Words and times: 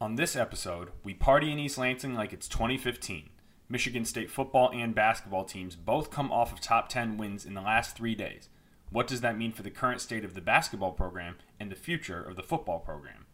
On 0.00 0.16
this 0.16 0.34
episode, 0.34 0.90
we 1.04 1.14
party 1.14 1.52
in 1.52 1.58
East 1.60 1.78
Lansing 1.78 2.14
like 2.14 2.32
it's 2.32 2.48
2015. 2.48 3.30
Michigan 3.68 4.04
State 4.04 4.28
football 4.28 4.70
and 4.74 4.92
basketball 4.92 5.44
teams 5.44 5.76
both 5.76 6.10
come 6.10 6.32
off 6.32 6.52
of 6.52 6.60
top 6.60 6.88
10 6.88 7.16
wins 7.16 7.46
in 7.46 7.54
the 7.54 7.60
last 7.60 7.96
three 7.96 8.16
days. 8.16 8.48
What 8.90 9.06
does 9.06 9.20
that 9.20 9.38
mean 9.38 9.52
for 9.52 9.62
the 9.62 9.70
current 9.70 10.00
state 10.00 10.24
of 10.24 10.34
the 10.34 10.40
basketball 10.40 10.92
program 10.92 11.36
and 11.60 11.70
the 11.70 11.76
future 11.76 12.20
of 12.20 12.34
the 12.34 12.42
football 12.42 12.80
program? 12.80 13.26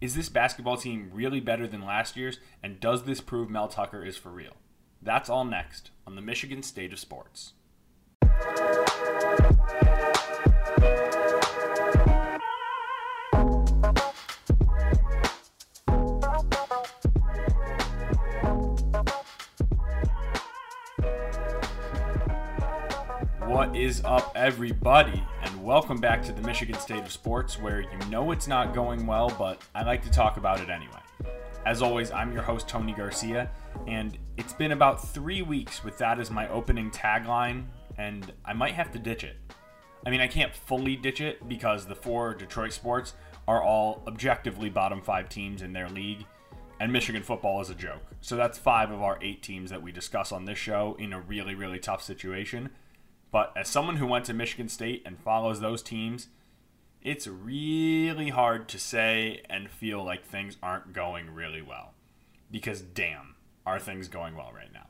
Is 0.00 0.14
this 0.14 0.28
basketball 0.28 0.76
team 0.76 1.10
really 1.12 1.40
better 1.40 1.66
than 1.66 1.84
last 1.84 2.16
year's, 2.16 2.38
and 2.62 2.78
does 2.78 3.02
this 3.04 3.20
prove 3.20 3.50
Mel 3.50 3.68
Tucker 3.68 4.04
is 4.04 4.16
for 4.16 4.30
real? 4.30 4.54
That's 5.02 5.28
all 5.28 5.44
next 5.44 5.90
on 6.06 6.14
the 6.14 6.22
Michigan 6.22 6.62
State 6.62 6.92
of 6.92 7.00
Sports. 7.00 7.54
What 23.54 23.76
is 23.76 24.02
up, 24.04 24.32
everybody, 24.34 25.22
and 25.40 25.64
welcome 25.64 25.98
back 25.98 26.24
to 26.24 26.32
the 26.32 26.42
Michigan 26.42 26.76
State 26.80 27.04
of 27.04 27.12
Sports, 27.12 27.56
where 27.56 27.82
you 27.82 28.10
know 28.10 28.32
it's 28.32 28.48
not 28.48 28.74
going 28.74 29.06
well, 29.06 29.32
but 29.38 29.62
I 29.76 29.84
like 29.84 30.02
to 30.02 30.10
talk 30.10 30.38
about 30.38 30.60
it 30.60 30.70
anyway. 30.70 30.98
As 31.64 31.80
always, 31.80 32.10
I'm 32.10 32.32
your 32.32 32.42
host, 32.42 32.66
Tony 32.66 32.92
Garcia, 32.92 33.48
and 33.86 34.18
it's 34.36 34.52
been 34.52 34.72
about 34.72 35.06
three 35.06 35.42
weeks 35.42 35.84
with 35.84 35.96
that 35.98 36.18
as 36.18 36.32
my 36.32 36.48
opening 36.48 36.90
tagline, 36.90 37.66
and 37.96 38.32
I 38.44 38.54
might 38.54 38.74
have 38.74 38.90
to 38.90 38.98
ditch 38.98 39.22
it. 39.22 39.36
I 40.04 40.10
mean, 40.10 40.20
I 40.20 40.26
can't 40.26 40.52
fully 40.52 40.96
ditch 40.96 41.20
it 41.20 41.48
because 41.48 41.86
the 41.86 41.94
four 41.94 42.34
Detroit 42.34 42.72
sports 42.72 43.14
are 43.46 43.62
all 43.62 44.02
objectively 44.08 44.68
bottom 44.68 45.00
five 45.00 45.28
teams 45.28 45.62
in 45.62 45.72
their 45.72 45.88
league, 45.88 46.26
and 46.80 46.92
Michigan 46.92 47.22
football 47.22 47.60
is 47.60 47.70
a 47.70 47.76
joke. 47.76 48.02
So 48.20 48.34
that's 48.34 48.58
five 48.58 48.90
of 48.90 49.00
our 49.00 49.16
eight 49.22 49.44
teams 49.44 49.70
that 49.70 49.80
we 49.80 49.92
discuss 49.92 50.32
on 50.32 50.44
this 50.44 50.58
show 50.58 50.96
in 50.98 51.12
a 51.12 51.20
really, 51.20 51.54
really 51.54 51.78
tough 51.78 52.02
situation. 52.02 52.70
But 53.34 53.52
as 53.56 53.68
someone 53.68 53.96
who 53.96 54.06
went 54.06 54.26
to 54.26 54.32
Michigan 54.32 54.68
State 54.68 55.02
and 55.04 55.18
follows 55.18 55.58
those 55.58 55.82
teams, 55.82 56.28
it's 57.02 57.26
really 57.26 58.28
hard 58.28 58.68
to 58.68 58.78
say 58.78 59.42
and 59.50 59.68
feel 59.68 60.04
like 60.04 60.24
things 60.24 60.56
aren't 60.62 60.92
going 60.92 61.34
really 61.34 61.60
well. 61.60 61.94
Because 62.48 62.80
damn, 62.80 63.34
are 63.66 63.80
things 63.80 64.06
going 64.06 64.36
well 64.36 64.52
right 64.54 64.72
now. 64.72 64.86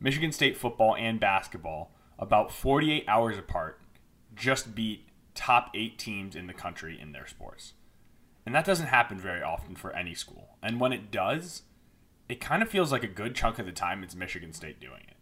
Michigan 0.00 0.32
State 0.32 0.56
football 0.56 0.96
and 0.96 1.20
basketball, 1.20 1.92
about 2.18 2.50
48 2.50 3.04
hours 3.06 3.38
apart, 3.38 3.80
just 4.34 4.74
beat 4.74 5.06
top 5.36 5.70
eight 5.72 5.96
teams 5.96 6.34
in 6.34 6.48
the 6.48 6.52
country 6.52 6.98
in 7.00 7.12
their 7.12 7.28
sports. 7.28 7.74
And 8.44 8.52
that 8.52 8.64
doesn't 8.64 8.88
happen 8.88 9.20
very 9.20 9.44
often 9.44 9.76
for 9.76 9.94
any 9.94 10.14
school. 10.14 10.56
And 10.60 10.80
when 10.80 10.92
it 10.92 11.12
does, 11.12 11.62
it 12.28 12.40
kind 12.40 12.64
of 12.64 12.68
feels 12.68 12.90
like 12.90 13.04
a 13.04 13.06
good 13.06 13.36
chunk 13.36 13.60
of 13.60 13.66
the 13.66 13.70
time 13.70 14.02
it's 14.02 14.16
Michigan 14.16 14.52
State 14.52 14.80
doing 14.80 15.02
it. 15.06 15.14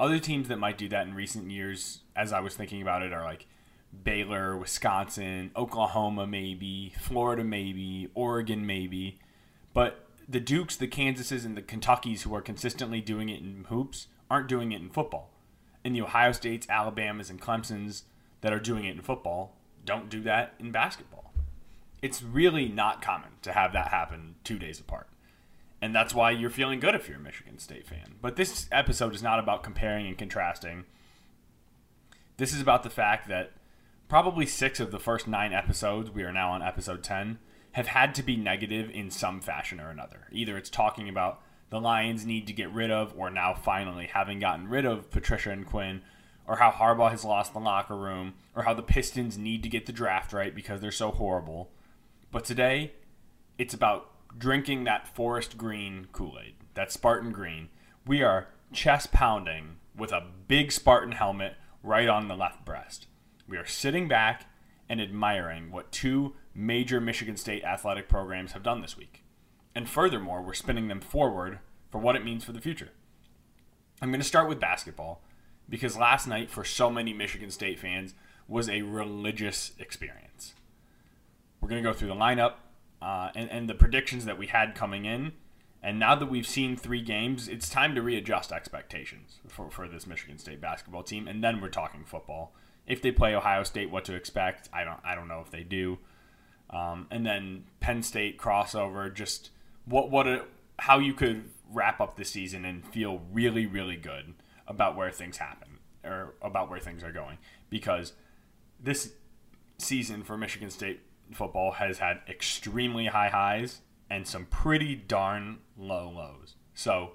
Other 0.00 0.18
teams 0.18 0.48
that 0.48 0.58
might 0.58 0.78
do 0.78 0.88
that 0.88 1.06
in 1.06 1.14
recent 1.14 1.50
years, 1.50 2.00
as 2.16 2.32
I 2.32 2.40
was 2.40 2.54
thinking 2.54 2.80
about 2.80 3.02
it, 3.02 3.12
are 3.12 3.22
like 3.22 3.46
Baylor, 4.02 4.56
Wisconsin, 4.56 5.50
Oklahoma, 5.54 6.26
maybe, 6.26 6.94
Florida, 6.98 7.44
maybe, 7.44 8.08
Oregon, 8.14 8.64
maybe. 8.64 9.18
But 9.74 10.06
the 10.26 10.40
Dukes, 10.40 10.74
the 10.74 10.88
Kansases, 10.88 11.44
and 11.44 11.54
the 11.54 11.60
Kentuckys 11.60 12.22
who 12.22 12.34
are 12.34 12.40
consistently 12.40 13.02
doing 13.02 13.28
it 13.28 13.42
in 13.42 13.66
hoops 13.68 14.06
aren't 14.30 14.48
doing 14.48 14.72
it 14.72 14.80
in 14.80 14.88
football. 14.88 15.32
And 15.84 15.94
the 15.94 16.00
Ohio 16.00 16.32
States, 16.32 16.66
Alabamas, 16.70 17.28
and 17.28 17.38
Clemsons 17.38 18.04
that 18.40 18.54
are 18.54 18.58
doing 18.58 18.86
it 18.86 18.96
in 18.96 19.02
football 19.02 19.54
don't 19.84 20.08
do 20.08 20.22
that 20.22 20.54
in 20.58 20.72
basketball. 20.72 21.34
It's 22.00 22.22
really 22.22 22.68
not 22.68 23.02
common 23.02 23.32
to 23.42 23.52
have 23.52 23.74
that 23.74 23.88
happen 23.88 24.36
two 24.44 24.58
days 24.58 24.80
apart. 24.80 25.08
And 25.82 25.94
that's 25.94 26.14
why 26.14 26.30
you're 26.30 26.50
feeling 26.50 26.80
good 26.80 26.94
if 26.94 27.08
you're 27.08 27.18
a 27.18 27.20
Michigan 27.20 27.58
State 27.58 27.86
fan. 27.86 28.16
But 28.20 28.36
this 28.36 28.66
episode 28.70 29.14
is 29.14 29.22
not 29.22 29.38
about 29.38 29.62
comparing 29.62 30.06
and 30.06 30.18
contrasting. 30.18 30.84
This 32.36 32.52
is 32.54 32.60
about 32.60 32.82
the 32.82 32.90
fact 32.90 33.28
that 33.28 33.52
probably 34.08 34.44
six 34.44 34.80
of 34.80 34.90
the 34.90 34.98
first 34.98 35.26
nine 35.26 35.52
episodes, 35.52 36.10
we 36.10 36.22
are 36.22 36.32
now 36.32 36.50
on 36.50 36.62
episode 36.62 37.02
10, 37.02 37.38
have 37.72 37.88
had 37.88 38.14
to 38.16 38.22
be 38.22 38.36
negative 38.36 38.90
in 38.90 39.10
some 39.10 39.40
fashion 39.40 39.80
or 39.80 39.90
another. 39.90 40.26
Either 40.32 40.56
it's 40.56 40.70
talking 40.70 41.08
about 41.08 41.40
the 41.70 41.80
Lions 41.80 42.26
need 42.26 42.46
to 42.48 42.52
get 42.52 42.72
rid 42.72 42.90
of, 42.90 43.14
or 43.16 43.30
now 43.30 43.54
finally 43.54 44.06
having 44.06 44.40
gotten 44.40 44.68
rid 44.68 44.84
of 44.84 45.10
Patricia 45.10 45.50
and 45.50 45.64
Quinn, 45.64 46.02
or 46.46 46.56
how 46.56 46.70
Harbaugh 46.70 47.10
has 47.10 47.24
lost 47.24 47.52
the 47.52 47.60
locker 47.60 47.96
room, 47.96 48.34
or 48.56 48.64
how 48.64 48.74
the 48.74 48.82
Pistons 48.82 49.38
need 49.38 49.62
to 49.62 49.68
get 49.68 49.86
the 49.86 49.92
draft 49.92 50.32
right 50.32 50.54
because 50.54 50.80
they're 50.80 50.90
so 50.90 51.12
horrible. 51.12 51.70
But 52.32 52.44
today, 52.44 52.92
it's 53.56 53.74
about 53.74 54.09
drinking 54.36 54.84
that 54.84 55.08
forest 55.14 55.56
green 55.58 56.08
Kool 56.12 56.38
Aid, 56.44 56.54
that 56.74 56.92
Spartan 56.92 57.32
green. 57.32 57.68
We 58.06 58.22
are 58.22 58.48
chest 58.72 59.12
pounding 59.12 59.76
with 59.96 60.12
a 60.12 60.26
big 60.48 60.72
Spartan 60.72 61.12
helmet 61.12 61.54
right 61.82 62.08
on 62.08 62.28
the 62.28 62.36
left 62.36 62.64
breast. 62.64 63.06
We 63.48 63.56
are 63.56 63.66
sitting 63.66 64.08
back 64.08 64.46
and 64.88 65.00
admiring 65.00 65.70
what 65.70 65.92
two 65.92 66.34
major 66.54 67.00
Michigan 67.00 67.36
State 67.36 67.64
athletic 67.64 68.08
programs 68.08 68.52
have 68.52 68.62
done 68.62 68.80
this 68.80 68.96
week. 68.96 69.22
And 69.74 69.88
furthermore, 69.88 70.42
we're 70.42 70.54
spinning 70.54 70.88
them 70.88 71.00
forward 71.00 71.60
for 71.90 71.98
what 71.98 72.16
it 72.16 72.24
means 72.24 72.44
for 72.44 72.52
the 72.52 72.60
future. 72.60 72.90
I'm 74.02 74.10
going 74.10 74.20
to 74.20 74.26
start 74.26 74.48
with 74.48 74.60
basketball 74.60 75.22
because 75.68 75.96
last 75.96 76.26
night, 76.26 76.50
for 76.50 76.64
so 76.64 76.90
many 76.90 77.12
Michigan 77.12 77.50
State 77.50 77.78
fans, 77.78 78.14
was 78.48 78.68
a 78.68 78.82
religious 78.82 79.72
experience. 79.78 80.54
We're 81.60 81.68
going 81.68 81.82
to 81.82 81.88
go 81.88 81.94
through 81.94 82.08
the 82.08 82.14
lineup 82.14 82.54
uh, 83.02 83.30
and, 83.34 83.50
and 83.50 83.68
the 83.68 83.74
predictions 83.74 84.24
that 84.24 84.38
we 84.38 84.48
had 84.48 84.74
coming 84.74 85.04
in. 85.04 85.32
And 85.82 85.98
now 85.98 86.14
that 86.14 86.26
we've 86.26 86.46
seen 86.46 86.76
three 86.76 87.00
games, 87.00 87.48
it's 87.48 87.68
time 87.68 87.94
to 87.94 88.02
readjust 88.02 88.52
expectations 88.52 89.40
for, 89.48 89.70
for 89.70 89.88
this 89.88 90.06
Michigan 90.06 90.38
State 90.38 90.60
basketball 90.60 91.02
team. 91.02 91.26
And 91.26 91.42
then 91.42 91.60
we're 91.60 91.68
talking 91.68 92.04
football. 92.04 92.52
If 92.86 93.00
they 93.00 93.12
play 93.12 93.34
Ohio 93.34 93.62
State, 93.62 93.90
what 93.90 94.04
to 94.06 94.14
expect? 94.14 94.68
I 94.72 94.84
don't 94.84 95.00
I 95.04 95.14
don't 95.14 95.28
know 95.28 95.40
if 95.40 95.50
they 95.50 95.62
do. 95.62 95.98
Um, 96.68 97.06
and 97.10 97.24
then 97.24 97.64
Penn 97.80 98.02
State 98.02 98.38
crossover, 98.38 99.12
just 99.12 99.50
what 99.86 100.10
what 100.10 100.26
a, 100.26 100.44
how 100.78 100.98
you 100.98 101.14
could 101.14 101.44
wrap 101.72 102.00
up 102.00 102.16
the 102.16 102.24
season 102.24 102.64
and 102.64 102.84
feel 102.84 103.22
really 103.32 103.64
really 103.64 103.96
good 103.96 104.34
about 104.66 104.96
where 104.96 105.10
things 105.10 105.38
happen 105.38 105.78
or 106.04 106.34
about 106.42 106.70
where 106.70 106.80
things 106.80 107.02
are 107.02 107.12
going 107.12 107.38
because 107.68 108.12
this 108.82 109.12
season 109.78 110.22
for 110.22 110.36
Michigan 110.36 110.70
State 110.70 111.00
football 111.32 111.72
has 111.72 111.98
had 111.98 112.20
extremely 112.28 113.06
high 113.06 113.28
highs 113.28 113.80
and 114.08 114.26
some 114.26 114.46
pretty 114.46 114.94
darn 114.94 115.58
low 115.78 116.10
lows. 116.10 116.54
So, 116.74 117.12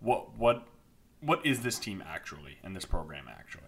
what 0.00 0.36
what 0.38 0.66
what 1.20 1.44
is 1.44 1.62
this 1.62 1.78
team 1.78 2.02
actually 2.06 2.58
and 2.62 2.74
this 2.74 2.84
program 2.84 3.26
actually? 3.28 3.62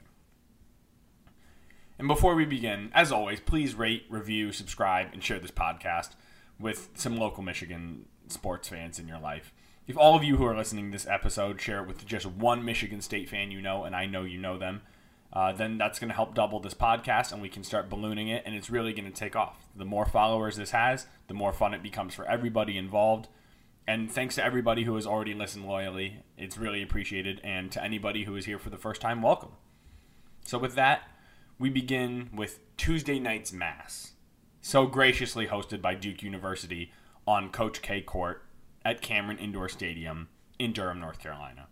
And 1.98 2.06
before 2.06 2.36
we 2.36 2.44
begin, 2.44 2.90
as 2.94 3.10
always, 3.10 3.40
please 3.40 3.74
rate, 3.74 4.04
review, 4.08 4.52
subscribe, 4.52 5.08
and 5.12 5.22
share 5.22 5.40
this 5.40 5.50
podcast 5.50 6.10
with 6.58 6.90
some 6.94 7.16
local 7.16 7.42
Michigan 7.42 8.04
sports 8.28 8.68
fans 8.68 8.98
in 8.98 9.08
your 9.08 9.18
life. 9.18 9.52
If 9.88 9.96
all 9.96 10.14
of 10.14 10.22
you 10.22 10.36
who 10.36 10.44
are 10.44 10.56
listening 10.56 10.86
to 10.86 10.92
this 10.92 11.06
episode 11.06 11.60
share 11.60 11.82
it 11.82 11.88
with 11.88 12.06
just 12.06 12.26
one 12.26 12.64
Michigan 12.64 13.00
State 13.00 13.28
fan 13.28 13.50
you 13.50 13.60
know, 13.60 13.84
and 13.84 13.96
I 13.96 14.06
know 14.06 14.22
you 14.22 14.38
know 14.38 14.58
them, 14.58 14.82
uh, 15.32 15.52
then 15.52 15.78
that's 15.78 15.98
going 15.98 16.08
to 16.08 16.14
help 16.14 16.34
double 16.34 16.60
this 16.60 16.74
podcast 16.74 17.32
and 17.32 17.42
we 17.42 17.48
can 17.48 17.62
start 17.62 17.90
ballooning 17.90 18.28
it 18.28 18.42
and 18.46 18.54
it's 18.54 18.70
really 18.70 18.92
going 18.92 19.10
to 19.10 19.16
take 19.16 19.36
off. 19.36 19.68
The 19.76 19.84
more 19.84 20.06
followers 20.06 20.56
this 20.56 20.70
has, 20.70 21.06
the 21.26 21.34
more 21.34 21.52
fun 21.52 21.74
it 21.74 21.82
becomes 21.82 22.14
for 22.14 22.26
everybody 22.26 22.78
involved. 22.78 23.28
And 23.86 24.10
thanks 24.10 24.34
to 24.34 24.44
everybody 24.44 24.84
who 24.84 24.94
has 24.96 25.06
already 25.06 25.32
listened 25.32 25.66
loyally. 25.66 26.22
It's 26.36 26.58
really 26.58 26.82
appreciated. 26.82 27.40
And 27.42 27.72
to 27.72 27.82
anybody 27.82 28.24
who 28.24 28.36
is 28.36 28.44
here 28.44 28.58
for 28.58 28.68
the 28.68 28.76
first 28.76 29.00
time, 29.00 29.22
welcome. 29.22 29.52
So, 30.44 30.58
with 30.58 30.74
that, 30.74 31.08
we 31.58 31.70
begin 31.70 32.28
with 32.34 32.60
Tuesday 32.76 33.18
night's 33.18 33.52
Mass, 33.52 34.12
so 34.60 34.86
graciously 34.86 35.46
hosted 35.46 35.80
by 35.80 35.94
Duke 35.94 36.22
University 36.22 36.92
on 37.26 37.50
Coach 37.50 37.80
K 37.80 38.00
Court 38.00 38.42
at 38.84 39.00
Cameron 39.00 39.38
Indoor 39.38 39.68
Stadium 39.68 40.28
in 40.58 40.72
Durham, 40.72 41.00
North 41.00 41.18
Carolina. 41.18 41.68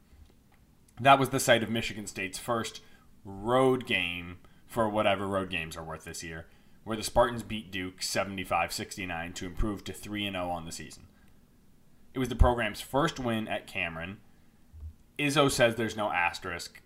That 1.01 1.19
was 1.19 1.29
the 1.29 1.41
site 1.41 1.63
of 1.63 1.71
Michigan 1.71 2.07
State's 2.07 2.39
first 2.39 2.81
road 3.27 3.87
game 3.87 4.39
for 4.67 4.89
whatever 4.89 5.27
road 5.27 5.51
games 5.51 5.77
are 5.77 5.85
worth 5.85 6.05
this 6.05 6.23
year, 6.23 6.47
where 6.85 6.97
the 6.97 7.03
Spartans 7.03 7.43
beat 7.43 7.71
Duke 7.71 8.03
75 8.03 8.73
69 8.73 9.33
to 9.35 9.47
improve 9.47 9.85
to 9.85 9.93
3 9.93 10.31
0 10.31 10.49
on 10.49 10.65
the 10.65 10.73
season. 10.73 11.05
It 12.15 12.19
was 12.19 12.29
the 12.29 12.37
program's 12.37 12.81
first 12.81 13.19
win 13.21 13.49
at 13.49 13.67
Cameron. 13.67 14.19
Izzo 15.19 15.51
says 15.51 15.75
there's 15.75 15.97
no 15.97 16.11
asterisk. 16.11 16.81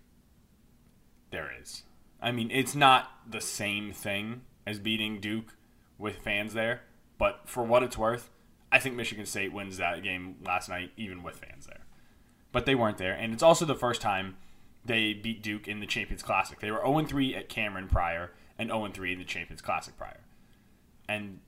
There 1.31 1.51
is. 1.61 1.83
I 2.21 2.31
mean, 2.31 2.51
it's 2.51 2.75
not 2.75 3.11
the 3.29 3.41
same 3.41 3.93
thing 3.93 4.41
as 4.67 4.79
beating 4.79 5.19
Duke 5.19 5.55
with 5.97 6.17
fans 6.17 6.53
there, 6.53 6.81
but 7.17 7.41
for 7.45 7.63
what 7.63 7.83
it's 7.83 7.97
worth, 7.97 8.29
I 8.71 8.79
think 8.79 8.95
Michigan 8.95 9.25
State 9.25 9.53
wins 9.53 9.77
that 9.77 10.03
game 10.03 10.37
last 10.45 10.69
night, 10.69 10.91
even 10.97 11.23
with 11.23 11.37
fans 11.37 11.65
there. 11.65 11.85
But 12.51 12.65
they 12.65 12.75
weren't 12.75 12.97
there, 12.97 13.13
and 13.13 13.33
it's 13.33 13.43
also 13.43 13.65
the 13.65 13.75
first 13.75 14.01
time 14.01 14.37
they 14.85 15.13
beat 15.13 15.43
Duke 15.43 15.67
in 15.67 15.79
the 15.79 15.85
Champions 15.85 16.23
Classic. 16.23 16.59
They 16.59 16.71
were 16.71 16.81
0 16.81 17.05
3 17.05 17.35
at 17.35 17.49
Cameron 17.49 17.87
prior 17.87 18.31
and 18.57 18.69
0 18.69 18.89
3 18.91 19.13
in 19.13 19.19
the 19.19 19.25
Champions 19.25 19.61
Classic 19.61 19.97
prior. 19.97 20.21
And 21.07 21.39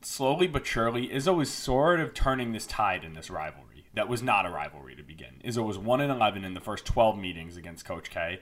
slowly 0.00 0.46
but 0.46 0.66
surely, 0.66 1.08
Izzo 1.08 1.40
is 1.42 1.50
sort 1.50 2.00
of 2.00 2.14
turning 2.14 2.52
this 2.52 2.66
tide 2.66 3.04
in 3.04 3.14
this 3.14 3.30
rivalry 3.30 3.72
that 3.94 4.08
was 4.08 4.22
not 4.22 4.46
a 4.46 4.50
rivalry 4.50 4.96
to 4.96 5.02
begin. 5.02 5.40
Izzo 5.44 5.66
was 5.66 5.78
1 5.78 6.00
and 6.00 6.10
11 6.10 6.44
in 6.44 6.54
the 6.54 6.60
first 6.60 6.86
12 6.86 7.18
meetings 7.18 7.56
against 7.56 7.84
Coach 7.84 8.10
K, 8.10 8.40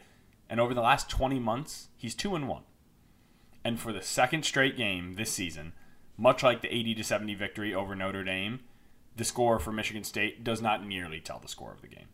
and 0.48 0.60
over 0.60 0.74
the 0.74 0.80
last 0.80 1.08
20 1.10 1.38
months, 1.38 1.88
he's 1.96 2.14
2 2.14 2.34
and 2.36 2.48
1. 2.48 2.62
And 3.64 3.78
for 3.78 3.92
the 3.92 4.02
second 4.02 4.44
straight 4.44 4.76
game 4.76 5.14
this 5.14 5.30
season, 5.30 5.72
much 6.16 6.42
like 6.42 6.62
the 6.62 6.74
80 6.74 6.94
to 6.96 7.04
70 7.04 7.34
victory 7.34 7.74
over 7.74 7.94
Notre 7.94 8.24
Dame, 8.24 8.60
the 9.16 9.24
score 9.24 9.58
for 9.58 9.72
Michigan 9.72 10.04
State 10.04 10.44
does 10.44 10.62
not 10.62 10.86
nearly 10.86 11.20
tell 11.20 11.40
the 11.40 11.48
score 11.48 11.72
of 11.72 11.82
the 11.82 11.88
game. 11.88 12.08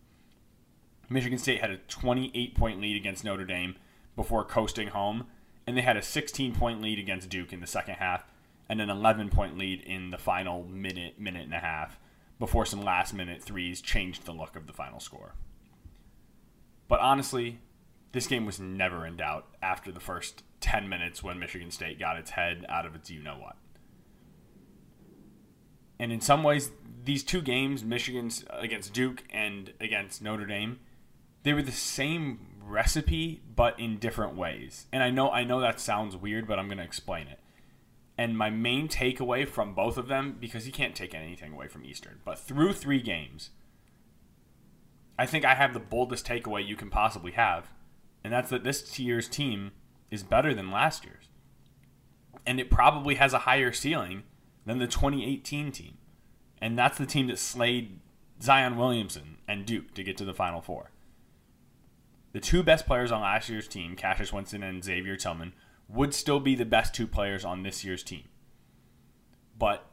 Michigan 1.09 1.39
State 1.39 1.61
had 1.61 1.71
a 1.71 1.79
28 1.79 2.55
point 2.55 2.81
lead 2.81 2.97
against 2.97 3.25
Notre 3.25 3.45
Dame 3.45 3.77
before 4.17 4.45
coasting 4.45 4.89
home, 4.89 5.27
and 5.67 5.77
they 5.77 5.83
had 5.83 5.97
a 5.97 6.03
16 6.03 6.55
point 6.55 6.81
lead 6.81 6.99
against 6.99 7.29
Duke 7.29 7.53
in 7.53 7.61
the 7.61 7.67
second 7.67 7.97
half 7.97 8.25
and 8.69 8.81
an 8.81 8.91
11 8.91 9.31
point 9.31 9.57
lead 9.57 9.81
in 9.83 10.11
the 10.11 10.19
final 10.19 10.65
minute, 10.65 11.21
minute 11.21 11.45
and 11.45 11.55
a 11.55 11.59
half 11.59 11.99
before 12.39 12.67
some 12.67 12.83
last 12.83 13.15
minute 13.15 13.43
threes 13.43 13.81
changed 13.81 14.25
the 14.25 14.33
look 14.33 14.57
of 14.57 14.67
the 14.67 14.73
final 14.73 15.01
score. 15.01 15.35
But 16.89 17.01
honestly, 17.01 17.61
this 18.13 18.27
game 18.27 18.47
was 18.47 18.61
never 18.61 19.07
in 19.07 19.17
doubt 19.17 19.47
after 19.63 19.91
the 19.91 20.01
first 20.01 20.43
10 20.61 20.89
minutes 20.89 21.23
when 21.23 21.39
Michigan 21.39 21.71
State 21.71 21.99
got 21.99 22.17
its 22.17 22.31
head 22.31 22.65
out 22.69 22.87
of 22.87 22.95
its 22.95 23.11
you 23.11 23.23
know 23.23 23.37
what. 23.39 23.57
And 25.99 26.13
in 26.13 26.21
some 26.21 26.43
ways, 26.43 26.71
these 27.05 27.23
two 27.23 27.41
games, 27.41 27.85
Michigan's 27.85 28.45
against 28.51 28.93
Duke 28.93 29.25
and 29.31 29.73
against 29.81 30.21
Notre 30.21 30.45
Dame, 30.45 30.79
they 31.47 31.55
were 31.55 31.63
the 31.63 31.71
same 31.71 32.41
recipe 32.61 33.41
but 33.55 33.79
in 33.79 33.99
different 33.99 34.35
ways. 34.35 34.87
And 34.93 35.01
I 35.01 35.11
know 35.11 35.31
I 35.31 35.45
know 35.45 35.61
that 35.61 35.79
sounds 35.79 36.17
weird, 36.17 36.49
but 36.49 36.59
I'm 36.59 36.67
going 36.67 36.79
to 36.79 36.85
explain 36.85 37.29
it. 37.29 37.39
And 38.19 38.37
my 38.37 38.51
main 38.51 38.89
takeaway 38.89 39.47
from 39.47 39.73
both 39.73 39.97
of 39.97 40.09
them, 40.09 40.39
because 40.41 40.67
you 40.67 40.73
can't 40.73 40.97
take 40.97 41.15
anything 41.15 41.53
away 41.53 41.69
from 41.69 41.85
Eastern, 41.85 42.19
but 42.25 42.41
through 42.41 42.73
three 42.73 43.01
games, 43.01 43.51
I 45.17 45.25
think 45.25 45.45
I 45.45 45.55
have 45.55 45.73
the 45.73 45.79
boldest 45.79 46.27
takeaway 46.27 46.67
you 46.67 46.75
can 46.75 46.91
possibly 46.91 47.31
have, 47.33 47.69
and 48.25 48.33
that's 48.33 48.51
that 48.51 48.65
this 48.65 48.99
year's 48.99 49.29
team 49.29 49.71
is 50.11 50.25
better 50.25 50.53
than 50.53 50.73
last 50.73 51.05
year's. 51.05 51.29
And 52.45 52.59
it 52.59 52.73
probably 52.73 53.15
has 53.17 53.33
a 53.33 53.41
higher 53.41 53.73
ceiling 53.73 54.25
than 54.65 54.79
the 54.79 54.89
2018 54.89 55.71
team. 55.71 55.99
And 56.61 56.77
that's 56.77 56.99
the 56.99 57.07
team 57.07 57.29
that 57.29 57.39
slayed 57.39 58.01
Zion 58.43 58.77
Williamson 58.77 59.37
and 59.47 59.65
Duke 59.65 59.95
to 59.95 60.03
get 60.03 60.17
to 60.17 60.25
the 60.25 60.35
Final 60.35 60.61
Four. 60.61 60.91
The 62.37 62.43
two 62.43 62.63
best 62.63 62.85
players 62.85 63.11
on 63.11 63.23
last 63.23 63.49
year's 63.49 63.67
team, 63.67 63.97
Cassius 63.97 64.31
Winston 64.31 64.63
and 64.63 64.85
Xavier 64.85 65.17
Tillman, 65.17 65.55
would 65.89 66.13
still 66.13 66.39
be 66.39 66.55
the 66.55 66.67
best 66.67 66.95
two 66.95 67.07
players 67.07 67.47
on 67.47 67.63
this 67.63 67.83
year's 67.83 68.03
team. 68.03 68.25
But 69.59 69.91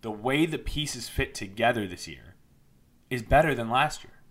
the 0.00 0.10
way 0.10 0.46
the 0.46 0.56
pieces 0.56 1.10
fit 1.10 1.34
together 1.34 1.86
this 1.86 2.08
year 2.08 2.36
is 3.10 3.22
better 3.22 3.54
than 3.54 3.68
last 3.68 4.04
year. 4.04 4.22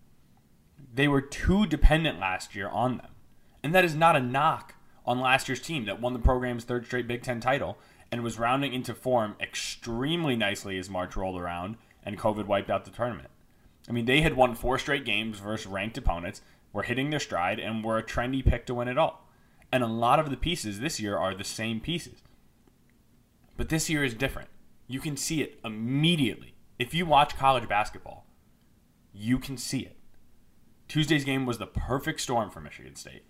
They 0.91 1.07
were 1.07 1.21
too 1.21 1.67
dependent 1.67 2.19
last 2.19 2.55
year 2.55 2.67
on 2.67 2.97
them. 2.97 3.11
And 3.61 3.75
that 3.75 3.85
is 3.85 3.93
not 3.93 4.15
a 4.15 4.19
knock 4.19 4.73
on 5.05 5.19
last 5.19 5.47
year's 5.47 5.61
team 5.61 5.85
that 5.85 6.01
won 6.01 6.13
the 6.13 6.19
program's 6.19 6.63
third 6.63 6.87
straight 6.87 7.07
Big 7.07 7.21
Ten 7.21 7.39
title 7.39 7.77
and 8.11 8.23
was 8.23 8.39
rounding 8.39 8.73
into 8.73 8.95
form 8.95 9.35
extremely 9.39 10.35
nicely 10.35 10.79
as 10.79 10.89
March 10.89 11.15
rolled 11.15 11.39
around 11.39 11.77
and 12.01 12.17
COVID 12.17 12.47
wiped 12.47 12.71
out 12.71 12.85
the 12.85 12.89
tournament. 12.89 13.29
I 13.87 13.91
mean, 13.91 14.05
they 14.05 14.21
had 14.21 14.35
won 14.35 14.55
four 14.55 14.79
straight 14.79 15.05
games 15.05 15.37
versus 15.39 15.67
ranked 15.67 15.97
opponents, 15.97 16.41
were 16.73 16.83
hitting 16.83 17.09
their 17.09 17.19
stride, 17.19 17.59
and 17.59 17.83
were 17.83 17.97
a 17.97 18.03
trendy 18.03 18.45
pick 18.45 18.65
to 18.65 18.73
win 18.73 18.87
it 18.87 18.97
all. 18.97 19.27
And 19.71 19.83
a 19.83 19.87
lot 19.87 20.19
of 20.19 20.29
the 20.29 20.37
pieces 20.37 20.79
this 20.79 20.99
year 20.99 21.17
are 21.17 21.33
the 21.33 21.43
same 21.43 21.79
pieces. 21.79 22.21
But 23.57 23.69
this 23.69 23.89
year 23.89 24.03
is 24.03 24.13
different. 24.13 24.49
You 24.87 24.99
can 24.99 25.15
see 25.15 25.41
it 25.41 25.59
immediately. 25.63 26.55
If 26.79 26.93
you 26.93 27.05
watch 27.05 27.37
college 27.37 27.69
basketball, 27.69 28.25
you 29.13 29.37
can 29.39 29.57
see 29.57 29.79
it. 29.79 29.97
Tuesday's 30.87 31.23
game 31.23 31.45
was 31.45 31.57
the 31.57 31.67
perfect 31.67 32.19
storm 32.19 32.49
for 32.49 32.59
Michigan 32.59 32.95
State 32.95 33.23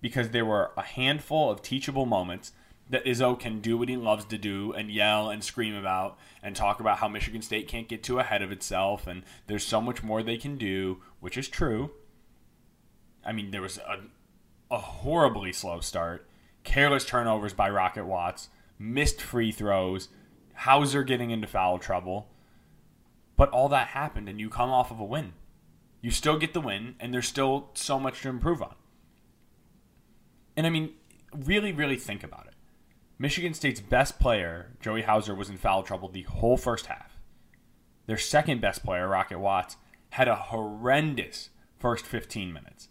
because 0.00 0.30
there 0.30 0.46
were 0.46 0.70
a 0.76 0.82
handful 0.82 1.50
of 1.50 1.62
teachable 1.62 2.06
moments 2.06 2.52
that 2.88 3.04
Izzo 3.04 3.38
can 3.38 3.60
do 3.60 3.76
what 3.76 3.88
he 3.88 3.96
loves 3.96 4.24
to 4.26 4.38
do 4.38 4.72
and 4.72 4.90
yell 4.90 5.28
and 5.28 5.42
scream 5.42 5.74
about 5.74 6.16
and 6.42 6.54
talk 6.54 6.78
about 6.78 6.98
how 6.98 7.08
Michigan 7.08 7.42
State 7.42 7.66
can't 7.66 7.88
get 7.88 8.02
too 8.02 8.18
ahead 8.18 8.42
of 8.42 8.52
itself 8.52 9.06
and 9.06 9.24
there's 9.46 9.66
so 9.66 9.80
much 9.80 10.02
more 10.02 10.22
they 10.22 10.36
can 10.36 10.56
do, 10.56 11.02
which 11.20 11.36
is 11.36 11.48
true. 11.48 11.90
I 13.26 13.32
mean, 13.32 13.50
there 13.50 13.62
was 13.62 13.78
a, 13.78 13.98
a 14.70 14.78
horribly 14.78 15.52
slow 15.52 15.80
start, 15.80 16.26
careless 16.64 17.04
turnovers 17.04 17.52
by 17.52 17.68
Rocket 17.68 18.06
Watts, 18.06 18.48
missed 18.78 19.20
free 19.20 19.52
throws, 19.52 20.08
Hauser 20.54 21.02
getting 21.02 21.30
into 21.30 21.46
foul 21.46 21.78
trouble. 21.78 22.28
But 23.36 23.50
all 23.50 23.68
that 23.68 23.88
happened 23.88 24.28
and 24.28 24.40
you 24.40 24.48
come 24.48 24.70
off 24.70 24.90
of 24.90 24.98
a 24.98 25.04
win. 25.04 25.34
You 26.00 26.10
still 26.10 26.38
get 26.38 26.54
the 26.54 26.60
win 26.60 26.94
and 26.98 27.12
there's 27.12 27.28
still 27.28 27.70
so 27.74 28.00
much 28.00 28.22
to 28.22 28.28
improve 28.28 28.62
on. 28.62 28.74
And 30.56 30.66
I 30.66 30.70
mean, 30.70 30.94
really, 31.34 31.72
really 31.72 31.96
think 31.96 32.24
about 32.24 32.46
it. 32.46 32.54
Michigan 33.18 33.54
State's 33.54 33.80
best 33.80 34.18
player, 34.18 34.72
Joey 34.80 35.02
Hauser, 35.02 35.34
was 35.34 35.48
in 35.48 35.56
foul 35.56 35.82
trouble 35.82 36.08
the 36.08 36.22
whole 36.22 36.56
first 36.56 36.86
half. 36.86 37.18
Their 38.06 38.18
second 38.18 38.60
best 38.60 38.84
player, 38.84 39.08
Rocket 39.08 39.38
Watts, 39.38 39.76
had 40.10 40.28
a 40.28 40.36
horrendous 40.36 41.50
first 41.78 42.06
15 42.06 42.52
minutes. 42.52 42.88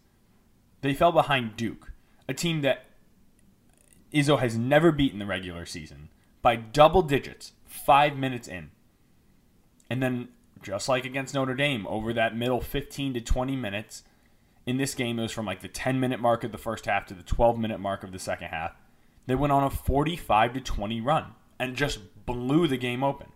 They 0.85 0.93
fell 0.93 1.11
behind 1.11 1.57
Duke, 1.57 1.93
a 2.29 2.33
team 2.35 2.61
that 2.61 2.85
Izzo 4.13 4.37
has 4.37 4.55
never 4.55 4.91
beaten 4.91 5.17
the 5.17 5.25
regular 5.25 5.65
season, 5.65 6.09
by 6.43 6.57
double 6.57 7.01
digits 7.01 7.53
five 7.65 8.15
minutes 8.15 8.47
in. 8.47 8.69
And 9.89 10.03
then, 10.03 10.27
just 10.61 10.87
like 10.87 11.03
against 11.03 11.33
Notre 11.33 11.55
Dame, 11.55 11.87
over 11.87 12.13
that 12.13 12.37
middle 12.37 12.61
15 12.61 13.15
to 13.15 13.21
20 13.21 13.55
minutes, 13.55 14.03
in 14.67 14.77
this 14.77 14.93
game, 14.93 15.17
it 15.17 15.23
was 15.23 15.31
from 15.31 15.47
like 15.47 15.61
the 15.61 15.67
10 15.67 15.99
minute 15.99 16.19
mark 16.19 16.43
of 16.43 16.51
the 16.51 16.59
first 16.59 16.85
half 16.85 17.07
to 17.07 17.15
the 17.15 17.23
12 17.23 17.57
minute 17.57 17.79
mark 17.79 18.03
of 18.03 18.11
the 18.11 18.19
second 18.19 18.49
half. 18.49 18.75
They 19.25 19.33
went 19.33 19.53
on 19.53 19.63
a 19.63 19.71
45 19.71 20.53
to 20.53 20.61
20 20.61 21.01
run 21.01 21.33
and 21.57 21.75
just 21.75 21.97
blew 22.27 22.67
the 22.67 22.77
game 22.77 23.03
open. 23.03 23.29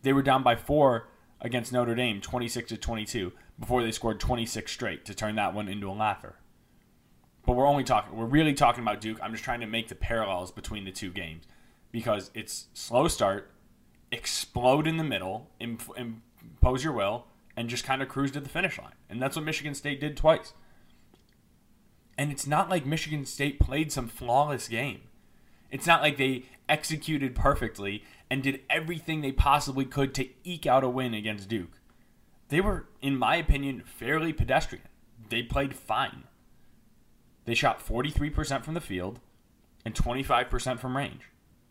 They 0.00 0.14
were 0.14 0.22
down 0.22 0.42
by 0.42 0.56
four 0.56 1.08
against 1.38 1.70
Notre 1.70 1.94
Dame, 1.94 2.22
26 2.22 2.70
to 2.70 2.78
22, 2.78 3.32
before 3.60 3.82
they 3.82 3.92
scored 3.92 4.18
26 4.18 4.72
straight 4.72 5.04
to 5.04 5.14
turn 5.14 5.36
that 5.36 5.52
one 5.52 5.68
into 5.68 5.90
a 5.90 5.92
laugher. 5.92 6.36
But 7.44 7.54
we're 7.54 7.66
only 7.66 7.84
talking, 7.84 8.16
we're 8.16 8.26
really 8.26 8.54
talking 8.54 8.82
about 8.82 9.00
Duke. 9.00 9.18
I'm 9.22 9.32
just 9.32 9.44
trying 9.44 9.60
to 9.60 9.66
make 9.66 9.88
the 9.88 9.94
parallels 9.94 10.52
between 10.52 10.84
the 10.84 10.92
two 10.92 11.10
games 11.10 11.44
because 11.90 12.30
it's 12.34 12.66
slow 12.72 13.08
start, 13.08 13.50
explode 14.10 14.86
in 14.86 14.96
the 14.96 15.04
middle, 15.04 15.50
impose 15.58 16.84
your 16.84 16.92
will, 16.92 17.26
and 17.56 17.68
just 17.68 17.84
kind 17.84 18.00
of 18.00 18.08
cruise 18.08 18.30
to 18.32 18.40
the 18.40 18.48
finish 18.48 18.78
line. 18.78 18.94
And 19.10 19.20
that's 19.20 19.36
what 19.36 19.44
Michigan 19.44 19.74
State 19.74 20.00
did 20.00 20.16
twice. 20.16 20.52
And 22.16 22.30
it's 22.30 22.46
not 22.46 22.70
like 22.70 22.86
Michigan 22.86 23.24
State 23.24 23.58
played 23.58 23.90
some 23.90 24.06
flawless 24.06 24.68
game. 24.68 25.02
It's 25.70 25.86
not 25.86 26.02
like 26.02 26.18
they 26.18 26.44
executed 26.68 27.34
perfectly 27.34 28.04
and 28.30 28.42
did 28.42 28.60
everything 28.70 29.20
they 29.20 29.32
possibly 29.32 29.84
could 29.84 30.14
to 30.14 30.28
eke 30.44 30.66
out 30.66 30.84
a 30.84 30.88
win 30.88 31.14
against 31.14 31.48
Duke. 31.48 31.80
They 32.48 32.60
were, 32.60 32.86
in 33.00 33.16
my 33.16 33.36
opinion, 33.36 33.82
fairly 33.84 34.32
pedestrian. 34.32 34.84
They 35.28 35.42
played 35.42 35.74
fine. 35.74 36.24
They 37.44 37.54
shot 37.54 37.84
43% 37.84 38.64
from 38.64 38.74
the 38.74 38.80
field 38.80 39.20
and 39.84 39.94
25% 39.94 40.78
from 40.78 40.96
range 40.96 41.22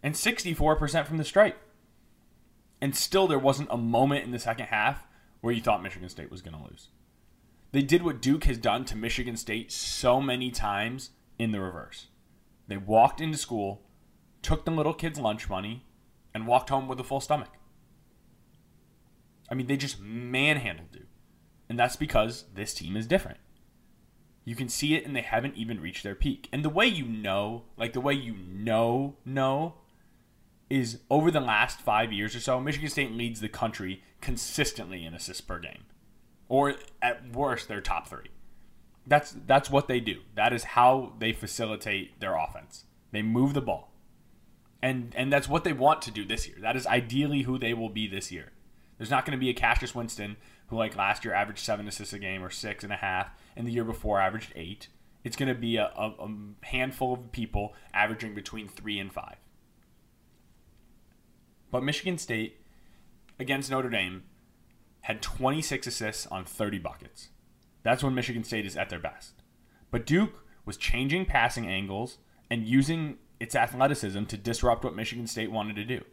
and 0.03 0.15
64% 0.15 1.05
from 1.05 1.17
the 1.17 1.23
stripe. 1.23 1.59
And 2.81 2.95
still, 2.95 3.27
there 3.27 3.39
wasn't 3.39 3.69
a 3.71 3.77
moment 3.77 4.25
in 4.25 4.31
the 4.31 4.39
second 4.39 4.67
half 4.67 5.05
where 5.41 5.53
you 5.53 5.61
thought 5.61 5.83
Michigan 5.83 6.09
State 6.09 6.31
was 6.31 6.41
going 6.41 6.57
to 6.57 6.63
lose. 6.63 6.89
They 7.71 7.81
did 7.81 8.03
what 8.03 8.21
Duke 8.21 8.43
has 8.45 8.57
done 8.57 8.85
to 8.85 8.97
Michigan 8.97 9.37
State 9.37 9.71
so 9.71 10.19
many 10.19 10.51
times 10.51 11.11
in 11.37 11.51
the 11.51 11.61
reverse. 11.61 12.07
They 12.67 12.77
walked 12.77 13.21
into 13.21 13.37
school, 13.37 13.81
took 14.41 14.65
the 14.65 14.71
little 14.71 14.93
kids' 14.93 15.19
lunch 15.19 15.49
money, 15.49 15.85
and 16.33 16.47
walked 16.47 16.69
home 16.69 16.87
with 16.87 16.99
a 16.99 17.03
full 17.03 17.21
stomach. 17.21 17.49
I 19.49 19.53
mean, 19.53 19.67
they 19.67 19.77
just 19.77 19.99
manhandled 19.99 20.91
Duke. 20.91 21.03
And 21.69 21.79
that's 21.79 21.95
because 21.95 22.45
this 22.53 22.73
team 22.73 22.97
is 22.97 23.07
different. 23.07 23.37
You 24.43 24.55
can 24.55 24.69
see 24.69 24.95
it, 24.95 25.05
and 25.05 25.15
they 25.15 25.21
haven't 25.21 25.55
even 25.55 25.79
reached 25.79 26.03
their 26.03 26.15
peak. 26.15 26.49
And 26.51 26.65
the 26.65 26.69
way 26.69 26.87
you 26.87 27.05
know, 27.05 27.63
like 27.77 27.93
the 27.93 28.01
way 28.01 28.13
you 28.13 28.35
know, 28.35 29.15
know, 29.23 29.75
is 30.69 30.99
over 31.09 31.29
the 31.29 31.39
last 31.39 31.79
five 31.79 32.11
years 32.11 32.35
or 32.35 32.39
so, 32.39 32.59
Michigan 32.59 32.89
State 32.89 33.11
leads 33.11 33.39
the 33.41 33.49
country 33.49 34.03
consistently 34.19 35.05
in 35.05 35.13
assists 35.13 35.41
per 35.41 35.59
game, 35.59 35.83
or 36.47 36.75
at 37.01 37.31
worst, 37.35 37.67
they're 37.67 37.81
top 37.81 38.07
three. 38.07 38.29
That's 39.05 39.35
that's 39.45 39.69
what 39.69 39.87
they 39.87 39.99
do. 39.99 40.21
That 40.35 40.53
is 40.53 40.63
how 40.63 41.13
they 41.19 41.33
facilitate 41.33 42.19
their 42.19 42.35
offense. 42.35 42.85
They 43.11 43.21
move 43.21 43.53
the 43.53 43.61
ball, 43.61 43.91
and 44.81 45.13
and 45.15 45.31
that's 45.31 45.49
what 45.49 45.63
they 45.63 45.73
want 45.73 46.01
to 46.03 46.11
do 46.11 46.25
this 46.25 46.47
year. 46.47 46.57
That 46.61 46.75
is 46.75 46.87
ideally 46.87 47.43
who 47.43 47.59
they 47.59 47.73
will 47.73 47.89
be 47.89 48.07
this 48.07 48.31
year. 48.31 48.51
There's 49.01 49.09
not 49.09 49.25
going 49.25 49.35
to 49.35 49.43
be 49.43 49.49
a 49.49 49.55
Cassius 49.55 49.95
Winston 49.95 50.37
who, 50.67 50.77
like 50.77 50.95
last 50.95 51.25
year, 51.25 51.33
averaged 51.33 51.65
seven 51.65 51.87
assists 51.87 52.13
a 52.13 52.19
game 52.19 52.43
or 52.43 52.51
six 52.51 52.83
and 52.83 52.93
a 52.93 52.97
half, 52.97 53.31
and 53.55 53.65
the 53.65 53.71
year 53.71 53.83
before 53.83 54.21
averaged 54.21 54.53
eight. 54.55 54.89
It's 55.23 55.35
going 55.35 55.49
to 55.49 55.59
be 55.59 55.77
a, 55.77 55.85
a, 55.97 56.13
a 56.19 56.29
handful 56.67 57.11
of 57.11 57.31
people 57.31 57.73
averaging 57.95 58.35
between 58.35 58.67
three 58.67 58.99
and 58.99 59.11
five. 59.11 59.37
But 61.71 61.83
Michigan 61.83 62.19
State 62.19 62.63
against 63.39 63.71
Notre 63.71 63.89
Dame 63.89 64.21
had 65.01 65.23
26 65.23 65.87
assists 65.87 66.27
on 66.27 66.45
30 66.45 66.77
buckets. 66.77 67.29
That's 67.81 68.03
when 68.03 68.13
Michigan 68.13 68.43
State 68.43 68.67
is 68.67 68.77
at 68.77 68.91
their 68.91 68.99
best. 68.99 69.41
But 69.89 70.05
Duke 70.05 70.45
was 70.63 70.77
changing 70.77 71.25
passing 71.25 71.65
angles 71.65 72.19
and 72.51 72.67
using 72.67 73.17
its 73.39 73.55
athleticism 73.55 74.25
to 74.25 74.37
disrupt 74.37 74.83
what 74.83 74.95
Michigan 74.95 75.25
State 75.25 75.51
wanted 75.51 75.75
to 75.77 75.85
do. 75.85 76.03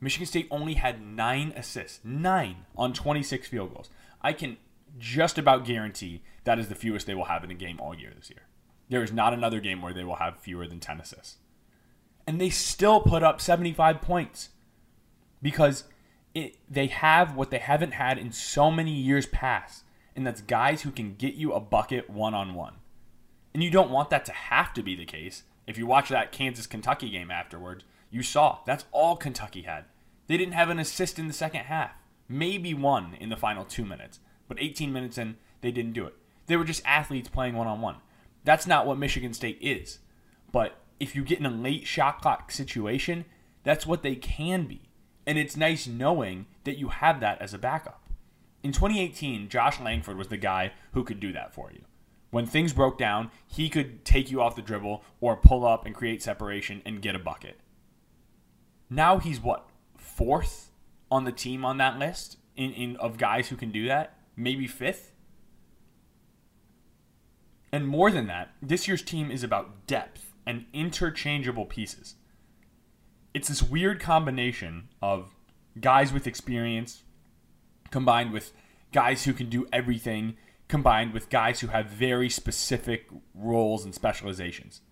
Michigan 0.00 0.26
State 0.26 0.48
only 0.50 0.74
had 0.74 1.04
nine 1.04 1.52
assists, 1.56 2.00
nine 2.04 2.66
on 2.76 2.92
26 2.92 3.48
field 3.48 3.74
goals. 3.74 3.90
I 4.22 4.32
can 4.32 4.56
just 4.98 5.38
about 5.38 5.64
guarantee 5.64 6.22
that 6.44 6.58
is 6.58 6.68
the 6.68 6.74
fewest 6.74 7.06
they 7.06 7.14
will 7.14 7.24
have 7.24 7.44
in 7.44 7.50
a 7.50 7.54
game 7.54 7.80
all 7.80 7.94
year 7.94 8.12
this 8.16 8.30
year. 8.30 8.42
There 8.88 9.02
is 9.02 9.12
not 9.12 9.34
another 9.34 9.60
game 9.60 9.82
where 9.82 9.92
they 9.92 10.04
will 10.04 10.16
have 10.16 10.38
fewer 10.38 10.66
than 10.66 10.80
10 10.80 11.00
assists. 11.00 11.36
And 12.26 12.40
they 12.40 12.50
still 12.50 13.00
put 13.00 13.22
up 13.22 13.40
75 13.40 14.00
points 14.00 14.50
because 15.42 15.84
it, 16.34 16.56
they 16.68 16.86
have 16.86 17.34
what 17.34 17.50
they 17.50 17.58
haven't 17.58 17.92
had 17.92 18.18
in 18.18 18.32
so 18.32 18.70
many 18.70 18.92
years 18.92 19.26
past, 19.26 19.84
and 20.14 20.26
that's 20.26 20.40
guys 20.40 20.82
who 20.82 20.90
can 20.90 21.14
get 21.14 21.34
you 21.34 21.52
a 21.52 21.60
bucket 21.60 22.08
one 22.08 22.34
on 22.34 22.54
one. 22.54 22.74
And 23.54 23.62
you 23.62 23.70
don't 23.70 23.90
want 23.90 24.10
that 24.10 24.24
to 24.26 24.32
have 24.32 24.72
to 24.74 24.82
be 24.82 24.94
the 24.94 25.04
case. 25.04 25.42
If 25.66 25.78
you 25.78 25.86
watch 25.86 26.10
that 26.10 26.32
Kansas 26.32 26.66
Kentucky 26.66 27.10
game 27.10 27.30
afterwards, 27.30 27.84
you 28.10 28.22
saw 28.22 28.58
that's 28.66 28.84
all 28.92 29.16
Kentucky 29.16 29.62
had. 29.62 29.84
They 30.26 30.36
didn't 30.36 30.54
have 30.54 30.70
an 30.70 30.78
assist 30.78 31.18
in 31.18 31.26
the 31.26 31.32
second 31.32 31.64
half, 31.64 31.92
maybe 32.28 32.74
one 32.74 33.16
in 33.18 33.28
the 33.28 33.36
final 33.36 33.64
two 33.64 33.84
minutes, 33.84 34.20
but 34.46 34.60
18 34.60 34.92
minutes 34.92 35.18
in, 35.18 35.36
they 35.60 35.70
didn't 35.70 35.92
do 35.94 36.06
it. 36.06 36.14
They 36.46 36.56
were 36.56 36.64
just 36.64 36.84
athletes 36.84 37.28
playing 37.28 37.54
one 37.54 37.66
on 37.66 37.80
one. 37.80 37.96
That's 38.44 38.66
not 38.66 38.86
what 38.86 38.98
Michigan 38.98 39.34
State 39.34 39.58
is. 39.60 39.98
But 40.52 40.78
if 41.00 41.14
you 41.14 41.22
get 41.22 41.38
in 41.38 41.46
a 41.46 41.50
late 41.50 41.86
shot 41.86 42.20
clock 42.20 42.50
situation, 42.50 43.24
that's 43.64 43.86
what 43.86 44.02
they 44.02 44.16
can 44.16 44.66
be. 44.66 44.88
And 45.26 45.38
it's 45.38 45.56
nice 45.56 45.86
knowing 45.86 46.46
that 46.64 46.78
you 46.78 46.88
have 46.88 47.20
that 47.20 47.40
as 47.42 47.52
a 47.52 47.58
backup. 47.58 48.02
In 48.62 48.72
2018, 48.72 49.48
Josh 49.48 49.78
Langford 49.80 50.16
was 50.16 50.28
the 50.28 50.36
guy 50.36 50.72
who 50.92 51.04
could 51.04 51.20
do 51.20 51.32
that 51.32 51.54
for 51.54 51.70
you. 51.70 51.82
When 52.30 52.46
things 52.46 52.72
broke 52.72 52.98
down, 52.98 53.30
he 53.46 53.68
could 53.68 54.04
take 54.04 54.30
you 54.30 54.40
off 54.40 54.56
the 54.56 54.62
dribble 54.62 55.02
or 55.20 55.36
pull 55.36 55.66
up 55.66 55.86
and 55.86 55.94
create 55.94 56.22
separation 56.22 56.82
and 56.84 57.02
get 57.02 57.14
a 57.14 57.18
bucket. 57.18 57.58
Now 58.90 59.18
he's 59.18 59.40
what? 59.40 59.68
Fourth 59.96 60.70
on 61.10 61.24
the 61.24 61.32
team 61.32 61.64
on 61.64 61.78
that 61.78 61.98
list 61.98 62.38
in, 62.56 62.72
in 62.72 62.96
of 62.96 63.18
guys 63.18 63.48
who 63.48 63.56
can 63.56 63.70
do 63.70 63.86
that? 63.86 64.18
Maybe 64.36 64.66
fifth? 64.66 65.12
And 67.72 67.86
more 67.86 68.10
than 68.10 68.26
that, 68.28 68.52
this 68.62 68.88
year's 68.88 69.02
team 69.02 69.30
is 69.30 69.42
about 69.42 69.86
depth 69.86 70.32
and 70.46 70.64
interchangeable 70.72 71.66
pieces. 71.66 72.14
It's 73.34 73.48
this 73.48 73.62
weird 73.62 74.00
combination 74.00 74.88
of 75.02 75.34
guys 75.78 76.12
with 76.12 76.26
experience 76.26 77.02
combined 77.90 78.32
with 78.32 78.52
guys 78.92 79.24
who 79.24 79.32
can 79.32 79.48
do 79.48 79.66
everything 79.72 80.36
combined 80.68 81.12
with 81.12 81.30
guys 81.30 81.60
who 81.60 81.68
have 81.68 81.86
very 81.86 82.28
specific 82.28 83.06
roles 83.34 83.84
and 83.84 83.94
specializations. 83.94 84.82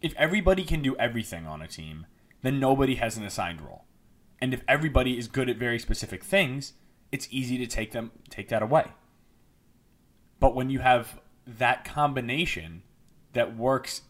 If 0.00 0.14
everybody 0.16 0.64
can 0.64 0.80
do 0.80 0.96
everything 0.96 1.46
on 1.46 1.60
a 1.60 1.66
team, 1.66 2.06
then 2.42 2.60
nobody 2.60 2.96
has 2.96 3.16
an 3.16 3.24
assigned 3.24 3.60
role. 3.60 3.84
And 4.40 4.54
if 4.54 4.62
everybody 4.68 5.18
is 5.18 5.28
good 5.28 5.48
at 5.48 5.56
very 5.56 5.78
specific 5.78 6.22
things, 6.22 6.74
it's 7.10 7.28
easy 7.30 7.58
to 7.58 7.66
take 7.66 7.92
them 7.92 8.12
take 8.30 8.48
that 8.48 8.62
away. 8.62 8.92
But 10.40 10.54
when 10.54 10.70
you 10.70 10.78
have 10.80 11.20
that 11.46 11.84
combination 11.84 12.82
that 13.32 13.56
works 13.56 14.02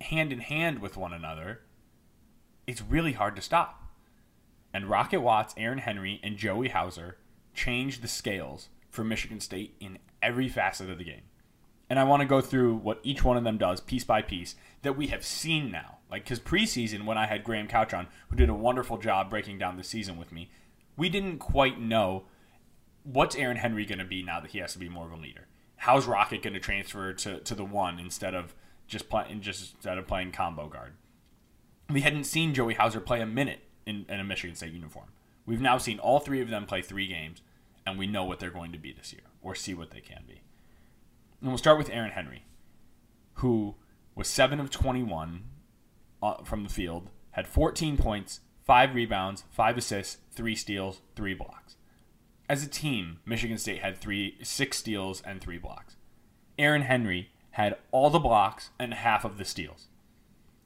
hand 0.00 0.32
in 0.32 0.40
hand 0.40 0.80
with 0.80 0.96
one 0.96 1.12
another, 1.12 1.60
it's 2.66 2.82
really 2.82 3.12
hard 3.12 3.36
to 3.36 3.42
stop. 3.42 3.82
And 4.72 4.88
Rocket 4.88 5.20
Watts, 5.20 5.54
Aaron 5.56 5.78
Henry, 5.78 6.20
and 6.22 6.36
Joey 6.36 6.68
Hauser 6.68 7.16
changed 7.54 8.02
the 8.02 8.08
scales 8.08 8.68
for 8.90 9.04
Michigan 9.04 9.40
State 9.40 9.74
in 9.80 9.98
every 10.22 10.48
facet 10.48 10.90
of 10.90 10.98
the 10.98 11.04
game. 11.04 11.22
And 11.88 11.98
I 11.98 12.04
want 12.04 12.20
to 12.20 12.26
go 12.26 12.40
through 12.40 12.76
what 12.76 13.00
each 13.02 13.24
one 13.24 13.36
of 13.36 13.44
them 13.44 13.58
does 13.58 13.80
piece 13.80 14.04
by 14.04 14.22
piece 14.22 14.54
that 14.82 14.96
we 14.96 15.08
have 15.08 15.24
seen 15.24 15.70
now. 15.70 15.98
Like, 16.10 16.24
because 16.24 16.40
preseason, 16.40 17.04
when 17.04 17.18
I 17.18 17.26
had 17.26 17.44
Graham 17.44 17.68
Couch 17.68 17.94
on, 17.94 18.08
who 18.28 18.36
did 18.36 18.48
a 18.48 18.54
wonderful 18.54 18.98
job 18.98 19.30
breaking 19.30 19.58
down 19.58 19.76
the 19.76 19.84
season 19.84 20.16
with 20.16 20.32
me, 20.32 20.50
we 20.96 21.08
didn't 21.08 21.38
quite 21.38 21.80
know 21.80 22.24
what's 23.04 23.36
Aaron 23.36 23.58
Henry 23.58 23.84
going 23.86 23.98
to 23.98 24.04
be 24.04 24.22
now 24.22 24.40
that 24.40 24.50
he 24.50 24.58
has 24.58 24.72
to 24.72 24.78
be 24.78 24.88
more 24.88 25.06
of 25.06 25.12
a 25.12 25.16
leader 25.16 25.46
how's 25.80 26.06
Rocket 26.06 26.42
going 26.42 26.52
to 26.52 26.60
transfer 26.60 27.12
to, 27.14 27.40
to 27.40 27.54
the 27.54 27.64
one 27.64 27.98
instead 27.98 28.34
of 28.34 28.54
just 28.86 29.08
playing 29.08 29.40
just 29.40 29.74
instead 29.74 29.98
of 29.98 30.06
playing 30.06 30.32
combo 30.32 30.68
guard? 30.68 30.92
We 31.88 32.02
hadn't 32.02 32.24
seen 32.24 32.54
Joey 32.54 32.74
Hauser 32.74 33.00
play 33.00 33.20
a 33.20 33.26
minute 33.26 33.60
in, 33.86 34.04
in 34.08 34.20
a 34.20 34.24
Michigan 34.24 34.54
State 34.54 34.72
uniform. 34.72 35.06
We've 35.46 35.60
now 35.60 35.78
seen 35.78 35.98
all 35.98 36.20
three 36.20 36.40
of 36.42 36.50
them 36.50 36.66
play 36.66 36.82
three 36.82 37.06
games, 37.06 37.40
and 37.86 37.98
we 37.98 38.06
know 38.06 38.24
what 38.24 38.38
they're 38.38 38.50
going 38.50 38.72
to 38.72 38.78
be 38.78 38.92
this 38.92 39.12
year, 39.12 39.22
or 39.42 39.54
see 39.54 39.74
what 39.74 39.90
they 39.90 40.00
can 40.00 40.22
be. 40.28 40.42
And 41.40 41.48
we'll 41.48 41.58
start 41.58 41.78
with 41.78 41.90
Aaron 41.90 42.10
Henry, 42.10 42.44
who 43.34 43.74
was 44.14 44.28
7 44.28 44.60
of 44.60 44.70
21 44.70 45.36
uh, 45.38 45.59
Uh, 46.22 46.42
from 46.44 46.62
the 46.64 46.68
field, 46.68 47.08
had 47.32 47.46
14 47.46 47.96
points, 47.96 48.40
5 48.64 48.94
rebounds, 48.94 49.44
5 49.50 49.78
assists, 49.78 50.18
3 50.32 50.54
steals, 50.54 51.00
3 51.16 51.34
blocks. 51.34 51.76
As 52.50 52.64
a 52.64 52.68
team, 52.68 53.20
Michigan 53.24 53.58
State 53.58 53.80
had 53.80 53.96
three, 53.96 54.36
six 54.42 54.78
steals 54.78 55.22
and 55.24 55.40
three 55.40 55.56
blocks. 55.56 55.94
Aaron 56.58 56.82
Henry 56.82 57.30
had 57.52 57.76
all 57.92 58.10
the 58.10 58.18
blocks 58.18 58.70
and 58.76 58.92
half 58.92 59.24
of 59.24 59.38
the 59.38 59.44
steals. 59.44 59.86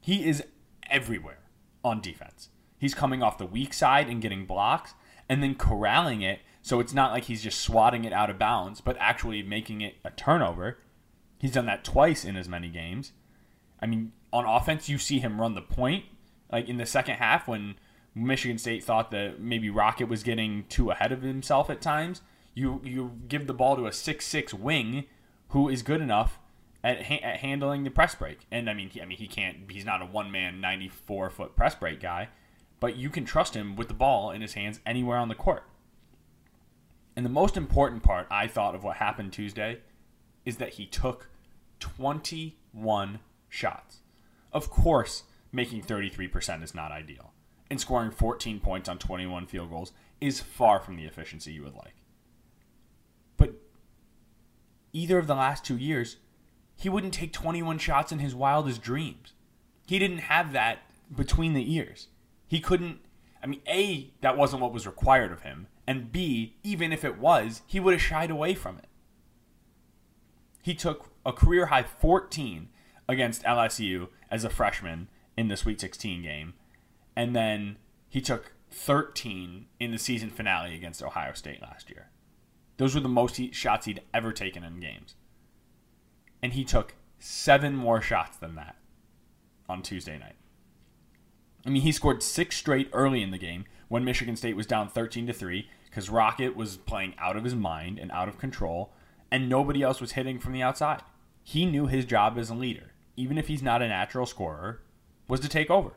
He 0.01 0.27
is 0.27 0.43
everywhere 0.89 1.41
on 1.85 2.01
defense. 2.01 2.49
He's 2.79 2.95
coming 2.95 3.23
off 3.23 3.37
the 3.37 3.45
weak 3.45 3.75
side 3.75 4.09
and 4.09 4.23
getting 4.23 4.47
blocks 4.47 4.95
and 5.29 5.43
then 5.43 5.57
corralling 5.57 6.23
it 6.23 6.41
so 6.63 6.81
it's 6.81 6.95
not 6.95 7.13
like 7.13 7.25
he's 7.25 7.43
just 7.43 7.61
swatting 7.61 8.05
it 8.05 8.13
out 8.15 8.31
of 8.31 8.39
bounds, 8.39 8.81
but 8.81 8.97
actually 8.99 9.43
making 9.43 9.83
it 9.83 9.97
a 10.03 10.11
turnover. 10.11 10.79
He's 11.39 11.53
done 11.53 11.67
that 11.67 11.85
twice 11.85 12.25
in 12.25 12.35
as 12.35 12.49
many 12.49 12.71
games. 12.71 13.13
I 13.79 13.85
mean, 13.85 14.13
on 14.35 14.45
offense, 14.45 14.89
you 14.89 14.99
see 14.99 15.21
him 15.21 15.41
run 15.41 15.55
the 15.55 15.63
point, 15.63 16.05
like 16.51 16.69
in 16.69 16.77
the 16.77 16.85
second 16.85 17.15
half 17.17 17.47
when 17.47 17.77
Michigan 18.15 18.59
State 18.59 18.83
thought 18.83 19.11
that 19.13 19.41
maybe 19.41 19.71
Rocket 19.71 20.09
was 20.09 20.23
getting 20.23 20.65
too 20.69 20.91
ahead 20.91 21.13
of 21.13 21.23
himself 21.23 21.71
at 21.71 21.81
times. 21.81 22.21
You 22.53 22.81
you 22.85 23.13
give 23.29 23.47
the 23.47 23.55
ball 23.55 23.77
to 23.77 23.87
a 23.87 23.93
six 23.93 24.27
six 24.27 24.53
wing 24.53 25.05
who 25.49 25.69
is 25.69 25.83
good 25.83 26.01
enough 26.01 26.39
at, 26.83 27.07
ha- 27.07 27.21
at 27.23 27.39
handling 27.39 27.85
the 27.85 27.91
press 27.91 28.15
break. 28.15 28.47
And 28.51 28.69
I 28.69 28.75
mean, 28.75 28.91
he, 28.91 29.01
I 29.01 29.05
mean, 29.05 29.19
he 29.19 29.27
can't. 29.27 29.71
He's 29.71 29.85
not 29.85 30.03
a 30.03 30.07
one 30.07 30.31
man 30.31 30.61
ninety 30.61 30.89
four 30.89 31.31
foot 31.31 31.57
press 31.57 31.75
break 31.75 32.01
guy, 32.01 32.29
but 32.81 32.97
you 32.97 33.11
can 33.11 33.25
trust 33.25 33.55
him 33.55 33.77
with 33.77 33.89
the 33.89 33.95
ball 33.95 34.31
in 34.31 34.43
his 34.43 34.55
hands 34.55 34.81
anywhere 34.85 35.19
on 35.19 35.29
the 35.29 35.35
court. 35.35 35.65
And 37.17 37.25
the 37.25 37.31
most 37.31 37.57
important 37.57 38.03
part 38.03 38.27
I 38.31 38.49
thought 38.49 38.75
of 38.75 38.83
what 38.83 38.97
happened 38.97 39.33
Tuesday 39.33 39.79
is 40.45 40.57
that 40.57 40.75
he 40.75 40.87
took 40.87 41.31
twenty 41.79 42.59
one 42.73 43.21
shots. 43.49 44.01
Of 44.55 44.71
course, 44.71 45.25
making 45.53 45.83
thirty 45.83 46.09
three 46.09 46.29
percent 46.29 46.63
is 46.63 46.75
not 46.75 46.93
ideal 46.93 47.35
and 47.71 47.81
scoring 47.81 48.11
14 48.11 48.61
points 48.61 48.89
on 48.89 48.99
21 48.99 49.47
field 49.47 49.71
goals 49.71 49.93
is 50.21 50.41
far 50.41 50.79
from 50.81 50.97
the 50.97 51.05
efficiency 51.05 51.53
you 51.53 51.63
would 51.63 51.75
like. 51.75 51.97
But 53.37 53.55
either 54.93 55.19
of 55.19 55.27
the 55.27 55.35
last 55.35 55.65
two 55.65 55.77
years, 55.77 56.19
he 56.77 56.89
wouldn't 56.89 57.15
take 57.15 57.33
21 57.33 57.79
shots 57.79 58.13
in 58.13 58.19
his 58.19 58.35
wildest 58.35 58.83
dreams. 58.83 59.33
He 59.87 59.99
didn't 59.99 60.19
have 60.19 60.53
that 60.53 60.81
between 61.15 61.55
the 61.55 61.75
ears. 61.75 62.09
He 62.47 62.61
couldn't. 62.61 63.01
I 63.43 63.47
mean, 63.47 63.61
A, 63.69 64.13
that 64.21 64.37
wasn't 64.37 64.63
what 64.63 64.73
was 64.73 64.87
required 64.87 65.33
of 65.33 65.43
him. 65.43 65.67
And 65.87 66.11
B, 66.11 66.57
even 66.63 66.93
if 66.93 67.05
it 67.05 67.19
was, 67.19 67.63
he 67.67 67.79
would 67.79 67.93
have 67.93 68.01
shied 68.01 68.31
away 68.31 68.55
from 68.55 68.79
it. 68.79 68.87
He 70.63 70.75
took 70.75 71.11
a 71.27 71.33
career 71.33 71.67
high 71.67 71.83
14 71.83 72.69
against 73.07 73.43
LSU 73.43 74.09
as 74.35 74.45
a 74.45 74.51
freshman 74.51 75.09
in 75.37 75.49
the 75.49 75.57
Sweet 75.57 75.81
16 75.81 76.23
game 76.23 76.55
and 77.17 77.35
then 77.35 77.77
he 78.09 78.21
took 78.21 78.53
13 78.71 79.67
in 79.79 79.91
the 79.91 79.99
season 79.99 80.31
finale 80.31 80.75
against 80.75 81.03
Ohio 81.03 81.33
State 81.33 81.63
last 81.63 81.91
year. 81.91 82.11
Those 82.77 82.95
were 82.95 83.01
the 83.01 83.09
most 83.09 83.41
shots 83.55 83.87
he'd 83.87 84.03
ever 84.13 84.33
taken 84.33 84.65
in 84.65 84.81
games. 84.81 85.15
And 86.43 86.53
he 86.55 86.65
took 86.65 86.95
seven 87.19 87.77
more 87.77 88.03
shots 88.03 88.37
than 88.37 88.57
that 88.57 88.77
on 89.69 89.83
Tuesday 89.83 90.19
night. 90.19 90.35
I 91.65 91.71
mean, 91.71 91.83
he 91.83 91.93
scored 91.93 92.23
six 92.23 92.57
straight 92.57 92.91
early 92.93 93.23
in 93.23 93.31
the 93.31 93.39
game 93.39 93.65
when 93.89 94.05
Michigan 94.05 94.37
State 94.37 94.57
was 94.57 94.67
down 94.67 94.89
13 94.89 95.29
to 95.29 95.33
3 95.33 95.69
because 95.89 96.11
Rocket 96.11 96.57
was 96.57 96.77
playing 96.77 97.15
out 97.19 97.37
of 97.37 97.45
his 97.45 97.55
mind 97.55 97.99
and 97.99 98.11
out 98.11 98.29
of 98.29 98.39
control, 98.39 98.93
and 99.31 99.49
nobody 99.49 99.83
else 99.83 100.01
was 100.01 100.13
hitting 100.13 100.41
from 100.41 100.53
the 100.53 100.63
outside. 100.63 101.03
He 101.45 101.65
knew 101.65 101.87
his 101.87 102.05
job 102.05 102.37
as 102.37 102.51
a 102.51 102.55
leader, 102.55 102.94
even 103.17 103.39
if 103.39 103.49
he's 103.49 103.63
not 103.63 103.83
a 103.83 103.89
natural 103.89 104.27
scorer, 104.27 104.81
was 105.29 105.41
to 105.41 105.49
take 105.49 105.71
over. 105.71 105.93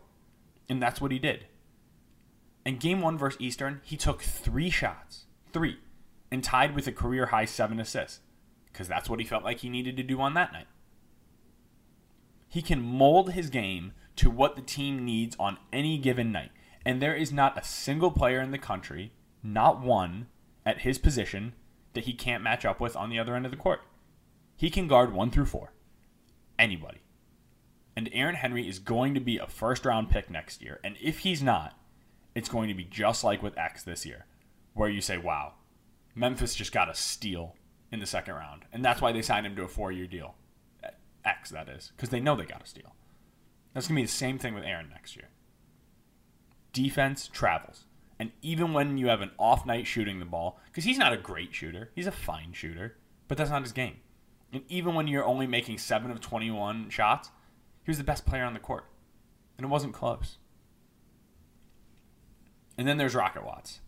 And 0.70 0.82
that's 0.82 1.02
what 1.02 1.12
he 1.12 1.20
did. 1.20 1.46
In 2.66 2.78
game 2.78 3.02
one 3.02 3.18
versus 3.18 3.40
Eastern, 3.40 3.82
he 3.84 3.96
took 3.96 4.22
three 4.22 4.70
shots, 4.70 5.26
three, 5.54 5.78
and 6.32 6.44
tied 6.44 6.76
with 6.76 6.88
a 6.88 6.92
career 6.92 7.28
high 7.28 7.46
seven 7.46 7.80
assists, 7.80 8.20
because 8.72 8.88
that's 8.88 9.10
what 9.10 9.20
he 9.20 9.26
felt 9.26 9.44
like 9.44 9.60
he 9.60 9.70
needed 9.70 9.96
to 9.98 10.04
do 10.04 10.20
on 10.20 10.34
that 10.34 10.52
night. 10.52 10.68
He 12.50 12.62
can 12.62 12.82
mold 12.82 13.32
his 13.32 13.50
game 13.50 13.94
to 14.18 14.30
what 14.30 14.56
the 14.56 14.62
team 14.62 15.06
needs 15.06 15.36
on 15.40 15.58
any 15.72 15.98
given 15.98 16.32
night. 16.32 16.52
And 16.86 17.02
there 17.02 17.16
is 17.16 17.32
not 17.32 17.58
a 17.58 17.64
single 17.64 18.12
player 18.12 18.40
in 18.40 18.52
the 18.52 18.58
country, 18.58 19.12
not 19.44 19.82
one, 19.82 20.28
at 20.66 20.82
his 20.82 20.98
position 20.98 21.54
that 21.94 22.06
he 22.06 22.14
can't 22.14 22.44
match 22.44 22.66
up 22.66 22.80
with 22.80 22.96
on 22.96 23.10
the 23.10 23.20
other 23.20 23.36
end 23.36 23.46
of 23.46 23.52
the 23.52 23.58
court. 23.58 23.82
He 24.56 24.70
can 24.70 24.88
guard 24.88 25.14
one 25.14 25.30
through 25.30 25.46
four. 25.46 25.74
Anybody. 26.58 27.00
And 27.98 28.12
Aaron 28.14 28.36
Henry 28.36 28.70
is 28.70 28.78
going 28.78 29.16
to 29.16 29.20
be 29.20 29.40
a 29.40 29.48
first 29.48 29.84
round 29.84 30.12
pick 30.12 30.30
next 30.30 30.62
year. 30.62 30.80
And 30.84 30.96
if 31.02 31.20
he's 31.20 31.42
not, 31.42 31.76
it's 32.36 32.48
going 32.48 32.68
to 32.68 32.76
be 32.76 32.84
just 32.84 33.24
like 33.24 33.42
with 33.42 33.58
X 33.58 33.82
this 33.82 34.06
year, 34.06 34.28
where 34.76 34.88
you 34.88 35.02
say, 35.02 35.18
wow, 35.18 35.56
Memphis 36.14 36.54
just 36.54 36.72
got 36.72 36.92
a 36.92 36.94
steal 36.94 37.56
in 37.92 38.00
the 38.00 38.06
second 38.06 38.36
round. 38.36 38.66
And 38.72 38.86
that's 38.86 39.02
why 39.02 39.12
they 39.12 39.24
signed 39.24 39.48
him 39.48 39.56
to 39.56 39.64
a 39.64 39.68
four 39.68 39.92
year 39.92 40.06
deal. 40.06 40.36
X, 41.26 41.50
that 41.50 41.68
is, 41.70 41.92
because 41.96 42.10
they 42.10 42.20
know 42.20 42.36
they 42.36 42.46
got 42.46 42.64
a 42.64 42.68
steal. 42.68 42.94
That's 43.74 43.88
going 43.88 43.96
to 43.96 44.02
be 44.04 44.06
the 44.06 44.12
same 44.12 44.38
thing 44.38 44.54
with 44.54 44.64
Aaron 44.64 44.90
next 44.90 45.16
year. 45.16 45.30
Defense 46.74 47.28
travels. 47.28 47.86
And 48.20 48.32
even 48.44 48.74
when 48.74 49.00
you 49.00 49.08
have 49.08 49.22
an 49.22 49.32
off 49.40 49.66
night 49.66 49.88
shooting 49.88 50.20
the 50.20 50.26
ball, 50.26 50.60
because 50.68 50.84
he's 50.84 51.00
not 51.00 51.14
a 51.14 51.18
great 51.18 51.56
shooter, 51.56 51.90
he's 51.96 52.06
a 52.06 52.12
fine 52.12 52.54
shooter, 52.54 52.98
but 53.28 53.40
that's 53.40 53.50
not 53.50 53.64
his 53.64 53.72
game. 53.72 54.02
And 54.54 54.62
even 54.70 54.94
when 54.94 55.08
you're 55.08 55.26
only 55.26 55.48
making 55.48 55.80
7 55.80 56.12
of 56.12 56.22
21 56.22 56.92
shots, 56.92 57.32
he 57.88 57.92
was 57.92 57.98
the 57.98 58.04
best 58.04 58.26
player 58.26 58.44
on 58.44 58.54
the 58.54 58.60
court. 58.60 58.84
And 59.58 59.64
it 59.64 59.70
wasn't 59.70 59.94
close. 59.94 60.36
And 62.78 62.86
then 62.86 62.98
there's 62.98 63.16
Rocket 63.16 63.46
Watts. 63.46 63.80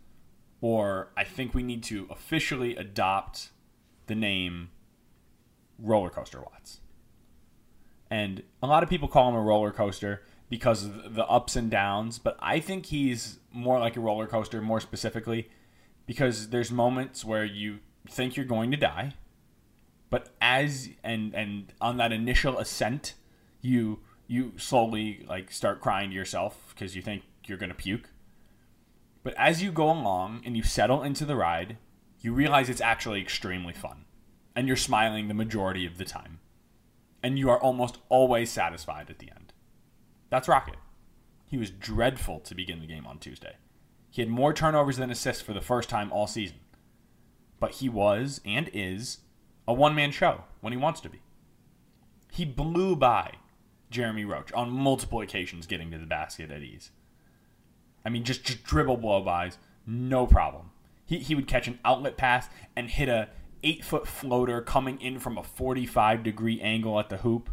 Or 0.61 1.09
I 1.17 1.25
think 1.25 1.53
we 1.53 1.63
need 1.63 1.83
to 1.83 2.07
officially 2.09 2.77
adopt 2.77 3.49
the 4.07 4.15
name 4.15 4.69
Roller 5.77 6.09
Coaster 6.09 6.39
Watts. 6.39 6.79
And 8.09 8.43
a 8.63 8.67
lot 8.67 8.83
of 8.83 8.89
people 8.89 9.09
call 9.09 9.27
him 9.27 9.35
a 9.35 9.41
roller 9.41 9.71
coaster 9.71 10.23
because 10.49 10.85
of 10.85 11.15
the 11.15 11.25
ups 11.25 11.57
and 11.57 11.69
downs, 11.69 12.19
but 12.19 12.37
I 12.39 12.61
think 12.61 12.85
he's 12.85 13.39
more 13.51 13.79
like 13.79 13.97
a 13.97 13.99
roller 13.99 14.27
coaster, 14.27 14.61
more 14.61 14.79
specifically, 14.79 15.49
because 16.05 16.51
there's 16.51 16.71
moments 16.71 17.25
where 17.25 17.43
you 17.43 17.79
think 18.07 18.37
you're 18.37 18.45
going 18.45 18.71
to 18.71 18.77
die, 18.77 19.13
but 20.09 20.29
as 20.41 20.89
and 21.03 21.35
and 21.35 21.73
on 21.81 21.97
that 21.97 22.13
initial 22.13 22.57
ascent, 22.57 23.13
you 23.61 23.99
you 24.27 24.53
slowly 24.57 25.25
like 25.27 25.51
start 25.51 25.81
crying 25.81 26.11
to 26.11 26.15
yourself 26.15 26.73
because 26.73 26.95
you 26.95 27.01
think 27.01 27.23
you're 27.45 27.57
going 27.57 27.71
to 27.71 27.75
puke. 27.75 28.09
But 29.23 29.33
as 29.37 29.61
you 29.61 29.71
go 29.71 29.91
along 29.91 30.43
and 30.45 30.55
you 30.55 30.63
settle 30.63 31.03
into 31.03 31.25
the 31.25 31.35
ride, 31.35 31.77
you 32.21 32.33
realize 32.33 32.69
it's 32.69 32.79
actually 32.79 33.21
extremely 33.21 33.73
fun. 33.73 34.05
And 34.55 34.67
you're 34.67 34.77
smiling 34.77 35.27
the 35.27 35.33
majority 35.33 35.85
of 35.85 35.97
the 35.97 36.05
time. 36.05 36.39
And 37.23 37.39
you 37.39 37.49
are 37.49 37.59
almost 37.59 37.97
always 38.07 38.51
satisfied 38.51 39.09
at 39.09 39.19
the 39.19 39.29
end. 39.31 39.51
That's 40.29 40.47
Rocket. 40.47 40.77
He 41.45 41.57
was 41.57 41.71
dreadful 41.71 42.39
to 42.41 42.55
begin 42.55 42.79
the 42.79 42.87
game 42.87 43.07
on 43.07 43.17
Tuesday. 43.17 43.55
He 44.11 44.21
had 44.21 44.29
more 44.29 44.53
turnovers 44.53 44.97
than 44.97 45.09
assists 45.09 45.41
for 45.41 45.53
the 45.53 45.61
first 45.61 45.89
time 45.89 46.11
all 46.11 46.27
season. 46.27 46.59
But 47.59 47.73
he 47.73 47.89
was 47.89 48.41
and 48.45 48.69
is 48.73 49.19
a 49.67 49.73
one 49.73 49.95
man 49.95 50.11
show 50.11 50.43
when 50.61 50.71
he 50.71 50.77
wants 50.77 51.01
to 51.01 51.09
be. 51.09 51.21
He 52.31 52.45
blew 52.45 52.95
by 52.95 53.33
Jeremy 53.89 54.25
Roach 54.25 54.51
on 54.53 54.72
multiple 54.72 55.22
occasions 55.22 55.67
getting 55.67 55.91
to 55.91 55.98
the 55.98 56.05
basket 56.05 56.51
at 56.51 56.62
ease. 56.62 56.91
I 58.05 58.10
mean, 58.10 58.24
just, 58.24 58.43
just 58.43 58.63
dribble 58.63 58.98
blow 58.98 59.22
bys, 59.22 59.58
no 59.86 60.25
problem. 60.25 60.72
He, 61.05 61.19
he 61.19 61.36
would 61.36 61.48
catch 61.48 61.67
an 61.67 61.79
outlet 61.84 62.17
pass 62.17 62.48
and 62.75 62.89
hit 62.89 63.10
a 63.10 63.29
eight 63.63 63.84
foot 63.84 64.08
floater 64.08 64.62
coming 64.62 65.01
in 65.01 65.19
from 65.19 65.38
a 65.38 65.43
45 65.43 66.24
degree 66.24 66.62
angle 66.62 67.00
at 67.00 67.10
the 67.10 67.17
hoop. 67.17 67.50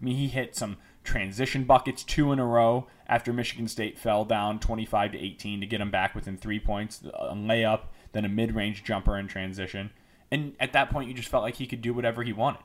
I 0.00 0.04
mean, 0.04 0.16
he 0.16 0.28
hit 0.28 0.56
some 0.56 0.78
transition 1.04 1.64
buckets 1.64 2.02
two 2.02 2.32
in 2.32 2.38
a 2.38 2.46
row 2.46 2.86
after 3.06 3.32
Michigan 3.32 3.68
State 3.68 3.98
fell 3.98 4.24
down 4.24 4.58
25 4.58 5.12
to 5.12 5.18
18 5.18 5.60
to 5.60 5.66
get 5.66 5.78
them 5.78 5.90
back 5.90 6.14
within 6.14 6.36
three 6.36 6.58
points, 6.58 7.02
a 7.04 7.34
layup, 7.34 7.82
then 8.12 8.24
a 8.24 8.28
mid 8.28 8.54
range 8.54 8.82
jumper 8.82 9.16
in 9.16 9.28
transition. 9.28 9.90
And 10.30 10.54
at 10.58 10.72
that 10.72 10.90
point, 10.90 11.08
you 11.08 11.14
just 11.14 11.28
felt 11.28 11.44
like 11.44 11.56
he 11.56 11.66
could 11.66 11.82
do 11.82 11.94
whatever 11.94 12.22
he 12.22 12.32
wanted. 12.32 12.64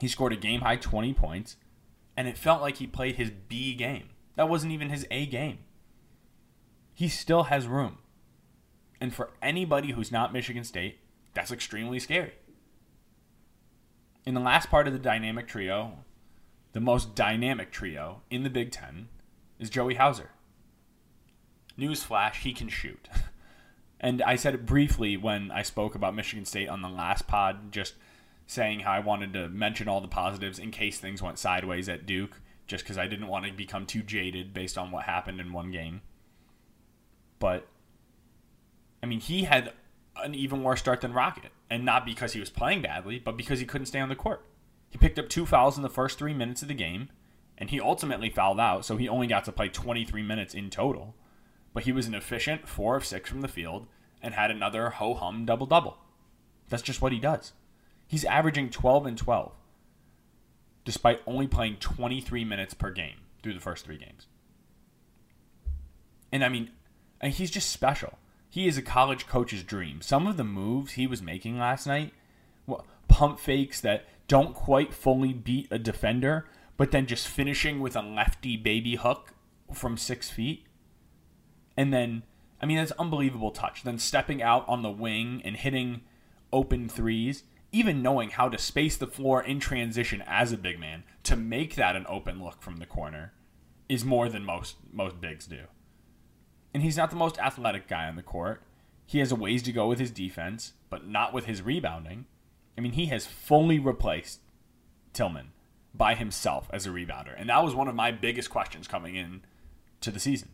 He 0.00 0.08
scored 0.08 0.32
a 0.32 0.36
game 0.36 0.60
high 0.60 0.76
20 0.76 1.12
points, 1.12 1.56
and 2.18 2.26
it 2.26 2.36
felt 2.36 2.60
like 2.60 2.78
he 2.78 2.86
played 2.88 3.14
his 3.14 3.30
B 3.30 3.76
game. 3.76 4.08
That 4.34 4.48
wasn't 4.48 4.72
even 4.72 4.90
his 4.90 5.06
A 5.08 5.24
game. 5.24 5.58
He 6.92 7.06
still 7.06 7.44
has 7.44 7.68
room. 7.68 7.98
And 9.00 9.14
for 9.14 9.30
anybody 9.40 9.92
who's 9.92 10.10
not 10.10 10.32
Michigan 10.32 10.64
State, 10.64 10.98
that's 11.32 11.52
extremely 11.52 12.00
scary. 12.00 12.32
In 14.26 14.34
the 14.34 14.40
last 14.40 14.68
part 14.68 14.88
of 14.88 14.92
the 14.92 14.98
dynamic 14.98 15.46
trio, 15.46 15.98
the 16.72 16.80
most 16.80 17.14
dynamic 17.14 17.70
trio 17.70 18.22
in 18.32 18.42
the 18.42 18.50
Big 18.50 18.72
Ten 18.72 19.10
is 19.60 19.70
Joey 19.70 19.94
Hauser. 19.94 20.30
Newsflash, 21.78 22.40
he 22.40 22.52
can 22.52 22.68
shoot. 22.68 23.08
and 24.00 24.22
I 24.22 24.34
said 24.34 24.54
it 24.54 24.66
briefly 24.66 25.16
when 25.16 25.52
I 25.52 25.62
spoke 25.62 25.94
about 25.94 26.16
Michigan 26.16 26.46
State 26.46 26.68
on 26.68 26.82
the 26.82 26.88
last 26.88 27.28
pod, 27.28 27.70
just 27.70 27.94
saying 28.48 28.80
how 28.80 28.92
I 28.92 29.00
wanted 29.00 29.34
to 29.34 29.48
mention 29.48 29.88
all 29.88 30.00
the 30.00 30.08
positives 30.08 30.58
in 30.58 30.70
case 30.70 30.98
things 30.98 31.22
went 31.22 31.38
sideways 31.38 31.88
at 31.88 32.06
Duke, 32.06 32.40
just 32.66 32.82
because 32.82 32.96
I 32.98 33.06
didn't 33.06 33.28
want 33.28 33.44
to 33.44 33.52
become 33.52 33.84
too 33.84 34.02
jaded 34.02 34.54
based 34.54 34.78
on 34.78 34.90
what 34.90 35.04
happened 35.04 35.38
in 35.38 35.52
one 35.52 35.70
game. 35.70 36.00
But, 37.38 37.68
I 39.02 39.06
mean, 39.06 39.20
he 39.20 39.44
had 39.44 39.74
an 40.16 40.34
even 40.34 40.62
worse 40.62 40.80
start 40.80 41.02
than 41.02 41.12
Rocket. 41.12 41.52
And 41.70 41.84
not 41.84 42.06
because 42.06 42.32
he 42.32 42.40
was 42.40 42.48
playing 42.48 42.80
badly, 42.80 43.18
but 43.18 43.36
because 43.36 43.60
he 43.60 43.66
couldn't 43.66 43.86
stay 43.86 44.00
on 44.00 44.08
the 44.08 44.16
court. 44.16 44.46
He 44.88 44.96
picked 44.96 45.18
up 45.18 45.28
two 45.28 45.44
fouls 45.44 45.76
in 45.76 45.82
the 45.82 45.90
first 45.90 46.18
three 46.18 46.32
minutes 46.32 46.62
of 46.62 46.68
the 46.68 46.74
game, 46.74 47.10
and 47.58 47.68
he 47.68 47.78
ultimately 47.78 48.30
fouled 48.30 48.58
out, 48.58 48.86
so 48.86 48.96
he 48.96 49.06
only 49.10 49.26
got 49.26 49.44
to 49.44 49.52
play 49.52 49.68
23 49.68 50.22
minutes 50.22 50.54
in 50.54 50.70
total. 50.70 51.14
But 51.74 51.82
he 51.82 51.92
was 51.92 52.06
an 52.06 52.14
efficient 52.14 52.66
four 52.66 52.96
of 52.96 53.04
six 53.04 53.28
from 53.28 53.42
the 53.42 53.48
field 53.48 53.86
and 54.22 54.32
had 54.32 54.50
another 54.50 54.88
ho 54.88 55.12
hum 55.12 55.44
double 55.44 55.66
double. 55.66 55.98
That's 56.70 56.82
just 56.82 57.02
what 57.02 57.12
he 57.12 57.18
does. 57.18 57.52
He's 58.08 58.24
averaging 58.24 58.70
12 58.70 59.06
and 59.06 59.18
12, 59.18 59.52
despite 60.84 61.20
only 61.26 61.46
playing 61.46 61.76
23 61.76 62.44
minutes 62.44 62.74
per 62.74 62.90
game 62.90 63.18
through 63.42 63.54
the 63.54 63.60
first 63.60 63.84
three 63.84 63.98
games. 63.98 64.26
And 66.32 66.42
I 66.42 66.48
mean, 66.48 66.70
he's 67.22 67.50
just 67.50 67.70
special. 67.70 68.18
He 68.50 68.66
is 68.66 68.78
a 68.78 68.82
college 68.82 69.26
coach's 69.26 69.62
dream. 69.62 70.00
Some 70.00 70.26
of 70.26 70.38
the 70.38 70.44
moves 70.44 70.92
he 70.92 71.06
was 71.06 71.20
making 71.20 71.58
last 71.58 71.86
night, 71.86 72.14
well, 72.66 72.86
pump 73.08 73.38
fakes 73.38 73.80
that 73.82 74.06
don't 74.26 74.54
quite 74.54 74.94
fully 74.94 75.34
beat 75.34 75.68
a 75.70 75.78
defender, 75.78 76.46
but 76.78 76.90
then 76.90 77.06
just 77.06 77.28
finishing 77.28 77.80
with 77.80 77.94
a 77.94 78.02
lefty 78.02 78.56
baby 78.56 78.96
hook 78.96 79.34
from 79.72 79.98
six 79.98 80.30
feet. 80.30 80.64
And 81.76 81.92
then, 81.92 82.22
I 82.60 82.66
mean, 82.66 82.78
that's 82.78 82.92
unbelievable 82.92 83.50
touch. 83.50 83.82
Then 83.82 83.98
stepping 83.98 84.42
out 84.42 84.66
on 84.66 84.82
the 84.82 84.90
wing 84.90 85.42
and 85.44 85.56
hitting 85.56 86.00
open 86.52 86.88
threes, 86.88 87.44
even 87.72 88.02
knowing 88.02 88.30
how 88.30 88.48
to 88.48 88.58
space 88.58 88.96
the 88.96 89.06
floor 89.06 89.42
in 89.42 89.60
transition 89.60 90.22
as 90.26 90.52
a 90.52 90.56
big 90.56 90.78
man 90.78 91.04
to 91.24 91.36
make 91.36 91.74
that 91.74 91.96
an 91.96 92.06
open 92.08 92.42
look 92.42 92.62
from 92.62 92.78
the 92.78 92.86
corner 92.86 93.32
is 93.88 94.04
more 94.04 94.28
than 94.28 94.44
most 94.44 94.76
most 94.92 95.20
bigs 95.20 95.46
do. 95.46 95.64
And 96.72 96.82
he's 96.82 96.96
not 96.96 97.10
the 97.10 97.16
most 97.16 97.38
athletic 97.38 97.88
guy 97.88 98.06
on 98.06 98.16
the 98.16 98.22
court. 98.22 98.62
He 99.06 99.18
has 99.20 99.32
a 99.32 99.36
ways 99.36 99.62
to 99.62 99.72
go 99.72 99.88
with 99.88 99.98
his 99.98 100.10
defense, 100.10 100.74
but 100.90 101.06
not 101.06 101.32
with 101.32 101.46
his 101.46 101.62
rebounding. 101.62 102.26
I 102.76 102.80
mean, 102.80 102.92
he 102.92 103.06
has 103.06 103.26
fully 103.26 103.78
replaced 103.78 104.40
Tillman 105.12 105.52
by 105.94 106.14
himself 106.14 106.68
as 106.72 106.86
a 106.86 106.90
rebounder. 106.90 107.34
And 107.36 107.48
that 107.48 107.64
was 107.64 107.74
one 107.74 107.88
of 107.88 107.94
my 107.94 108.12
biggest 108.12 108.50
questions 108.50 108.86
coming 108.86 109.16
in 109.16 109.42
to 110.02 110.10
the 110.10 110.20
season. 110.20 110.50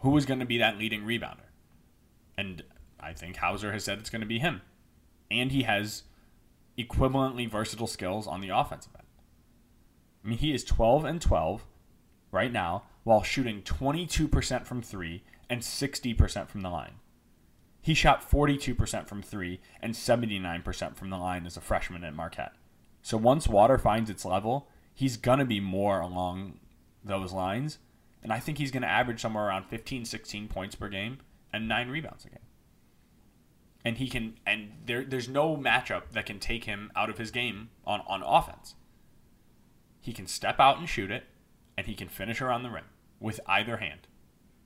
Who 0.00 0.10
was 0.10 0.26
going 0.26 0.40
to 0.40 0.46
be 0.46 0.58
that 0.58 0.76
leading 0.76 1.02
rebounder? 1.02 1.48
And 2.36 2.64
I 2.98 3.12
think 3.12 3.36
Hauser 3.36 3.72
has 3.72 3.84
said 3.84 3.98
it's 3.98 4.10
going 4.10 4.20
to 4.20 4.26
be 4.26 4.40
him. 4.40 4.60
And 5.30 5.52
he 5.52 5.62
has 5.62 6.02
equivalently 6.84 7.50
versatile 7.50 7.86
skills 7.86 8.26
on 8.26 8.40
the 8.40 8.48
offensive 8.48 8.92
end. 8.96 9.06
I 10.24 10.28
mean, 10.28 10.38
he 10.38 10.54
is 10.54 10.64
12 10.64 11.04
and 11.04 11.20
12 11.20 11.64
right 12.30 12.52
now 12.52 12.84
while 13.04 13.22
shooting 13.22 13.62
22% 13.62 14.66
from 14.66 14.82
3 14.82 15.22
and 15.50 15.60
60% 15.60 16.48
from 16.48 16.60
the 16.62 16.70
line. 16.70 16.94
He 17.82 17.94
shot 17.94 18.28
42% 18.28 19.08
from 19.08 19.22
three 19.22 19.60
and 19.80 19.92
79% 19.92 20.96
from 20.96 21.10
the 21.10 21.18
line 21.18 21.44
as 21.46 21.56
a 21.56 21.60
freshman 21.60 22.04
at 22.04 22.14
Marquette. 22.14 22.52
So 23.02 23.16
once 23.16 23.48
water 23.48 23.76
finds 23.76 24.08
its 24.08 24.24
level, 24.24 24.68
he's 24.94 25.16
going 25.16 25.40
to 25.40 25.44
be 25.44 25.58
more 25.58 26.00
along 26.00 26.60
those 27.04 27.32
lines. 27.32 27.78
And 28.22 28.32
I 28.32 28.38
think 28.38 28.58
he's 28.58 28.70
going 28.70 28.84
to 28.84 28.88
average 28.88 29.20
somewhere 29.20 29.46
around 29.46 29.64
15, 29.64 30.04
16 30.04 30.46
points 30.46 30.76
per 30.76 30.88
game 30.88 31.18
and 31.52 31.66
nine 31.66 31.88
rebounds 31.88 32.24
a 32.24 32.28
game. 32.28 32.38
And 33.84 33.98
he 33.98 34.08
can, 34.08 34.38
and 34.46 34.72
there, 34.86 35.04
there's 35.04 35.28
no 35.28 35.56
matchup 35.56 36.10
that 36.12 36.26
can 36.26 36.38
take 36.38 36.64
him 36.64 36.92
out 36.94 37.10
of 37.10 37.18
his 37.18 37.30
game 37.30 37.70
on, 37.84 38.00
on 38.06 38.22
offense. 38.22 38.74
He 40.00 40.12
can 40.12 40.26
step 40.26 40.60
out 40.60 40.78
and 40.78 40.88
shoot 40.88 41.10
it, 41.10 41.24
and 41.76 41.86
he 41.86 41.94
can 41.94 42.08
finish 42.08 42.40
around 42.40 42.62
the 42.62 42.70
rim 42.70 42.84
with 43.18 43.40
either 43.46 43.78
hand. 43.78 44.06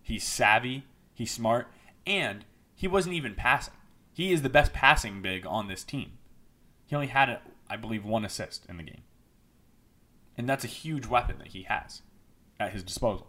He's 0.02 0.24
savvy, 0.24 0.84
he's 1.14 1.30
smart, 1.30 1.68
and 2.06 2.44
he 2.74 2.86
wasn't 2.86 3.14
even 3.14 3.34
passing. 3.34 3.74
He 4.12 4.32
is 4.32 4.42
the 4.42 4.48
best 4.48 4.72
passing 4.72 5.20
big 5.22 5.46
on 5.46 5.68
this 5.68 5.84
team. 5.84 6.12
He 6.86 6.94
only 6.94 7.08
had, 7.08 7.38
I 7.68 7.76
believe, 7.76 8.04
one 8.04 8.24
assist 8.24 8.64
in 8.66 8.76
the 8.76 8.82
game. 8.82 9.02
And 10.38 10.48
that's 10.48 10.64
a 10.64 10.68
huge 10.68 11.06
weapon 11.06 11.38
that 11.38 11.48
he 11.48 11.62
has 11.62 12.02
at 12.60 12.72
his 12.72 12.82
disposal. 12.82 13.28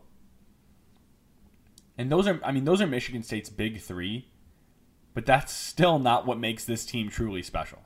And 1.98 2.12
those 2.12 2.28
are, 2.28 2.40
I 2.44 2.52
mean, 2.52 2.66
those 2.66 2.82
are 2.82 2.88
Michigan 2.88 3.24
State's 3.24 3.50
big 3.50 3.82
three, 3.82 4.28
but 5.18 5.26
that's 5.26 5.52
still 5.52 5.98
not 5.98 6.28
what 6.28 6.38
makes 6.38 6.64
this 6.64 6.86
team 6.86 7.10
truly 7.10 7.42
special. 7.42 7.80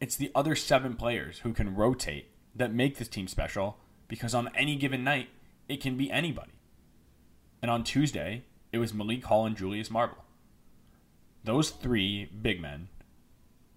It's 0.00 0.16
the 0.16 0.32
other 0.34 0.56
seven 0.56 0.96
players 0.96 1.38
who 1.44 1.52
can 1.52 1.76
rotate 1.76 2.32
that 2.56 2.74
make 2.74 2.98
this 2.98 3.06
team 3.06 3.28
special 3.28 3.78
because 4.08 4.34
on 4.34 4.50
any 4.56 4.74
given 4.74 5.04
night, 5.04 5.28
it 5.68 5.80
can 5.80 5.96
be 5.96 6.10
anybody. 6.10 6.50
And 7.62 7.70
on 7.70 7.84
Tuesday, 7.84 8.42
it 8.72 8.78
was 8.78 8.92
Malik 8.92 9.22
Hall 9.26 9.46
and 9.46 9.56
Julius 9.56 9.88
Marble. 9.88 10.24
Those 11.44 11.70
three 11.70 12.24
big 12.24 12.60
men, 12.60 12.88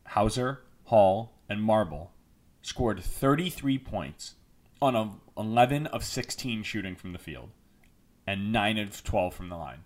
Hauser, 0.07 0.63
Hall, 0.85 1.33
and 1.47 1.61
Marble, 1.61 2.13
scored 2.63 2.99
33 3.03 3.77
points 3.77 4.33
on 4.81 4.95
a 4.95 5.11
11 5.39 5.85
of 5.85 6.03
16 6.03 6.63
shooting 6.63 6.95
from 6.95 7.13
the 7.13 7.19
field 7.19 7.51
and 8.25 8.51
9 8.51 8.79
of 8.79 9.03
12 9.03 9.35
from 9.35 9.49
the 9.49 9.55
line. 9.55 9.83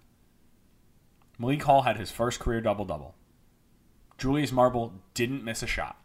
Malik 1.39 1.63
Hall 1.63 1.83
had 1.83 1.97
his 1.97 2.11
first 2.11 2.39
career 2.39 2.59
double 2.59 2.85
double. 2.85 3.15
Julius 4.17 4.51
Marble 4.51 4.93
didn't 5.13 5.45
miss 5.45 5.63
a 5.63 5.67
shot 5.67 5.97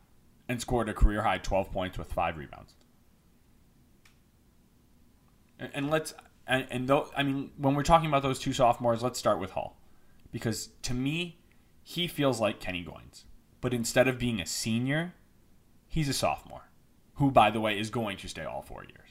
and 0.48 0.60
scored 0.60 0.88
a 0.88 0.94
career 0.94 1.22
high 1.22 1.38
12 1.38 1.72
points 1.72 1.98
with 1.98 2.12
5 2.12 2.36
rebounds. 2.36 2.74
And, 5.58 5.90
let's 5.90 6.14
and, 6.46 6.66
and 6.70 6.88
though 6.88 7.10
I 7.16 7.22
mean 7.22 7.50
when 7.56 7.74
we're 7.74 7.82
talking 7.82 8.08
about 8.08 8.22
those 8.22 8.38
two 8.38 8.52
sophomores, 8.52 9.02
let's 9.02 9.18
start 9.18 9.40
with 9.40 9.52
Hall 9.52 9.76
because 10.30 10.68
to 10.82 10.94
me 10.94 11.38
he 11.82 12.06
feels 12.06 12.40
like 12.40 12.60
Kenny 12.60 12.84
Goins, 12.84 13.24
but 13.60 13.74
instead 13.74 14.08
of 14.08 14.18
being 14.18 14.40
a 14.40 14.46
senior, 14.46 15.14
he's 15.88 16.08
a 16.08 16.14
sophomore, 16.14 16.70
who 17.14 17.30
by 17.30 17.50
the 17.50 17.60
way 17.60 17.78
is 17.78 17.90
going 17.90 18.16
to 18.18 18.28
stay 18.28 18.44
all 18.44 18.62
4 18.62 18.84
years. 18.84 19.10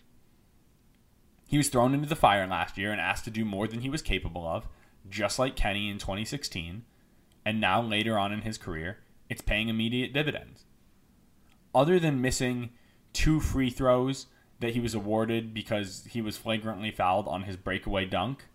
He 1.48 1.58
was 1.58 1.70
thrown 1.70 1.94
into 1.94 2.08
the 2.08 2.16
fire 2.16 2.48
last 2.48 2.78
year 2.78 2.92
and 2.92 3.02
asked 3.02 3.26
to 3.26 3.32
do 3.32 3.46
more 3.46 3.68
than 3.68 3.82
he 3.82 3.90
was 3.90 4.02
capable 4.02 4.48
of, 4.48 4.68
just 5.10 5.40
like 5.40 5.56
Kenny 5.56 5.90
in 5.90 5.98
2016, 5.98 6.84
and 7.46 7.62
now 7.62 7.82
later 7.82 8.18
on 8.18 8.32
in 8.32 8.42
his 8.42 8.58
career, 8.58 9.00
it's 9.30 9.42
paying 9.42 9.70
immediate 9.70 10.14
dividends. 10.14 10.66
Other 11.76 12.00
than 12.00 12.22
missing 12.22 12.72
two 13.14 13.40
free 13.40 13.70
throws 13.70 14.28
that 14.60 14.74
he 14.74 14.80
was 14.80 14.94
awarded 14.94 15.54
because 15.54 16.08
he 16.10 16.22
was 16.22 16.38
flagrantly 16.38 16.92
fouled 16.92 17.28
on 17.28 17.44
his 17.44 17.58
breakaway 17.58 18.06
dunk, 18.06 18.46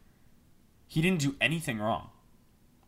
he 0.86 1.02
didn't 1.02 1.20
do 1.20 1.36
anything 1.40 1.78
wrong. 1.78 2.10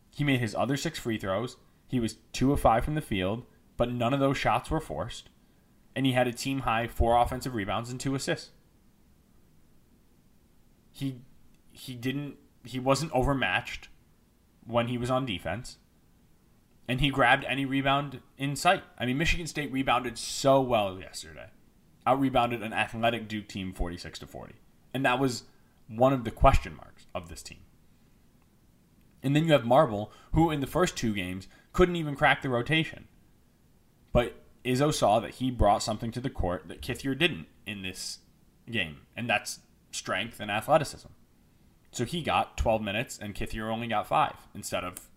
He 0.09 0.23
made 0.23 0.39
his 0.39 0.55
other 0.55 0.75
six 0.75 0.99
free 0.99 1.17
throws. 1.17 1.57
He 1.87 1.99
was 1.99 2.17
two 2.33 2.51
of 2.51 2.59
five 2.59 2.83
from 2.83 2.95
the 2.95 3.01
field, 3.01 3.45
but 3.77 3.91
none 3.91 4.13
of 4.13 4.19
those 4.19 4.37
shots 4.37 4.69
were 4.69 4.79
forced. 4.79 5.29
And 5.95 6.05
he 6.05 6.13
had 6.13 6.27
a 6.27 6.33
team 6.33 6.59
high 6.61 6.87
four 6.87 7.17
offensive 7.17 7.53
rebounds 7.53 7.89
and 7.89 7.99
two 7.99 8.15
assists. 8.15 8.51
He 10.91 11.21
he 11.71 11.95
didn't 11.95 12.37
he 12.63 12.79
wasn't 12.79 13.11
overmatched 13.11 13.89
when 14.65 14.87
he 14.87 14.97
was 14.97 15.09
on 15.09 15.25
defense. 15.25 15.77
And 16.87 16.99
he 16.99 17.09
grabbed 17.09 17.45
any 17.45 17.65
rebound 17.65 18.21
in 18.37 18.55
sight. 18.55 18.83
I 18.97 19.05
mean, 19.05 19.17
Michigan 19.17 19.47
State 19.47 19.71
rebounded 19.71 20.17
so 20.17 20.59
well 20.61 20.99
yesterday 20.99 21.49
out 22.05 22.19
rebounded 22.19 22.63
an 22.63 22.73
athletic 22.73 23.27
Duke 23.27 23.47
team 23.47 23.73
46 23.73 24.19
to 24.19 24.27
40. 24.27 24.55
And 24.93 25.05
that 25.05 25.19
was 25.19 25.43
one 25.87 26.13
of 26.13 26.23
the 26.23 26.31
question 26.31 26.75
marks 26.75 27.05
of 27.13 27.29
this 27.29 27.41
team. 27.41 27.59
And 29.23 29.35
then 29.35 29.45
you 29.45 29.51
have 29.51 29.65
Marble, 29.65 30.11
who 30.33 30.49
in 30.49 30.61
the 30.61 30.67
first 30.67 30.97
two 30.97 31.13
games 31.13 31.47
couldn't 31.73 31.95
even 31.95 32.15
crack 32.15 32.41
the 32.41 32.49
rotation. 32.49 33.07
But 34.11 34.35
Izzo 34.65 34.93
saw 34.93 35.19
that 35.19 35.35
he 35.35 35.51
brought 35.51 35.83
something 35.83 36.11
to 36.11 36.21
the 36.21 36.29
court 36.29 36.67
that 36.67 36.81
Kithier 36.81 37.17
didn't 37.17 37.47
in 37.65 37.83
this 37.83 38.19
game, 38.69 39.01
and 39.15 39.29
that's 39.29 39.59
strength 39.91 40.39
and 40.39 40.49
athleticism. 40.49 41.07
So 41.91 42.05
he 42.05 42.21
got 42.21 42.57
12 42.57 42.81
minutes, 42.81 43.19
and 43.21 43.35
Kithier 43.35 43.69
only 43.71 43.87
got 43.87 44.07
five 44.07 44.35
instead 44.55 44.83
of 44.83 45.09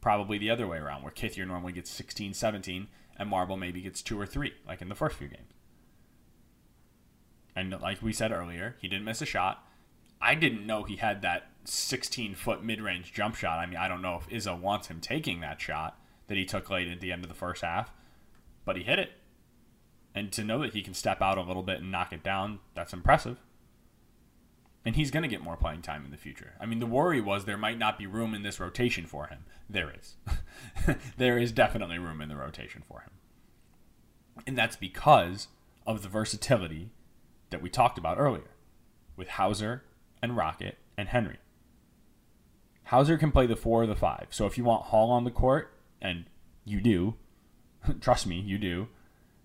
probably 0.00 0.38
the 0.38 0.50
other 0.50 0.66
way 0.66 0.78
around, 0.78 1.02
where 1.02 1.12
Kithier 1.12 1.46
normally 1.46 1.72
gets 1.72 1.90
16, 1.90 2.34
17, 2.34 2.86
and 3.18 3.28
Marble 3.28 3.56
maybe 3.56 3.80
gets 3.80 4.00
two 4.00 4.18
or 4.18 4.26
three, 4.26 4.54
like 4.66 4.80
in 4.80 4.88
the 4.88 4.94
first 4.94 5.16
few 5.16 5.28
games. 5.28 5.52
And 7.56 7.72
like 7.80 8.00
we 8.00 8.12
said 8.12 8.30
earlier, 8.30 8.76
he 8.80 8.86
didn't 8.86 9.04
miss 9.04 9.20
a 9.20 9.26
shot. 9.26 9.66
I 10.20 10.36
didn't 10.36 10.66
know 10.66 10.84
he 10.84 10.96
had 10.96 11.22
that 11.22 11.48
16 11.64 12.36
foot 12.36 12.62
mid 12.62 12.80
range 12.80 13.12
jump 13.12 13.34
shot. 13.34 13.58
I 13.58 13.66
mean, 13.66 13.76
I 13.76 13.88
don't 13.88 14.02
know 14.02 14.20
if 14.20 14.28
Izzo 14.28 14.58
wants 14.58 14.86
him 14.86 15.00
taking 15.00 15.40
that 15.40 15.60
shot 15.60 15.98
that 16.28 16.36
he 16.36 16.44
took 16.44 16.70
late 16.70 16.88
at 16.88 17.00
the 17.00 17.10
end 17.10 17.24
of 17.24 17.28
the 17.28 17.34
first 17.34 17.62
half, 17.62 17.92
but 18.64 18.76
he 18.76 18.84
hit 18.84 19.00
it. 19.00 19.10
And 20.14 20.30
to 20.32 20.44
know 20.44 20.60
that 20.60 20.74
he 20.74 20.82
can 20.82 20.94
step 20.94 21.20
out 21.20 21.38
a 21.38 21.42
little 21.42 21.62
bit 21.64 21.80
and 21.80 21.90
knock 21.90 22.12
it 22.12 22.22
down, 22.22 22.60
that's 22.74 22.92
impressive. 22.92 23.38
And 24.84 24.96
he's 24.96 25.10
going 25.10 25.22
to 25.22 25.28
get 25.28 25.42
more 25.42 25.56
playing 25.56 25.82
time 25.82 26.04
in 26.04 26.10
the 26.10 26.16
future. 26.16 26.54
I 26.60 26.66
mean, 26.66 26.78
the 26.78 26.86
worry 26.86 27.20
was 27.20 27.44
there 27.44 27.58
might 27.58 27.78
not 27.78 27.98
be 27.98 28.06
room 28.06 28.32
in 28.32 28.42
this 28.42 28.60
rotation 28.60 29.06
for 29.06 29.26
him. 29.26 29.44
There 29.68 29.92
is. 29.92 30.16
there 31.16 31.36
is 31.36 31.52
definitely 31.52 31.98
room 31.98 32.20
in 32.20 32.28
the 32.28 32.36
rotation 32.36 32.82
for 32.86 33.00
him. 33.00 33.10
And 34.46 34.56
that's 34.56 34.76
because 34.76 35.48
of 35.86 36.02
the 36.02 36.08
versatility 36.08 36.90
that 37.50 37.60
we 37.60 37.68
talked 37.68 37.98
about 37.98 38.18
earlier 38.18 38.50
with 39.16 39.30
Hauser 39.30 39.84
and 40.22 40.36
Rocket 40.36 40.78
and 40.96 41.08
Henry. 41.08 41.38
Hauser 42.84 43.18
can 43.18 43.32
play 43.32 43.46
the 43.46 43.56
four 43.56 43.82
or 43.82 43.86
the 43.86 43.96
five. 43.96 44.28
So 44.30 44.46
if 44.46 44.56
you 44.56 44.64
want 44.64 44.86
Hall 44.86 45.10
on 45.10 45.24
the 45.24 45.30
court, 45.30 45.74
and 46.00 46.24
you 46.64 46.80
do, 46.80 47.14
trust 48.00 48.26
me, 48.26 48.40
you 48.40 48.58
do, 48.58 48.88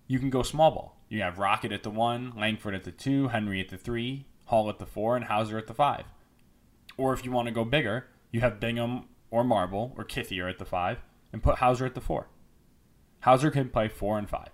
you 0.06 0.18
can 0.18 0.30
go 0.30 0.42
small 0.42 0.70
ball. 0.70 1.00
You 1.08 1.22
have 1.22 1.38
Rocket 1.38 1.72
at 1.72 1.82
the 1.82 1.90
one, 1.90 2.32
Langford 2.36 2.74
at 2.74 2.84
the 2.84 2.90
two, 2.90 3.28
Henry 3.28 3.60
at 3.60 3.68
the 3.68 3.76
three, 3.76 4.26
Hall 4.46 4.68
at 4.68 4.78
the 4.78 4.86
four, 4.86 5.16
and 5.16 5.26
Hauser 5.26 5.58
at 5.58 5.66
the 5.66 5.74
five. 5.74 6.04
Or 6.96 7.12
if 7.12 7.24
you 7.24 7.30
want 7.30 7.48
to 7.48 7.54
go 7.54 7.64
bigger, 7.64 8.06
you 8.30 8.40
have 8.40 8.60
Bingham 8.60 9.06
or 9.30 9.44
Marble 9.44 9.94
or 9.96 10.04
Kithier 10.04 10.48
at 10.48 10.58
the 10.58 10.64
five, 10.64 10.98
and 11.32 11.42
put 11.42 11.56
Hauser 11.58 11.86
at 11.86 11.94
the 11.94 12.00
four. 12.00 12.28
Hauser 13.20 13.50
can 13.50 13.70
play 13.70 13.88
four 13.88 14.18
and 14.18 14.28
five. 14.28 14.50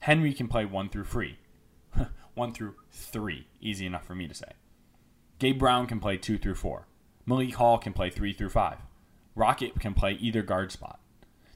Henry 0.00 0.32
can 0.32 0.48
play 0.48 0.64
one 0.64 0.88
through 0.88 1.04
three. 1.04 1.38
1 2.34 2.52
through 2.52 2.74
3. 2.90 3.46
Easy 3.60 3.86
enough 3.86 4.06
for 4.06 4.14
me 4.14 4.26
to 4.26 4.34
say. 4.34 4.52
Gabe 5.38 5.58
Brown 5.58 5.86
can 5.86 6.00
play 6.00 6.16
2 6.16 6.38
through 6.38 6.54
4. 6.54 6.86
Malik 7.26 7.54
Hall 7.54 7.78
can 7.78 7.92
play 7.92 8.10
3 8.10 8.32
through 8.32 8.48
5. 8.48 8.78
Rocket 9.34 9.78
can 9.80 9.94
play 9.94 10.12
either 10.12 10.42
guard 10.42 10.72
spot. 10.72 11.00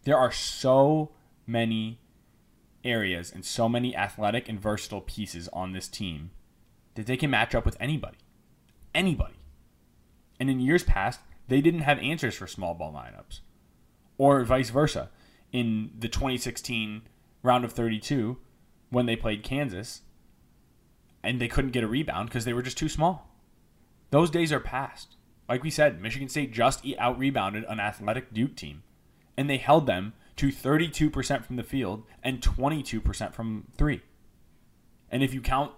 There 0.05 0.17
are 0.17 0.33
so 0.33 1.13
many 1.47 2.01
areas 2.85 3.33
and 3.33 3.45
so 3.45 3.69
many 3.69 3.97
athletic 3.97 4.49
and 4.49 4.61
versatile 4.61 5.01
pieces 5.01 5.49
on 5.53 5.73
this 5.73 5.89
team 5.89 6.31
that 6.97 7.07
they 7.07 7.17
can 7.17 7.31
match 7.31 7.55
up 7.55 7.65
with 7.65 7.77
anybody. 7.81 8.19
Anybody. 8.95 9.35
And 10.41 10.51
in 10.51 10.61
years 10.61 10.83
past, 10.83 11.21
they 11.49 11.61
didn't 11.61 11.81
have 11.81 11.99
answers 12.01 12.35
for 12.35 12.47
small 12.47 12.75
ball 12.75 12.93
lineups. 12.93 13.41
Or 14.19 14.45
vice 14.45 14.71
versa. 14.71 15.11
In 15.53 15.93
the 15.99 16.09
2016 16.09 17.03
round 17.43 17.65
of 17.65 17.73
32, 17.73 18.39
when 18.91 19.07
they 19.07 19.17
played 19.17 19.43
Kansas, 19.43 20.03
and 21.23 21.41
they 21.41 21.49
couldn't 21.49 21.73
get 21.73 21.85
a 21.85 21.89
rebound 21.89 22.29
because 22.29 22.45
they 22.45 22.53
were 22.53 22.63
just 22.63 22.79
too 22.79 22.89
small. 22.89 23.29
Those 24.11 24.31
days 24.31 24.53
are 24.53 24.61
past. 24.61 25.17
Like 25.49 25.63
we 25.63 25.71
said, 25.71 26.01
Michigan 26.01 26.29
State 26.29 26.53
just 26.53 26.85
out 26.99 27.19
rebounded 27.19 27.65
an 27.69 27.81
athletic 27.81 28.33
Duke 28.33 28.57
team, 28.57 28.83
and 29.37 29.51
they 29.51 29.57
held 29.57 29.87
them 29.87 30.13
to 30.37 30.49
32% 30.49 31.45
from 31.45 31.57
the 31.57 31.63
field 31.63 32.05
and 32.23 32.41
22% 32.41 33.33
from 33.33 33.67
three. 33.77 34.03
And 35.11 35.23
if 35.23 35.33
you 35.33 35.41
count 35.41 35.73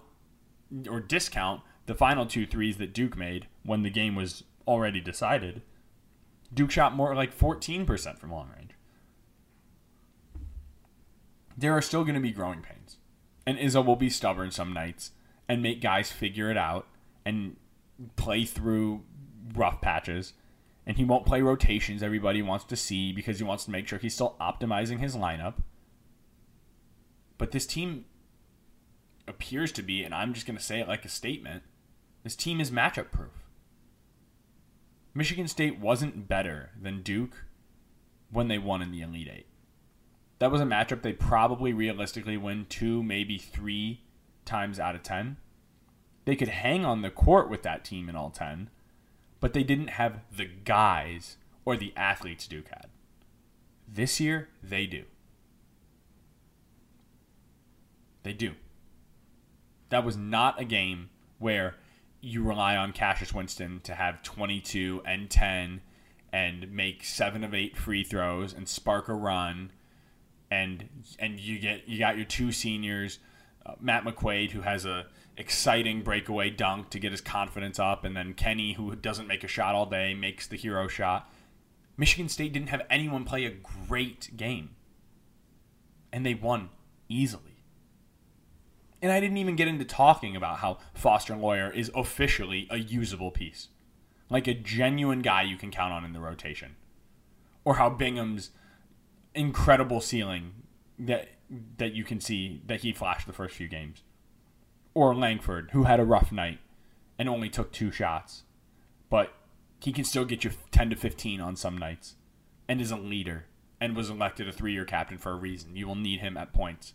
or 0.89 0.99
discount 0.99 1.61
the 1.85 1.95
final 1.95 2.25
two 2.25 2.45
threes 2.45 2.77
that 2.77 2.93
Duke 2.93 3.17
made 3.17 3.47
when 3.63 3.83
the 3.83 3.89
game 3.89 4.15
was 4.15 4.43
already 4.67 5.01
decided, 5.01 5.63
Duke 6.53 6.71
shot 6.71 6.95
more 6.95 7.15
like 7.15 7.35
14% 7.35 8.17
from 8.19 8.31
long 8.31 8.51
range. 8.55 8.71
There 11.57 11.75
are 11.75 11.81
still 11.81 12.03
going 12.03 12.15
to 12.15 12.21
be 12.21 12.31
growing 12.31 12.61
pains. 12.61 12.97
And 13.45 13.57
Izzo 13.57 13.83
will 13.83 13.95
be 13.95 14.09
stubborn 14.09 14.51
some 14.51 14.71
nights 14.73 15.11
and 15.47 15.63
make 15.63 15.81
guys 15.81 16.11
figure 16.11 16.51
it 16.51 16.57
out 16.57 16.87
and 17.25 17.55
play 18.15 18.45
through 18.45 19.03
rough 19.55 19.81
patches. 19.81 20.33
And 20.85 20.97
he 20.97 21.03
won't 21.03 21.25
play 21.25 21.41
rotations 21.41 22.03
everybody 22.03 22.41
wants 22.41 22.65
to 22.65 22.75
see 22.75 23.11
because 23.11 23.39
he 23.39 23.43
wants 23.43 23.65
to 23.65 23.71
make 23.71 23.87
sure 23.87 23.99
he's 23.99 24.13
still 24.13 24.35
optimizing 24.39 24.99
his 24.99 25.15
lineup. 25.15 25.55
But 27.39 27.51
this 27.51 27.65
team 27.65 28.05
appears 29.29 29.71
to 29.73 29.81
be, 29.81 30.03
and 30.03 30.13
I'm 30.13 30.33
just 30.33 30.45
going 30.45 30.57
to 30.57 30.63
say 30.63 30.79
it 30.79 30.87
like 30.87 31.05
a 31.05 31.09
statement 31.09 31.63
this 32.23 32.35
team 32.35 32.59
is 32.59 32.69
matchup 32.69 33.11
proof. 33.11 33.45
Michigan 35.13 35.47
State 35.47 35.79
wasn't 35.79 36.27
better 36.27 36.71
than 36.79 37.01
Duke 37.01 37.45
when 38.31 38.47
they 38.47 38.57
won 38.57 38.81
in 38.81 38.91
the 38.91 39.01
Elite 39.01 39.29
Eight. 39.33 39.45
That 40.39 40.51
was 40.51 40.61
a 40.61 40.65
matchup 40.65 41.01
they 41.01 41.13
probably 41.13 41.73
realistically 41.73 42.37
win 42.37 42.65
two, 42.69 43.03
maybe 43.03 43.37
three 43.37 44.01
times 44.45 44.79
out 44.79 44.95
of 44.95 45.03
10. 45.03 45.37
They 46.25 46.35
could 46.35 46.49
hang 46.49 46.85
on 46.85 47.01
the 47.01 47.09
court 47.09 47.49
with 47.49 47.63
that 47.63 47.83
team 47.83 48.09
in 48.09 48.15
all 48.15 48.29
10, 48.29 48.69
but 49.39 49.53
they 49.53 49.63
didn't 49.63 49.91
have 49.91 50.21
the 50.35 50.45
guys 50.45 51.37
or 51.65 51.75
the 51.75 51.93
athletes 51.95 52.47
Duke 52.47 52.69
had. 52.69 52.87
This 53.87 54.19
year, 54.19 54.49
they 54.61 54.85
do. 54.85 55.05
They 58.23 58.33
do. 58.33 58.53
That 59.89 60.05
was 60.05 60.15
not 60.15 60.59
a 60.59 60.65
game 60.65 61.09
where 61.39 61.75
you 62.21 62.43
rely 62.43 62.75
on 62.75 62.91
Cassius 62.91 63.33
Winston 63.33 63.79
to 63.83 63.95
have 63.95 64.21
22 64.23 65.01
and 65.05 65.29
10 65.29 65.81
and 66.31 66.71
make 66.71 67.03
7 67.03 67.43
of 67.43 67.53
8 67.53 67.77
free 67.77 68.03
throws 68.03 68.53
and 68.53 68.67
spark 68.67 69.07
a 69.07 69.13
run 69.13 69.71
and 70.51 70.89
and 71.17 71.39
you 71.39 71.59
get 71.59 71.87
you 71.87 71.99
got 71.99 72.17
your 72.17 72.25
two 72.25 72.51
seniors 72.51 73.19
uh, 73.65 73.73
Matt 73.79 74.03
McQuaid 74.03 74.51
who 74.51 74.61
has 74.61 74.85
a 74.85 75.07
exciting 75.37 76.01
breakaway 76.01 76.49
dunk 76.49 76.89
to 76.89 76.99
get 76.99 77.11
his 77.11 77.21
confidence 77.21 77.79
up 77.79 78.03
and 78.03 78.15
then 78.15 78.33
Kenny 78.33 78.73
who 78.73 78.95
doesn't 78.95 79.27
make 79.27 79.43
a 79.43 79.47
shot 79.47 79.73
all 79.73 79.85
day 79.85 80.13
makes 80.13 80.47
the 80.47 80.57
hero 80.57 80.87
shot. 80.87 81.31
Michigan 81.97 82.29
State 82.29 82.53
didn't 82.53 82.69
have 82.69 82.85
anyone 82.89 83.25
play 83.25 83.45
a 83.45 83.51
great 83.51 84.35
game. 84.35 84.71
And 86.11 86.25
they 86.25 86.33
won 86.33 86.69
easily. 87.07 87.48
And 89.01 89.11
I 89.11 89.19
didn't 89.19 89.37
even 89.37 89.55
get 89.55 89.67
into 89.67 89.85
talking 89.85 90.35
about 90.35 90.59
how 90.59 90.79
Foster 90.93 91.35
Loyer 91.35 91.71
is 91.71 91.91
officially 91.95 92.67
a 92.69 92.77
usable 92.77 93.31
piece. 93.31 93.69
Like 94.29 94.47
a 94.47 94.53
genuine 94.53 95.21
guy 95.21 95.43
you 95.43 95.57
can 95.57 95.71
count 95.71 95.93
on 95.93 96.03
in 96.03 96.13
the 96.13 96.19
rotation. 96.19 96.75
Or 97.63 97.75
how 97.75 97.89
Bingham's 97.89 98.51
incredible 99.33 100.01
ceiling 100.01 100.53
that 100.97 101.29
that 101.77 101.93
you 101.93 102.03
can 102.03 102.19
see 102.19 102.61
that 102.67 102.81
he 102.81 102.93
flashed 102.93 103.25
the 103.25 103.33
first 103.33 103.55
few 103.55 103.67
games. 103.67 104.03
Or 104.93 105.15
Langford, 105.15 105.71
who 105.71 105.83
had 105.83 105.99
a 105.99 106.05
rough 106.05 106.31
night 106.31 106.59
and 107.17 107.27
only 107.29 107.49
took 107.49 107.71
two 107.71 107.91
shots. 107.91 108.43
But 109.09 109.33
he 109.79 109.91
can 109.91 110.03
still 110.03 110.25
get 110.25 110.43
you 110.43 110.51
10 110.71 110.89
to 110.91 110.95
15 110.95 111.41
on 111.41 111.55
some 111.55 111.77
nights 111.77 112.15
and 112.67 112.81
is 112.81 112.91
a 112.91 112.97
leader 112.97 113.45
and 113.81 113.95
was 113.95 114.09
elected 114.09 114.47
a 114.47 114.51
three 114.51 114.73
year 114.73 114.85
captain 114.85 115.17
for 115.17 115.31
a 115.31 115.35
reason. 115.35 115.75
You 115.75 115.87
will 115.87 115.95
need 115.95 116.19
him 116.19 116.37
at 116.37 116.53
points 116.53 116.93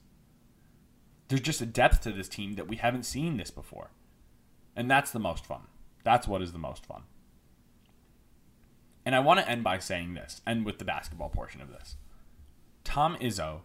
there's 1.28 1.40
just 1.40 1.60
a 1.60 1.66
depth 1.66 2.02
to 2.02 2.12
this 2.12 2.28
team 2.28 2.54
that 2.54 2.68
we 2.68 2.76
haven't 2.76 3.04
seen 3.04 3.36
this 3.36 3.50
before. 3.50 3.90
And 4.76 4.90
that's 4.90 5.10
the 5.10 5.18
most 5.18 5.46
fun. 5.46 5.62
That's 6.02 6.28
what 6.28 6.42
is 6.42 6.52
the 6.52 6.58
most 6.58 6.84
fun. 6.84 7.02
And 9.06 9.14
I 9.14 9.20
want 9.20 9.40
to 9.40 9.48
end 9.48 9.62
by 9.62 9.78
saying 9.78 10.14
this, 10.14 10.40
and 10.46 10.64
with 10.64 10.78
the 10.78 10.84
basketball 10.84 11.28
portion 11.28 11.60
of 11.60 11.68
this. 11.68 11.96
Tom 12.84 13.16
Izzo 13.20 13.60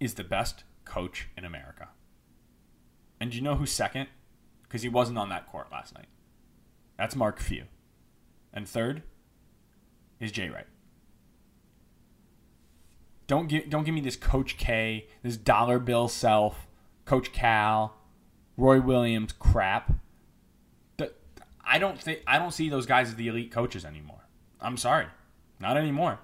is 0.00 0.14
the 0.14 0.24
best 0.24 0.64
coach 0.84 1.28
in 1.36 1.44
America. 1.44 1.88
And 3.20 3.34
you 3.34 3.40
know 3.40 3.54
who's 3.54 3.72
second? 3.72 4.08
Because 4.62 4.82
he 4.82 4.88
wasn't 4.88 5.18
on 5.18 5.28
that 5.30 5.46
court 5.46 5.68
last 5.72 5.94
night. 5.94 6.08
That's 6.98 7.16
Mark 7.16 7.40
Few. 7.40 7.64
And 8.52 8.68
third 8.68 9.02
is 10.20 10.32
Jay 10.32 10.48
Wright. 10.48 10.66
Don't 13.26 13.48
give, 13.48 13.70
don't 13.70 13.84
give 13.84 13.94
me 13.94 14.00
this 14.00 14.16
Coach 14.16 14.58
K, 14.58 15.06
this 15.22 15.36
dollar 15.36 15.78
bill 15.78 16.08
self 16.08 16.66
Coach 17.04 17.32
Cal, 17.32 17.96
Roy 18.56 18.80
Williams 18.80 19.32
crap. 19.32 19.92
I 21.66 21.78
don't 21.78 22.00
think 22.00 22.20
I 22.26 22.38
don't 22.38 22.52
see 22.52 22.68
those 22.68 22.86
guys 22.86 23.08
as 23.08 23.16
the 23.16 23.28
elite 23.28 23.50
coaches 23.50 23.84
anymore. 23.84 24.28
I'm 24.60 24.76
sorry, 24.76 25.06
not 25.58 25.76
anymore. 25.76 26.20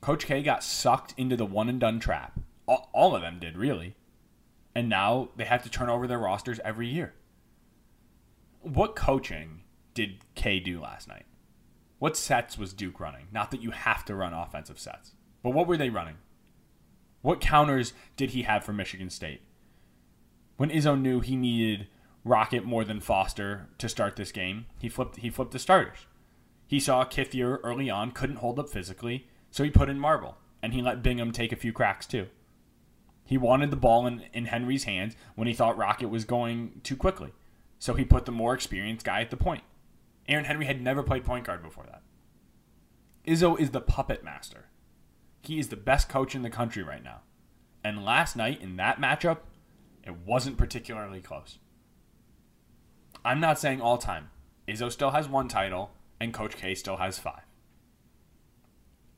Coach 0.00 0.26
K 0.26 0.42
got 0.42 0.64
sucked 0.64 1.14
into 1.16 1.36
the 1.36 1.44
one 1.44 1.68
and 1.68 1.78
done 1.78 2.00
trap. 2.00 2.40
All, 2.66 2.88
all 2.92 3.14
of 3.14 3.22
them 3.22 3.38
did 3.38 3.58
really, 3.58 3.96
and 4.74 4.88
now 4.88 5.28
they 5.36 5.44
have 5.44 5.62
to 5.64 5.70
turn 5.70 5.90
over 5.90 6.06
their 6.06 6.18
rosters 6.18 6.58
every 6.64 6.88
year. 6.88 7.12
What 8.62 8.96
coaching 8.96 9.62
did 9.92 10.24
K 10.34 10.58
do 10.58 10.80
last 10.80 11.06
night? 11.06 11.26
What 11.98 12.16
sets 12.16 12.56
was 12.56 12.72
Duke 12.72 12.98
running? 12.98 13.26
Not 13.30 13.50
that 13.50 13.62
you 13.62 13.72
have 13.72 14.06
to 14.06 14.14
run 14.14 14.32
offensive 14.32 14.78
sets, 14.78 15.12
but 15.42 15.50
what 15.50 15.66
were 15.66 15.76
they 15.76 15.90
running? 15.90 16.16
What 17.20 17.40
counters 17.40 17.92
did 18.16 18.30
he 18.30 18.42
have 18.42 18.64
for 18.64 18.72
Michigan 18.72 19.10
State? 19.10 19.42
When 20.60 20.68
Izzo 20.68 21.00
knew 21.00 21.20
he 21.20 21.36
needed 21.36 21.86
Rocket 22.22 22.66
more 22.66 22.84
than 22.84 23.00
Foster 23.00 23.70
to 23.78 23.88
start 23.88 24.16
this 24.16 24.30
game, 24.30 24.66
he 24.78 24.90
flipped 24.90 25.16
he 25.16 25.30
flipped 25.30 25.52
the 25.52 25.58
starters. 25.58 26.06
He 26.66 26.78
saw 26.78 27.06
Kithier 27.06 27.60
early 27.64 27.88
on 27.88 28.10
couldn't 28.10 28.36
hold 28.36 28.58
up 28.58 28.68
physically, 28.68 29.26
so 29.50 29.64
he 29.64 29.70
put 29.70 29.88
in 29.88 29.98
Marble, 29.98 30.36
and 30.62 30.74
he 30.74 30.82
let 30.82 31.02
Bingham 31.02 31.32
take 31.32 31.50
a 31.50 31.56
few 31.56 31.72
cracks 31.72 32.04
too. 32.04 32.26
He 33.24 33.38
wanted 33.38 33.70
the 33.70 33.76
ball 33.76 34.06
in, 34.06 34.24
in 34.34 34.44
Henry's 34.44 34.84
hands 34.84 35.16
when 35.34 35.48
he 35.48 35.54
thought 35.54 35.78
Rocket 35.78 36.08
was 36.08 36.26
going 36.26 36.82
too 36.82 36.94
quickly, 36.94 37.32
so 37.78 37.94
he 37.94 38.04
put 38.04 38.26
the 38.26 38.30
more 38.30 38.52
experienced 38.52 39.06
guy 39.06 39.22
at 39.22 39.30
the 39.30 39.38
point. 39.38 39.64
Aaron 40.28 40.44
Henry 40.44 40.66
had 40.66 40.82
never 40.82 41.02
played 41.02 41.24
point 41.24 41.46
guard 41.46 41.62
before 41.62 41.86
that. 41.86 42.02
Izzo 43.26 43.58
is 43.58 43.70
the 43.70 43.80
puppet 43.80 44.22
master. 44.22 44.66
He 45.40 45.58
is 45.58 45.68
the 45.68 45.76
best 45.76 46.10
coach 46.10 46.34
in 46.34 46.42
the 46.42 46.50
country 46.50 46.82
right 46.82 47.02
now. 47.02 47.22
And 47.82 48.04
last 48.04 48.36
night 48.36 48.60
in 48.60 48.76
that 48.76 49.00
matchup, 49.00 49.38
it 50.04 50.16
wasn't 50.26 50.58
particularly 50.58 51.20
close. 51.20 51.58
I'm 53.24 53.40
not 53.40 53.58
saying 53.58 53.80
all 53.80 53.98
time. 53.98 54.30
Izzo 54.66 54.90
still 54.90 55.10
has 55.10 55.28
one 55.28 55.48
title, 55.48 55.90
and 56.20 56.32
Coach 56.32 56.56
K 56.56 56.74
still 56.74 56.96
has 56.96 57.18
five. 57.18 57.42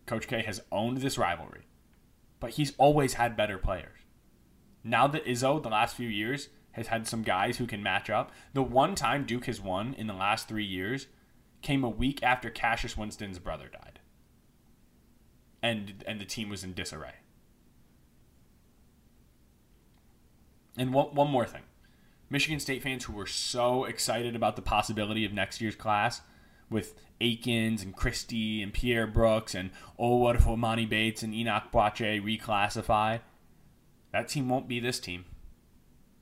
Coach 0.06 0.26
K 0.26 0.42
has 0.42 0.62
owned 0.72 0.98
this 0.98 1.18
rivalry, 1.18 1.66
but 2.40 2.50
he's 2.50 2.74
always 2.78 3.14
had 3.14 3.36
better 3.36 3.58
players. 3.58 3.98
Now 4.82 5.06
that 5.06 5.24
Izzo, 5.26 5.62
the 5.62 5.68
last 5.68 5.94
few 5.94 6.08
years, 6.08 6.48
has 6.72 6.88
had 6.88 7.06
some 7.06 7.22
guys 7.22 7.58
who 7.58 7.66
can 7.66 7.82
match 7.82 8.10
up, 8.10 8.32
the 8.52 8.62
one 8.62 8.94
time 8.94 9.24
Duke 9.24 9.44
has 9.44 9.60
won 9.60 9.94
in 9.94 10.06
the 10.06 10.14
last 10.14 10.48
three 10.48 10.64
years 10.64 11.06
came 11.60 11.84
a 11.84 11.88
week 11.88 12.22
after 12.22 12.50
Cassius 12.50 12.96
Winston's 12.96 13.38
brother 13.38 13.68
died. 13.68 14.00
And, 15.62 16.02
and 16.08 16.20
the 16.20 16.24
team 16.24 16.48
was 16.48 16.64
in 16.64 16.72
disarray. 16.72 17.14
And 20.76 20.92
one, 20.92 21.14
one 21.14 21.30
more 21.30 21.46
thing 21.46 21.62
Michigan 22.30 22.60
State 22.60 22.82
fans 22.82 23.04
who 23.04 23.12
were 23.12 23.26
so 23.26 23.84
excited 23.84 24.34
about 24.34 24.56
the 24.56 24.62
possibility 24.62 25.24
of 25.24 25.32
next 25.32 25.60
year's 25.60 25.76
class 25.76 26.22
with 26.70 26.94
Akins 27.20 27.82
and 27.82 27.94
Christie 27.94 28.62
and 28.62 28.72
Pierre 28.72 29.06
Brooks 29.06 29.54
and 29.54 29.70
oh, 29.98 30.16
what 30.16 30.36
if 30.36 30.44
Emoni 30.44 30.88
Bates 30.88 31.22
and 31.22 31.34
Enoch 31.34 31.64
Boakye 31.72 32.22
reclassify? 32.22 33.20
That 34.12 34.28
team 34.28 34.48
won't 34.48 34.68
be 34.68 34.80
this 34.80 34.98
team. 34.98 35.26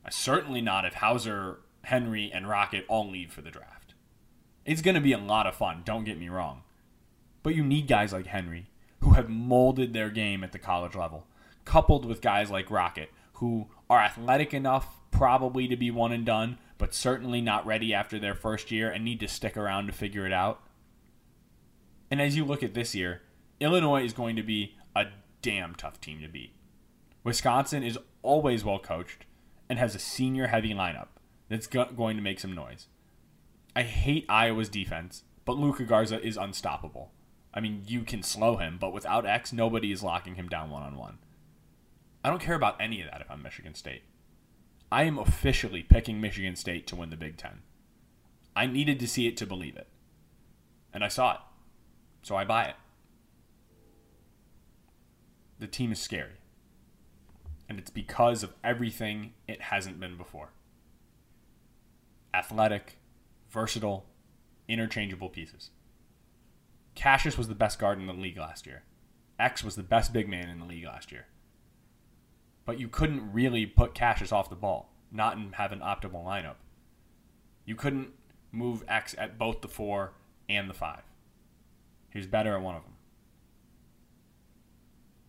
I 0.04 0.10
certainly 0.10 0.60
not 0.60 0.84
if 0.84 0.94
Hauser, 0.94 1.60
Henry, 1.84 2.30
and 2.32 2.48
Rocket 2.48 2.84
all 2.88 3.08
leave 3.08 3.32
for 3.32 3.42
the 3.42 3.50
draft. 3.50 3.94
It's 4.64 4.82
going 4.82 4.94
to 4.94 5.00
be 5.00 5.12
a 5.12 5.18
lot 5.18 5.46
of 5.46 5.54
fun, 5.54 5.82
don't 5.84 6.04
get 6.04 6.18
me 6.18 6.28
wrong. 6.28 6.62
But 7.42 7.54
you 7.54 7.64
need 7.64 7.86
guys 7.86 8.12
like 8.12 8.26
Henry 8.26 8.66
who 9.00 9.12
have 9.12 9.28
molded 9.28 9.92
their 9.92 10.10
game 10.10 10.44
at 10.44 10.52
the 10.52 10.58
college 10.58 10.94
level, 10.94 11.26
coupled 11.64 12.04
with 12.04 12.20
guys 12.20 12.50
like 12.50 12.70
Rocket 12.70 13.10
who 13.34 13.68
are 13.90 14.00
athletic 14.00 14.54
enough 14.54 15.00
probably 15.10 15.66
to 15.66 15.76
be 15.76 15.90
one 15.90 16.12
and 16.12 16.24
done, 16.24 16.56
but 16.78 16.94
certainly 16.94 17.40
not 17.40 17.66
ready 17.66 17.92
after 17.92 18.18
their 18.18 18.34
first 18.34 18.70
year 18.70 18.88
and 18.88 19.04
need 19.04 19.20
to 19.20 19.28
stick 19.28 19.56
around 19.56 19.86
to 19.88 19.92
figure 19.92 20.24
it 20.24 20.32
out. 20.32 20.62
And 22.10 22.20
as 22.20 22.36
you 22.36 22.44
look 22.44 22.62
at 22.62 22.72
this 22.72 22.94
year, 22.94 23.22
Illinois 23.58 24.04
is 24.04 24.12
going 24.12 24.36
to 24.36 24.42
be 24.42 24.76
a 24.94 25.06
damn 25.42 25.74
tough 25.74 26.00
team 26.00 26.20
to 26.22 26.28
beat. 26.28 26.54
Wisconsin 27.24 27.82
is 27.82 27.98
always 28.22 28.64
well 28.64 28.78
coached 28.78 29.26
and 29.68 29.78
has 29.78 29.94
a 29.94 29.98
senior 29.98 30.46
heavy 30.46 30.72
lineup 30.72 31.08
that's 31.48 31.66
going 31.66 32.16
to 32.16 32.22
make 32.22 32.40
some 32.40 32.54
noise. 32.54 32.86
I 33.74 33.82
hate 33.82 34.24
Iowa's 34.28 34.68
defense, 34.68 35.24
but 35.44 35.58
Luka 35.58 35.84
Garza 35.84 36.24
is 36.24 36.36
unstoppable. 36.36 37.10
I 37.52 37.60
mean, 37.60 37.82
you 37.86 38.02
can 38.02 38.22
slow 38.22 38.56
him, 38.56 38.78
but 38.80 38.92
without 38.92 39.26
X, 39.26 39.52
nobody 39.52 39.90
is 39.90 40.02
locking 40.02 40.36
him 40.36 40.48
down 40.48 40.70
one 40.70 40.84
on 40.84 40.96
one. 40.96 41.18
I 42.22 42.28
don't 42.28 42.42
care 42.42 42.54
about 42.54 42.80
any 42.80 43.00
of 43.00 43.10
that 43.10 43.22
if 43.22 43.30
I'm 43.30 43.42
Michigan 43.42 43.74
State. 43.74 44.02
I 44.92 45.04
am 45.04 45.18
officially 45.18 45.82
picking 45.82 46.20
Michigan 46.20 46.54
State 46.54 46.86
to 46.88 46.96
win 46.96 47.10
the 47.10 47.16
Big 47.16 47.36
Ten. 47.36 47.62
I 48.54 48.66
needed 48.66 48.98
to 49.00 49.08
see 49.08 49.26
it 49.26 49.36
to 49.38 49.46
believe 49.46 49.76
it. 49.76 49.86
And 50.92 51.02
I 51.02 51.08
saw 51.08 51.34
it. 51.34 51.40
So 52.22 52.36
I 52.36 52.44
buy 52.44 52.64
it. 52.64 52.74
The 55.58 55.66
team 55.66 55.92
is 55.92 56.00
scary. 56.00 56.40
And 57.68 57.78
it's 57.78 57.90
because 57.90 58.42
of 58.42 58.52
everything 58.62 59.32
it 59.46 59.62
hasn't 59.62 60.00
been 60.00 60.16
before 60.16 60.50
athletic, 62.32 62.96
versatile, 63.50 64.06
interchangeable 64.68 65.28
pieces. 65.28 65.70
Cassius 66.94 67.36
was 67.36 67.48
the 67.48 67.56
best 67.56 67.80
guard 67.80 67.98
in 67.98 68.06
the 68.06 68.12
league 68.12 68.38
last 68.38 68.66
year. 68.66 68.84
X 69.36 69.64
was 69.64 69.74
the 69.74 69.82
best 69.82 70.12
big 70.12 70.28
man 70.28 70.48
in 70.48 70.60
the 70.60 70.64
league 70.64 70.84
last 70.84 71.10
year 71.10 71.26
but 72.70 72.78
you 72.78 72.86
couldn't 72.86 73.32
really 73.32 73.66
put 73.66 73.94
Cassius 73.94 74.30
off 74.30 74.48
the 74.48 74.54
ball, 74.54 74.92
not 75.10 75.36
and 75.36 75.56
have 75.56 75.72
an 75.72 75.80
optimal 75.80 76.24
lineup. 76.24 76.54
You 77.64 77.74
couldn't 77.74 78.10
move 78.52 78.84
X 78.86 79.12
at 79.18 79.36
both 79.36 79.60
the 79.60 79.66
four 79.66 80.12
and 80.48 80.70
the 80.70 80.74
five. 80.74 81.02
He 82.10 82.20
was 82.20 82.28
better 82.28 82.54
at 82.54 82.62
one 82.62 82.76
of 82.76 82.84
them. 82.84 82.92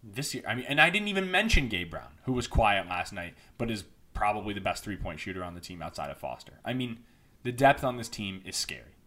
This 0.04 0.36
year, 0.36 0.44
I 0.48 0.54
mean, 0.54 0.66
and 0.70 0.80
I 0.80 0.92
didn't 0.92 1.08
even 1.08 1.32
mention 1.32 1.68
Gabe 1.68 1.90
Brown, 1.90 2.12
who 2.26 2.34
was 2.34 2.46
quiet 2.46 2.86
last 2.86 3.12
night, 3.12 3.34
but 3.58 3.72
is 3.72 3.86
probably 4.14 4.54
the 4.54 4.62
best 4.62 4.84
three 4.84 4.98
point 4.98 5.20
shooter 5.20 5.44
on 5.44 5.56
the 5.56 5.62
team 5.62 5.82
outside 5.82 6.12
of 6.12 6.20
Foster. 6.20 6.60
I 6.64 6.74
mean, 6.74 7.00
the 7.42 7.52
depth 7.52 7.84
on 7.84 7.98
this 7.98 8.08
team 8.08 8.44
is 8.46 8.56
scary. 8.56 8.98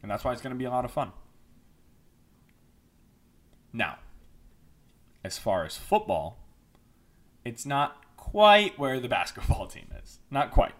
And 0.00 0.10
that's 0.10 0.24
why 0.24 0.32
it's 0.32 0.40
going 0.40 0.54
to 0.54 0.58
be 0.58 0.64
a 0.64 0.70
lot 0.70 0.86
of 0.86 0.90
fun. 0.90 1.12
Now, 3.74 3.98
as 5.22 5.36
far 5.36 5.66
as 5.66 5.76
football, 5.76 6.38
it's 7.44 7.66
not 7.66 8.02
quite 8.16 8.78
where 8.78 9.00
the 9.00 9.08
basketball 9.08 9.66
team 9.68 9.88
is. 10.02 10.18
Not 10.30 10.50
quite. 10.50 10.74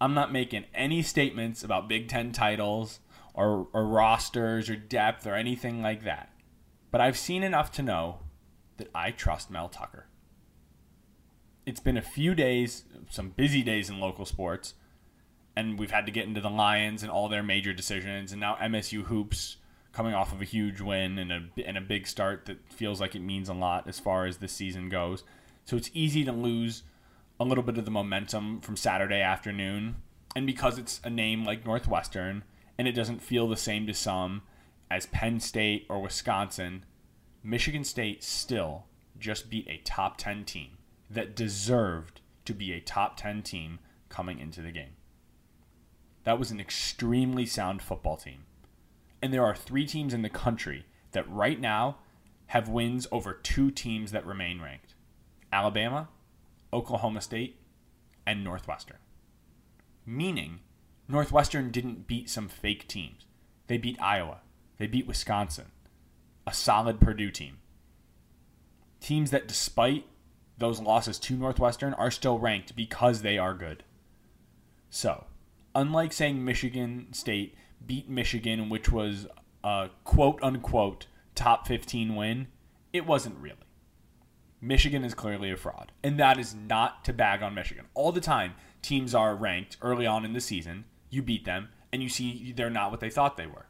I'm 0.00 0.14
not 0.14 0.32
making 0.32 0.64
any 0.74 1.02
statements 1.02 1.62
about 1.62 1.88
Big 1.88 2.08
Ten 2.08 2.32
titles 2.32 3.00
or, 3.32 3.68
or 3.72 3.86
rosters 3.86 4.68
or 4.68 4.76
depth 4.76 5.26
or 5.26 5.34
anything 5.34 5.82
like 5.82 6.04
that. 6.04 6.30
But 6.90 7.00
I've 7.00 7.16
seen 7.16 7.42
enough 7.42 7.72
to 7.72 7.82
know 7.82 8.18
that 8.76 8.90
I 8.94 9.10
trust 9.10 9.50
Mel 9.50 9.68
Tucker. 9.68 10.06
It's 11.66 11.80
been 11.80 11.96
a 11.96 12.02
few 12.02 12.34
days, 12.34 12.84
some 13.08 13.30
busy 13.30 13.62
days 13.62 13.88
in 13.88 13.98
local 13.98 14.26
sports, 14.26 14.74
and 15.56 15.78
we've 15.78 15.90
had 15.90 16.06
to 16.06 16.12
get 16.12 16.26
into 16.26 16.40
the 16.40 16.50
Lions 16.50 17.02
and 17.02 17.10
all 17.10 17.28
their 17.28 17.42
major 17.42 17.72
decisions, 17.72 18.32
and 18.32 18.40
now 18.40 18.56
MSU 18.56 19.04
hoops 19.04 19.56
coming 19.92 20.12
off 20.12 20.32
of 20.32 20.42
a 20.42 20.44
huge 20.44 20.80
win 20.80 21.18
and 21.18 21.32
a 21.32 21.66
and 21.66 21.78
a 21.78 21.80
big 21.80 22.06
start 22.06 22.46
that 22.46 22.58
feels 22.70 23.00
like 23.00 23.14
it 23.14 23.20
means 23.20 23.48
a 23.48 23.54
lot 23.54 23.88
as 23.88 24.00
far 24.00 24.26
as 24.26 24.38
this 24.38 24.52
season 24.52 24.88
goes. 24.88 25.22
So 25.64 25.76
it's 25.76 25.90
easy 25.94 26.24
to 26.24 26.32
lose 26.32 26.82
a 27.40 27.44
little 27.44 27.64
bit 27.64 27.78
of 27.78 27.84
the 27.84 27.90
momentum 27.90 28.60
from 28.60 28.76
Saturday 28.76 29.20
afternoon, 29.20 29.96
and 30.36 30.46
because 30.46 30.78
it's 30.78 31.00
a 31.04 31.10
name 31.10 31.44
like 31.44 31.64
Northwestern 31.64 32.44
and 32.78 32.86
it 32.88 32.92
doesn't 32.92 33.22
feel 33.22 33.48
the 33.48 33.56
same 33.56 33.86
to 33.86 33.94
some 33.94 34.42
as 34.90 35.06
Penn 35.06 35.40
State 35.40 35.86
or 35.88 36.00
Wisconsin, 36.00 36.84
Michigan 37.42 37.84
State 37.84 38.22
still 38.22 38.84
just 39.18 39.48
beat 39.48 39.68
a 39.68 39.80
top 39.84 40.16
10 40.18 40.44
team 40.44 40.78
that 41.08 41.36
deserved 41.36 42.20
to 42.44 42.52
be 42.52 42.72
a 42.72 42.80
top 42.80 43.16
10 43.16 43.42
team 43.42 43.78
coming 44.08 44.38
into 44.38 44.60
the 44.60 44.72
game. 44.72 44.96
That 46.24 46.38
was 46.38 46.50
an 46.50 46.60
extremely 46.60 47.46
sound 47.46 47.80
football 47.80 48.16
team. 48.16 48.44
And 49.22 49.32
there 49.32 49.44
are 49.44 49.54
three 49.54 49.86
teams 49.86 50.12
in 50.12 50.22
the 50.22 50.28
country 50.28 50.84
that 51.12 51.30
right 51.30 51.60
now 51.60 51.98
have 52.46 52.68
wins 52.68 53.06
over 53.10 53.32
two 53.32 53.70
teams 53.70 54.12
that 54.12 54.26
remain 54.26 54.60
ranked 54.60 54.83
Alabama, 55.54 56.08
Oklahoma 56.72 57.20
State, 57.20 57.60
and 58.26 58.42
Northwestern. 58.42 58.96
Meaning, 60.04 60.58
Northwestern 61.06 61.70
didn't 61.70 62.08
beat 62.08 62.28
some 62.28 62.48
fake 62.48 62.88
teams. 62.88 63.24
They 63.68 63.78
beat 63.78 63.96
Iowa. 64.02 64.40
They 64.78 64.88
beat 64.88 65.06
Wisconsin, 65.06 65.66
a 66.44 66.52
solid 66.52 67.00
Purdue 67.00 67.30
team. 67.30 67.58
Teams 69.00 69.30
that, 69.30 69.46
despite 69.46 70.06
those 70.58 70.80
losses 70.80 71.20
to 71.20 71.36
Northwestern, 71.36 71.94
are 71.94 72.10
still 72.10 72.40
ranked 72.40 72.74
because 72.74 73.22
they 73.22 73.38
are 73.38 73.54
good. 73.54 73.84
So, 74.90 75.26
unlike 75.72 76.12
saying 76.12 76.44
Michigan 76.44 77.12
State 77.12 77.54
beat 77.86 78.08
Michigan, 78.08 78.68
which 78.70 78.90
was 78.90 79.28
a 79.62 79.90
quote 80.02 80.40
unquote 80.42 81.06
top 81.36 81.68
15 81.68 82.16
win, 82.16 82.48
it 82.92 83.06
wasn't 83.06 83.38
really. 83.38 83.58
Michigan 84.64 85.04
is 85.04 85.14
clearly 85.14 85.50
a 85.50 85.56
fraud. 85.56 85.92
And 86.02 86.18
that 86.18 86.38
is 86.38 86.54
not 86.54 87.04
to 87.04 87.12
bag 87.12 87.42
on 87.42 87.54
Michigan. 87.54 87.86
All 87.94 88.12
the 88.12 88.20
time, 88.20 88.54
teams 88.82 89.14
are 89.14 89.36
ranked 89.36 89.76
early 89.82 90.06
on 90.06 90.24
in 90.24 90.32
the 90.32 90.40
season. 90.40 90.84
You 91.10 91.22
beat 91.22 91.44
them, 91.44 91.68
and 91.92 92.02
you 92.02 92.08
see 92.08 92.52
they're 92.56 92.70
not 92.70 92.90
what 92.90 93.00
they 93.00 93.10
thought 93.10 93.36
they 93.36 93.46
were. 93.46 93.66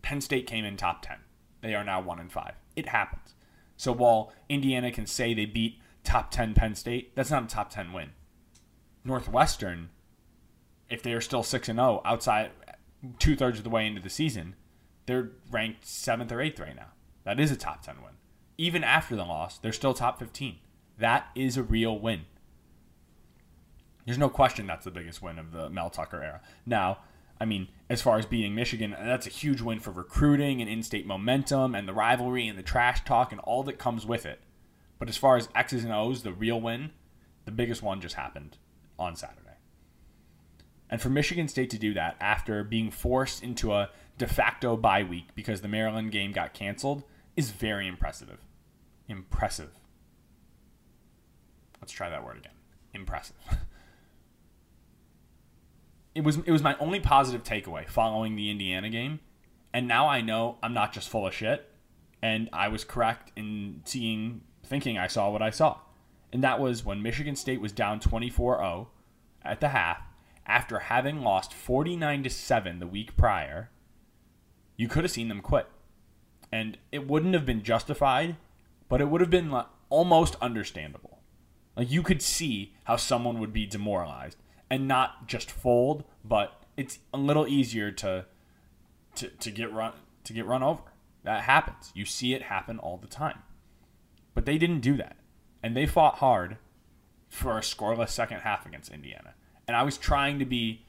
Penn 0.00 0.20
State 0.20 0.46
came 0.46 0.64
in 0.64 0.76
top 0.76 1.02
10. 1.02 1.16
They 1.60 1.74
are 1.74 1.84
now 1.84 2.00
1 2.00 2.18
and 2.18 2.32
5. 2.32 2.54
It 2.74 2.88
happens. 2.88 3.34
So 3.76 3.92
while 3.92 4.32
Indiana 4.48 4.90
can 4.90 5.06
say 5.06 5.34
they 5.34 5.44
beat 5.44 5.78
top 6.02 6.30
10 6.30 6.54
Penn 6.54 6.74
State, 6.74 7.14
that's 7.14 7.30
not 7.30 7.44
a 7.44 7.46
top 7.46 7.70
10 7.70 7.92
win. 7.92 8.10
Northwestern 9.04 9.90
if 10.92 11.02
they 11.02 11.14
are 11.14 11.20
still 11.22 11.42
six 11.42 11.68
and 11.68 11.78
zero 11.78 12.02
oh 12.04 12.08
outside 12.08 12.50
two 13.18 13.34
thirds 13.34 13.58
of 13.58 13.64
the 13.64 13.70
way 13.70 13.86
into 13.86 14.00
the 14.00 14.10
season, 14.10 14.54
they're 15.06 15.30
ranked 15.50 15.86
seventh 15.86 16.30
or 16.30 16.40
eighth 16.40 16.60
right 16.60 16.76
now. 16.76 16.88
That 17.24 17.40
is 17.40 17.50
a 17.50 17.56
top 17.56 17.82
ten 17.82 17.96
win. 18.02 18.12
Even 18.58 18.84
after 18.84 19.16
the 19.16 19.24
loss, 19.24 19.58
they're 19.58 19.72
still 19.72 19.94
top 19.94 20.18
fifteen. 20.18 20.56
That 20.98 21.28
is 21.34 21.56
a 21.56 21.62
real 21.62 21.98
win. 21.98 22.22
There's 24.04 24.18
no 24.18 24.28
question 24.28 24.66
that's 24.66 24.84
the 24.84 24.90
biggest 24.90 25.22
win 25.22 25.38
of 25.38 25.52
the 25.52 25.70
Mel 25.70 25.90
Tucker 25.90 26.22
era. 26.22 26.40
Now, 26.66 26.98
I 27.40 27.44
mean, 27.44 27.68
as 27.88 28.02
far 28.02 28.18
as 28.18 28.26
beating 28.26 28.54
Michigan, 28.54 28.94
that's 28.98 29.26
a 29.26 29.30
huge 29.30 29.60
win 29.60 29.80
for 29.80 29.90
recruiting 29.90 30.60
and 30.60 30.70
in-state 30.70 31.06
momentum 31.06 31.74
and 31.74 31.88
the 31.88 31.92
rivalry 31.92 32.46
and 32.46 32.58
the 32.58 32.62
trash 32.62 33.04
talk 33.04 33.32
and 33.32 33.40
all 33.40 33.62
that 33.64 33.78
comes 33.78 34.04
with 34.04 34.26
it. 34.26 34.40
But 34.98 35.08
as 35.08 35.16
far 35.16 35.36
as 35.36 35.48
X's 35.54 35.84
and 35.84 35.92
O's, 35.92 36.22
the 36.22 36.32
real 36.32 36.60
win, 36.60 36.90
the 37.44 37.50
biggest 37.50 37.82
one 37.82 38.00
just 38.00 38.14
happened 38.14 38.58
on 38.98 39.16
Saturday. 39.16 39.38
And 40.90 41.00
for 41.00 41.08
Michigan 41.08 41.48
State 41.48 41.70
to 41.70 41.78
do 41.78 41.94
that 41.94 42.16
after 42.20 42.62
being 42.62 42.90
forced 42.90 43.42
into 43.42 43.72
a 43.72 43.90
de 44.18 44.26
facto 44.26 44.76
bye 44.76 45.02
week 45.02 45.28
because 45.34 45.62
the 45.62 45.68
Maryland 45.68 46.12
game 46.12 46.32
got 46.32 46.54
canceled 46.54 47.02
is 47.36 47.50
very 47.50 47.86
impressive. 47.86 48.38
Impressive. 49.08 49.70
Let's 51.80 51.92
try 51.92 52.08
that 52.08 52.24
word 52.24 52.38
again. 52.38 52.52
Impressive. 52.94 53.36
it 56.14 56.22
was 56.22 56.38
it 56.38 56.50
was 56.52 56.62
my 56.62 56.76
only 56.78 57.00
positive 57.00 57.42
takeaway 57.42 57.88
following 57.88 58.36
the 58.36 58.50
Indiana 58.50 58.88
game, 58.90 59.20
and 59.72 59.88
now 59.88 60.08
I 60.08 60.20
know 60.20 60.58
I'm 60.62 60.74
not 60.74 60.92
just 60.92 61.08
full 61.08 61.26
of 61.26 61.34
shit, 61.34 61.68
and 62.22 62.48
I 62.52 62.68
was 62.68 62.84
correct 62.84 63.32
in 63.34 63.82
seeing 63.84 64.42
thinking 64.64 64.98
I 64.98 65.06
saw 65.06 65.30
what 65.30 65.42
I 65.42 65.50
saw. 65.50 65.78
And 66.32 66.42
that 66.42 66.60
was 66.60 66.84
when 66.84 67.02
Michigan 67.02 67.36
State 67.36 67.60
was 67.60 67.72
down 67.72 68.00
24-0 68.00 68.86
at 69.42 69.60
the 69.60 69.68
half 69.68 70.00
after 70.46 70.78
having 70.78 71.22
lost 71.22 71.52
49 71.52 72.22
to 72.22 72.30
7 72.30 72.78
the 72.78 72.86
week 72.86 73.16
prior, 73.16 73.70
you 74.76 74.88
could 74.88 75.04
have 75.04 75.10
seen 75.10 75.28
them 75.28 75.40
quit. 75.40 75.68
And 76.52 76.78
it 76.90 77.08
wouldn't 77.08 77.34
have 77.34 77.46
been 77.46 77.62
justified, 77.62 78.36
but 78.88 79.00
it 79.00 79.08
would 79.08 79.20
have 79.20 79.30
been 79.30 79.54
almost 79.88 80.36
understandable. 80.40 81.20
Like 81.76 81.90
you 81.90 82.02
could 82.02 82.20
see 82.20 82.74
how 82.84 82.96
someone 82.96 83.40
would 83.40 83.52
be 83.52 83.66
demoralized 83.66 84.36
and 84.68 84.86
not 84.86 85.26
just 85.26 85.50
fold, 85.50 86.04
but 86.22 86.62
it's 86.76 86.98
a 87.12 87.18
little 87.18 87.46
easier 87.46 87.90
to 87.90 88.26
to, 89.14 89.28
to 89.28 89.50
get 89.50 89.72
run 89.72 89.92
to 90.24 90.32
get 90.32 90.46
run 90.46 90.62
over. 90.62 90.82
That 91.24 91.42
happens. 91.42 91.90
You 91.94 92.04
see 92.04 92.34
it 92.34 92.42
happen 92.42 92.78
all 92.78 92.98
the 92.98 93.06
time. 93.06 93.38
But 94.34 94.44
they 94.44 94.58
didn't 94.58 94.80
do 94.80 94.96
that. 94.96 95.16
And 95.62 95.76
they 95.76 95.86
fought 95.86 96.16
hard 96.16 96.58
for 97.28 97.56
a 97.56 97.62
scoreless 97.62 98.10
second 98.10 98.40
half 98.40 98.66
against 98.66 98.90
Indiana 98.90 99.34
and 99.66 99.76
I 99.76 99.82
was 99.82 99.96
trying 99.96 100.38
to 100.38 100.44
be 100.44 100.84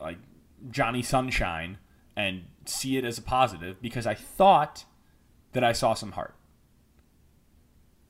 like 0.00 0.18
Johnny 0.70 1.02
Sunshine 1.02 1.78
and 2.16 2.44
see 2.68 2.96
it 2.96 3.04
as 3.04 3.18
a 3.18 3.22
positive 3.22 3.80
because 3.80 4.06
I 4.06 4.14
thought 4.14 4.84
that 5.52 5.64
I 5.64 5.72
saw 5.72 5.94
some 5.94 6.12
heart. 6.12 6.34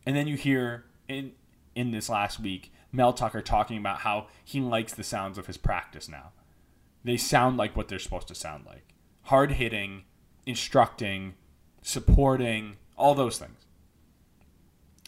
And 0.07 0.17
then 0.17 0.27
you 0.27 0.37
hear 0.37 0.85
in 1.09 1.33
in 1.75 1.91
this 1.91 2.09
last 2.09 2.39
week 2.39 2.73
Mel 2.93 3.13
Tucker 3.13 3.43
talking 3.43 3.79
about 3.79 3.99
how 3.99 4.29
he 4.45 4.61
likes 4.61 4.95
the 4.95 5.03
sounds 5.03 5.39
of 5.39 5.47
his 5.47 5.57
practice 5.57 6.09
now. 6.09 6.33
They 7.03 7.17
sound 7.17 7.57
like 7.57 7.77
what 7.77 7.89
they're 7.89 7.99
supposed 7.99 8.29
to 8.29 8.35
sound 8.35 8.65
like. 8.67 8.95
Hard 9.23 9.53
hitting, 9.53 10.05
instructing, 10.47 11.35
supporting, 11.83 12.77
all 12.97 13.15
those 13.15 13.39
things. 13.39 13.67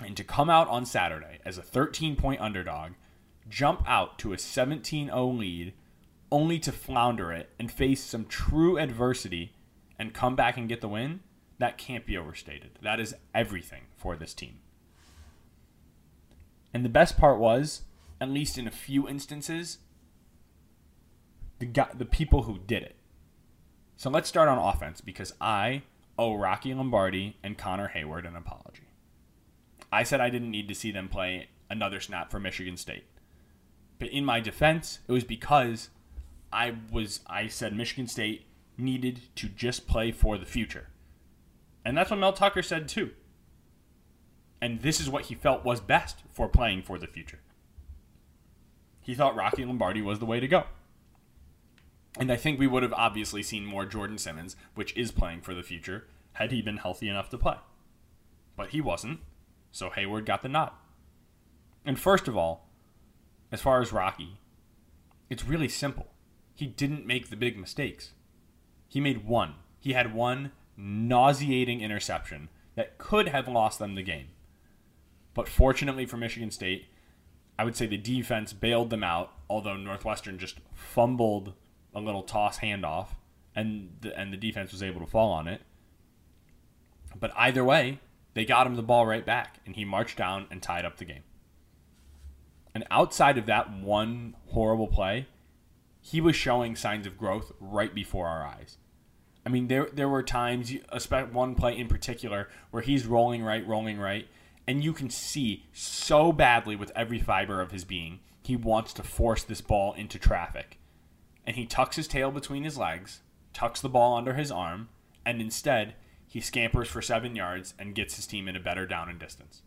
And 0.04 0.16
to 0.16 0.24
come 0.24 0.50
out 0.50 0.68
on 0.68 0.84
Saturday 0.84 1.38
as 1.44 1.56
a 1.56 1.62
13 1.62 2.16
point 2.16 2.40
underdog 2.40 2.92
jump 3.48 3.82
out 3.86 4.18
to 4.18 4.32
a 4.32 4.38
17 4.38 5.06
0 5.06 5.26
lead 5.28 5.72
only 6.36 6.58
to 6.58 6.70
flounder 6.70 7.32
it 7.32 7.48
and 7.58 7.72
face 7.72 8.04
some 8.04 8.26
true 8.26 8.76
adversity 8.76 9.54
and 9.98 10.12
come 10.12 10.36
back 10.36 10.58
and 10.58 10.68
get 10.68 10.82
the 10.82 10.88
win, 10.88 11.20
that 11.56 11.78
can't 11.78 12.04
be 12.04 12.14
overstated. 12.14 12.78
That 12.82 13.00
is 13.00 13.14
everything 13.34 13.84
for 13.96 14.16
this 14.16 14.34
team. 14.34 14.58
And 16.74 16.84
the 16.84 16.90
best 16.90 17.16
part 17.16 17.38
was, 17.38 17.84
at 18.20 18.28
least 18.28 18.58
in 18.58 18.66
a 18.66 18.70
few 18.70 19.08
instances, 19.08 19.78
the 21.58 21.64
guy, 21.64 21.88
the 21.94 22.04
people 22.04 22.42
who 22.42 22.58
did 22.58 22.82
it. 22.82 22.96
So 23.96 24.10
let's 24.10 24.28
start 24.28 24.50
on 24.50 24.58
offense 24.58 25.00
because 25.00 25.32
I 25.40 25.84
owe 26.18 26.36
Rocky 26.36 26.74
Lombardi 26.74 27.38
and 27.42 27.56
Connor 27.56 27.92
Heyward 27.94 28.28
an 28.28 28.36
apology. 28.36 28.90
I 29.90 30.02
said 30.02 30.20
I 30.20 30.28
didn't 30.28 30.50
need 30.50 30.68
to 30.68 30.74
see 30.74 30.90
them 30.90 31.08
play 31.08 31.48
another 31.70 31.98
snap 31.98 32.30
for 32.30 32.38
Michigan 32.38 32.76
State. 32.76 33.06
But 33.98 34.08
in 34.08 34.26
my 34.26 34.40
defense, 34.40 34.98
it 35.08 35.12
was 35.12 35.24
because 35.24 35.88
I 36.56 36.74
was 36.90 37.20
I 37.26 37.48
said 37.48 37.76
Michigan 37.76 38.06
State 38.06 38.46
needed 38.78 39.20
to 39.36 39.46
just 39.48 39.86
play 39.86 40.10
for 40.10 40.38
the 40.38 40.46
future. 40.46 40.88
And 41.84 41.96
that's 41.96 42.10
what 42.10 42.18
Mel 42.18 42.32
Tucker 42.32 42.62
said 42.62 42.88
too. 42.88 43.10
And 44.60 44.80
this 44.80 44.98
is 44.98 45.10
what 45.10 45.26
he 45.26 45.34
felt 45.34 45.66
was 45.66 45.80
best 45.80 46.22
for 46.32 46.48
playing 46.48 46.82
for 46.82 46.98
the 46.98 47.06
future. 47.06 47.40
He 49.02 49.14
thought 49.14 49.36
Rocky 49.36 49.66
Lombardi 49.66 50.00
was 50.00 50.18
the 50.18 50.24
way 50.24 50.40
to 50.40 50.48
go. 50.48 50.64
And 52.18 52.32
I 52.32 52.36
think 52.36 52.58
we 52.58 52.66
would 52.66 52.82
have 52.82 52.94
obviously 52.94 53.42
seen 53.42 53.66
more 53.66 53.84
Jordon 53.84 54.18
Simmons, 54.18 54.56
which 54.74 54.96
is 54.96 55.12
playing 55.12 55.42
for 55.42 55.52
the 55.52 55.62
future, 55.62 56.08
had 56.32 56.52
he 56.52 56.62
been 56.62 56.78
healthy 56.78 57.10
enough 57.10 57.28
to 57.30 57.38
play. 57.38 57.56
But 58.56 58.70
he 58.70 58.80
wasn't, 58.80 59.20
so 59.70 59.90
Heyward 59.90 60.24
got 60.24 60.42
the 60.42 60.48
nod. 60.48 60.72
And 61.84 62.00
first 62.00 62.26
of 62.26 62.36
all, 62.36 62.70
as 63.52 63.60
far 63.60 63.82
as 63.82 63.92
Rocky, 63.92 64.38
it's 65.28 65.44
really 65.44 65.68
simple. 65.68 66.08
He 66.56 66.66
didn't 66.66 67.06
make 67.06 67.28
the 67.28 67.36
big 67.36 67.58
mistakes. 67.58 68.12
He 68.88 68.98
made 68.98 69.26
one. 69.26 69.56
He 69.78 69.92
had 69.92 70.14
one 70.14 70.52
nauseating 70.76 71.82
interception 71.82 72.48
that 72.74 72.96
could 72.98 73.28
have 73.28 73.46
lost 73.46 73.78
them 73.78 73.94
the 73.94 74.02
game. 74.02 74.28
But 75.34 75.48
fortunately 75.48 76.06
for 76.06 76.16
Michigan 76.16 76.50
State, 76.50 76.86
I 77.58 77.64
would 77.64 77.76
say 77.76 77.86
the 77.86 77.98
defense 77.98 78.54
bailed 78.54 78.88
them 78.88 79.04
out, 79.04 79.32
although 79.50 79.76
Northwestern 79.76 80.38
just 80.38 80.60
fumbled 80.74 81.52
a 81.94 82.00
little 82.00 82.22
toss 82.22 82.60
handoff, 82.60 83.08
and 83.54 83.90
the, 84.00 84.18
and 84.18 84.32
the 84.32 84.38
defense 84.38 84.72
was 84.72 84.82
able 84.82 85.00
to 85.00 85.06
fall 85.06 85.32
on 85.32 85.46
it. 85.46 85.60
But 87.18 87.32
either 87.36 87.64
way, 87.64 88.00
they 88.32 88.46
got 88.46 88.66
him 88.66 88.76
the 88.76 88.82
ball 88.82 89.06
right 89.06 89.24
back, 89.24 89.60
and 89.66 89.76
he 89.76 89.84
marched 89.84 90.16
down 90.16 90.46
and 90.50 90.62
tied 90.62 90.86
up 90.86 90.96
the 90.96 91.04
game. 91.04 91.22
And 92.74 92.84
outside 92.90 93.38
of 93.38 93.46
that 93.46 93.72
one 93.72 94.36
horrible 94.48 94.88
play, 94.88 95.26
he 96.06 96.20
was 96.20 96.36
showing 96.36 96.76
signs 96.76 97.04
of 97.04 97.18
growth 97.18 97.50
right 97.58 97.92
before 97.92 98.28
our 98.28 98.46
eyes. 98.46 98.78
I 99.44 99.48
mean, 99.48 99.66
there 99.66 99.88
there 99.92 100.08
were 100.08 100.22
times, 100.22 100.72
one 101.32 101.56
play 101.56 101.76
in 101.76 101.88
particular, 101.88 102.48
where 102.70 102.82
he's 102.82 103.06
rolling 103.06 103.42
right, 103.42 103.66
rolling 103.66 103.98
right, 103.98 104.28
and 104.68 104.84
you 104.84 104.92
can 104.92 105.10
see 105.10 105.66
so 105.72 106.32
badly 106.32 106.76
with 106.76 106.92
every 106.94 107.18
fiber 107.18 107.60
of 107.60 107.72
his 107.72 107.84
being, 107.84 108.20
he 108.40 108.54
wants 108.54 108.92
to 108.94 109.02
force 109.02 109.42
this 109.42 109.60
ball 109.60 109.94
into 109.94 110.16
traffic. 110.16 110.78
And 111.44 111.56
he 111.56 111.66
tucks 111.66 111.96
his 111.96 112.06
tail 112.06 112.30
between 112.30 112.62
his 112.62 112.78
legs, 112.78 113.20
tucks 113.52 113.80
the 113.80 113.88
ball 113.88 114.16
under 114.16 114.34
his 114.34 114.52
arm, 114.52 114.88
and 115.24 115.40
instead 115.40 115.94
he 116.28 116.40
scampers 116.40 116.88
for 116.88 117.02
seven 117.02 117.34
yards 117.34 117.74
and 117.80 117.96
gets 117.96 118.14
his 118.14 118.28
team 118.28 118.46
in 118.46 118.54
a 118.54 118.60
better 118.60 118.86
down 118.86 119.08
and 119.08 119.18
distance. 119.18 119.62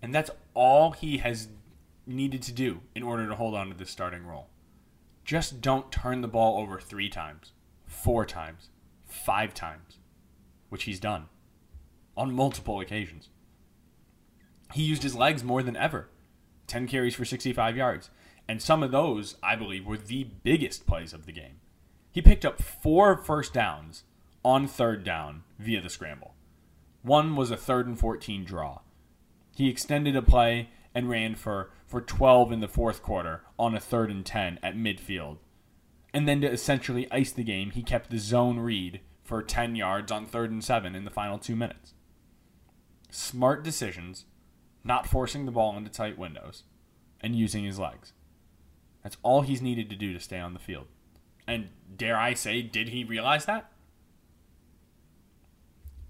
And 0.00 0.14
that's 0.14 0.30
all 0.54 0.92
he 0.92 1.18
has 1.18 1.48
needed 2.06 2.42
to 2.42 2.52
do 2.52 2.80
in 2.94 3.02
order 3.02 3.28
to 3.28 3.34
hold 3.34 3.54
on 3.54 3.68
to 3.68 3.74
this 3.74 3.90
starting 3.90 4.26
role. 4.26 4.48
Just 5.24 5.60
don't 5.60 5.92
turn 5.92 6.20
the 6.20 6.28
ball 6.28 6.60
over 6.60 6.80
three 6.80 7.08
times, 7.08 7.52
four 7.86 8.24
times, 8.24 8.70
five 9.06 9.54
times, 9.54 9.98
which 10.68 10.84
he's 10.84 11.00
done 11.00 11.26
on 12.16 12.34
multiple 12.34 12.80
occasions. 12.80 13.28
He 14.72 14.82
used 14.82 15.02
his 15.02 15.14
legs 15.14 15.44
more 15.44 15.62
than 15.62 15.76
ever 15.76 16.08
10 16.66 16.88
carries 16.88 17.14
for 17.14 17.24
65 17.24 17.76
yards. 17.76 18.10
And 18.48 18.60
some 18.60 18.82
of 18.82 18.90
those, 18.90 19.36
I 19.42 19.56
believe, 19.56 19.86
were 19.86 19.98
the 19.98 20.24
biggest 20.24 20.86
plays 20.86 21.12
of 21.12 21.26
the 21.26 21.32
game. 21.32 21.60
He 22.10 22.22
picked 22.22 22.44
up 22.44 22.62
four 22.62 23.16
first 23.16 23.52
downs 23.52 24.04
on 24.44 24.66
third 24.66 25.04
down 25.04 25.44
via 25.58 25.80
the 25.80 25.90
scramble. 25.90 26.34
One 27.02 27.36
was 27.36 27.50
a 27.50 27.56
third 27.56 27.86
and 27.86 27.98
14 27.98 28.44
draw. 28.44 28.80
He 29.54 29.68
extended 29.68 30.16
a 30.16 30.22
play 30.22 30.70
and 30.94 31.08
ran 31.08 31.34
for, 31.34 31.70
for 31.86 32.00
12 32.00 32.52
in 32.52 32.60
the 32.60 32.68
fourth 32.68 33.02
quarter 33.02 33.42
on 33.58 33.74
a 33.74 33.80
third 33.80 34.10
and 34.10 34.24
10 34.24 34.58
at 34.62 34.76
midfield. 34.76 35.38
And 36.12 36.28
then 36.28 36.40
to 36.42 36.50
essentially 36.50 37.10
ice 37.10 37.32
the 37.32 37.44
game, 37.44 37.70
he 37.70 37.82
kept 37.82 38.10
the 38.10 38.18
zone 38.18 38.58
read 38.58 39.00
for 39.24 39.42
10 39.42 39.76
yards 39.76 40.12
on 40.12 40.26
third 40.26 40.50
and 40.50 40.62
7 40.62 40.94
in 40.94 41.04
the 41.04 41.10
final 41.10 41.38
two 41.38 41.56
minutes. 41.56 41.94
Smart 43.10 43.62
decisions, 43.62 44.26
not 44.84 45.06
forcing 45.06 45.46
the 45.46 45.52
ball 45.52 45.76
into 45.76 45.90
tight 45.90 46.18
windows, 46.18 46.64
and 47.20 47.36
using 47.36 47.64
his 47.64 47.78
legs. 47.78 48.12
That's 49.02 49.16
all 49.22 49.42
he's 49.42 49.62
needed 49.62 49.88
to 49.90 49.96
do 49.96 50.12
to 50.12 50.20
stay 50.20 50.38
on 50.38 50.52
the 50.52 50.58
field. 50.58 50.86
And 51.46 51.68
dare 51.96 52.16
I 52.16 52.34
say, 52.34 52.62
did 52.62 52.90
he 52.90 53.04
realize 53.04 53.46
that? 53.46 53.70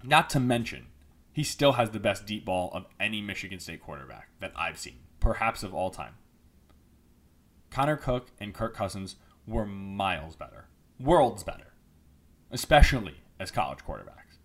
Not 0.03 0.29
to 0.31 0.39
mention, 0.39 0.87
he 1.33 1.43
still 1.43 1.73
has 1.73 1.89
the 1.89 1.99
best 1.99 2.25
deep 2.25 2.45
ball 2.45 2.69
of 2.73 2.85
any 2.99 3.21
Michigan 3.21 3.59
State 3.59 3.81
quarterback 3.81 4.29
that 4.39 4.53
I've 4.55 4.77
seen, 4.77 4.99
perhaps 5.19 5.63
of 5.63 5.73
all 5.73 5.89
time. 5.89 6.13
Connor 7.71 7.97
Cook 7.97 8.27
and 8.39 8.53
Kirk 8.53 8.75
Cousins 8.75 9.15
were 9.47 9.65
miles 9.65 10.35
better, 10.35 10.67
worlds 10.99 11.43
better, 11.43 11.73
especially 12.51 13.15
as 13.39 13.49
college 13.49 13.79
quarterbacks. 13.79 14.37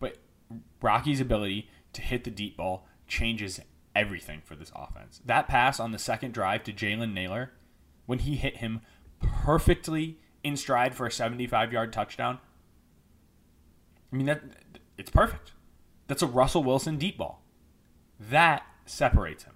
But 0.00 0.16
Rocky's 0.80 1.20
ability 1.20 1.68
to 1.92 2.00
hit 2.00 2.24
the 2.24 2.30
deep 2.30 2.56
ball 2.56 2.88
changes 3.06 3.60
everything 3.94 4.40
for 4.42 4.56
this 4.56 4.72
offense. 4.74 5.20
That 5.24 5.48
pass 5.48 5.78
on 5.78 5.92
the 5.92 5.98
second 5.98 6.32
drive 6.32 6.64
to 6.64 6.72
Jalen 6.72 7.12
Nailor, 7.12 7.52
when 8.06 8.20
he 8.20 8.36
hit 8.36 8.58
him 8.58 8.80
perfectly 9.20 10.18
in 10.42 10.56
stride 10.56 10.94
for 10.94 11.06
a 11.06 11.12
75 11.12 11.72
yard 11.72 11.92
touchdown. 11.92 12.38
I 14.12 14.16
mean 14.16 14.26
that 14.26 14.42
it's 14.96 15.10
perfect. 15.10 15.52
That's 16.06 16.22
a 16.22 16.26
Russell 16.26 16.64
Wilson 16.64 16.98
deep 16.98 17.18
ball. 17.18 17.42
That 18.18 18.64
separates 18.84 19.44
him. 19.44 19.54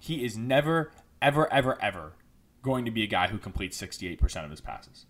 He 0.00 0.24
is 0.24 0.36
never, 0.36 0.92
ever, 1.20 1.52
ever, 1.52 1.80
ever 1.82 2.12
going 2.62 2.84
to 2.84 2.90
be 2.90 3.02
a 3.02 3.08
guy 3.08 3.28
who 3.28 3.38
completes 3.38 3.80
68% 3.80 4.44
of 4.44 4.50
his 4.50 4.60
passes. 4.60 5.06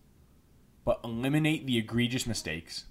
But 0.84 1.00
eliminate 1.02 1.66
the 1.66 1.78
egregious 1.78 2.26
mistakes. 2.26 2.84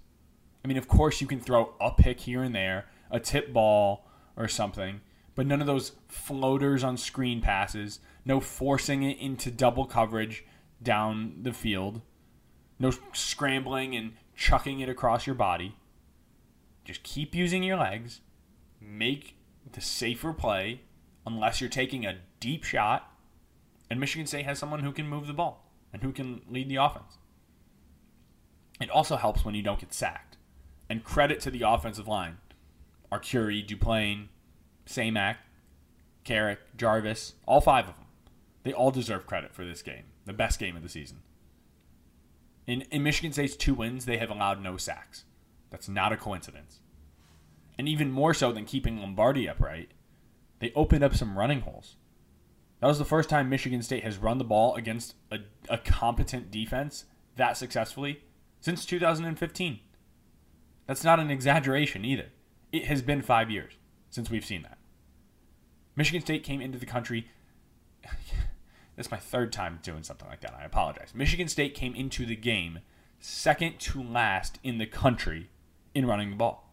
I 0.64 0.68
mean, 0.68 0.78
of 0.78 0.88
course, 0.88 1.22
you 1.22 1.28
can 1.28 1.40
throw 1.40 1.74
a 1.80 1.92
pick 1.92 2.22
here 2.22 2.44
and 2.44 2.56
there, 2.56 2.86
a 3.12 3.20
tip 3.20 3.54
ball 3.54 4.08
or 4.36 4.48
something, 4.48 5.02
but 5.36 5.46
none 5.46 5.62
of 5.62 5.68
those 5.68 5.92
floaters 6.08 6.84
on 6.84 6.98
screen 6.98 7.42
passes, 7.42 8.00
no 8.26 8.40
forcing 8.40 9.04
it 9.04 9.20
into 9.20 9.52
double 9.52 9.86
coverage 9.86 10.46
down 10.82 11.36
the 11.44 11.54
field, 11.54 12.02
no 12.80 12.92
scrambling 13.14 13.96
and 13.96 14.14
chucking 14.36 14.80
it 14.80 14.90
across 14.90 15.28
your 15.28 15.36
body. 15.36 15.76
Just 16.86 17.04
keep 17.04 17.34
using 17.36 17.64
your 17.64 17.78
legs, 17.78 18.22
make 18.80 19.36
the 19.70 19.82
safer 19.82 20.32
play 20.32 20.82
unless 21.26 21.60
you're 21.60 21.70
taking 21.70 22.06
a 22.06 22.20
deep 22.40 22.64
shot. 22.64 23.12
And 23.90 24.00
Michigan 24.00 24.28
State 24.28 24.46
has 24.46 24.60
someone 24.60 24.82
who 24.82 24.92
can 24.92 25.08
move 25.08 25.28
the 25.28 25.34
ball 25.34 25.70
and 25.92 26.04
who 26.04 26.12
can 26.12 26.42
lead 26.48 26.70
the 26.70 26.76
offense. 26.78 27.18
It 28.80 28.90
also 28.90 29.16
helps 29.16 29.44
when 29.44 29.56
you 29.56 29.64
don't 29.64 29.80
get 29.80 29.94
sacked. 29.94 30.38
And 30.90 31.04
credit 31.04 31.40
to 31.42 31.52
the 31.52 31.64
offensive 31.64 32.08
line. 32.08 32.38
Arcuri, 33.12 33.66
Duplain, 33.66 34.28
Samac, 34.86 35.38
Carrick, 36.24 36.60
Jarvis, 36.78 37.34
all 37.48 37.62
five 37.62 37.88
of 37.88 37.96
them. 37.96 38.06
They 38.64 38.74
all 38.74 38.92
deserve 38.92 39.26
credit 39.26 39.54
for 39.54 39.66
this 39.66 39.82
game, 39.82 40.04
the 40.26 40.34
best 40.34 40.60
game 40.60 40.76
of 40.76 40.84
the 40.84 40.90
season. 40.90 41.22
In, 42.68 42.82
in 42.92 43.04
Michigan 43.04 43.32
State's 43.32 43.56
two 43.56 43.74
wins, 43.74 44.06
they 44.06 44.18
have 44.18 44.30
allowed 44.30 44.62
no 44.62 44.78
sacks. 44.78 45.24
That's 45.76 45.90
not 45.90 46.14
a 46.14 46.18
coincidence. 46.18 46.80
And 47.78 47.86
even 47.86 48.10
more 48.10 48.34
so 48.34 48.54
than 48.54 48.64
keeping 48.64 49.02
Lombardi 49.02 49.50
upright, 49.50 49.92
they 50.60 50.72
opened 50.74 51.04
up 51.04 51.14
some 51.14 51.38
running 51.38 51.60
holes. 51.60 51.98
That 52.80 52.88
was 52.88 52.98
the 52.98 53.04
first 53.04 53.28
time 53.28 53.50
Michigan 53.50 53.82
State 53.82 54.06
has 54.06 54.18
run 54.18 54.38
the 54.38 54.46
ball 54.46 54.76
against 54.76 55.16
a, 55.30 55.40
a 55.68 55.78
competent 55.78 56.50
defense 56.50 57.04
that 57.36 57.58
successfully 57.58 58.24
since 58.62 58.86
2015. 58.86 59.82
That's 60.88 61.04
not 61.04 61.20
an 61.20 61.30
exaggeration 61.30 62.06
either. 62.06 62.28
It 62.72 62.86
has 62.86 63.02
been 63.02 63.22
five 63.22 63.52
years 63.52 63.74
since 64.10 64.30
we've 64.30 64.46
seen 64.46 64.62
that. 64.62 64.78
Michigan 65.98 66.22
State 66.22 66.46
came 66.46 66.62
into 66.62 66.78
the 66.78 66.86
country. 66.86 67.28
That's 68.96 69.12
my 69.12 69.18
third 69.18 69.52
time 69.52 69.80
doing 69.84 70.04
something 70.04 70.30
like 70.30 70.40
that. 70.40 70.56
I 70.58 70.64
apologize. 70.64 71.12
Michigan 71.14 71.50
State 71.50 71.74
came 71.76 71.94
into 71.94 72.26
the 72.26 72.38
game 72.38 72.80
second 73.20 73.80
to 73.80 74.02
last 74.02 74.58
in 74.64 74.78
the 74.78 74.86
country 74.86 75.50
in 75.96 76.06
running 76.06 76.30
the 76.30 76.36
ball. 76.36 76.70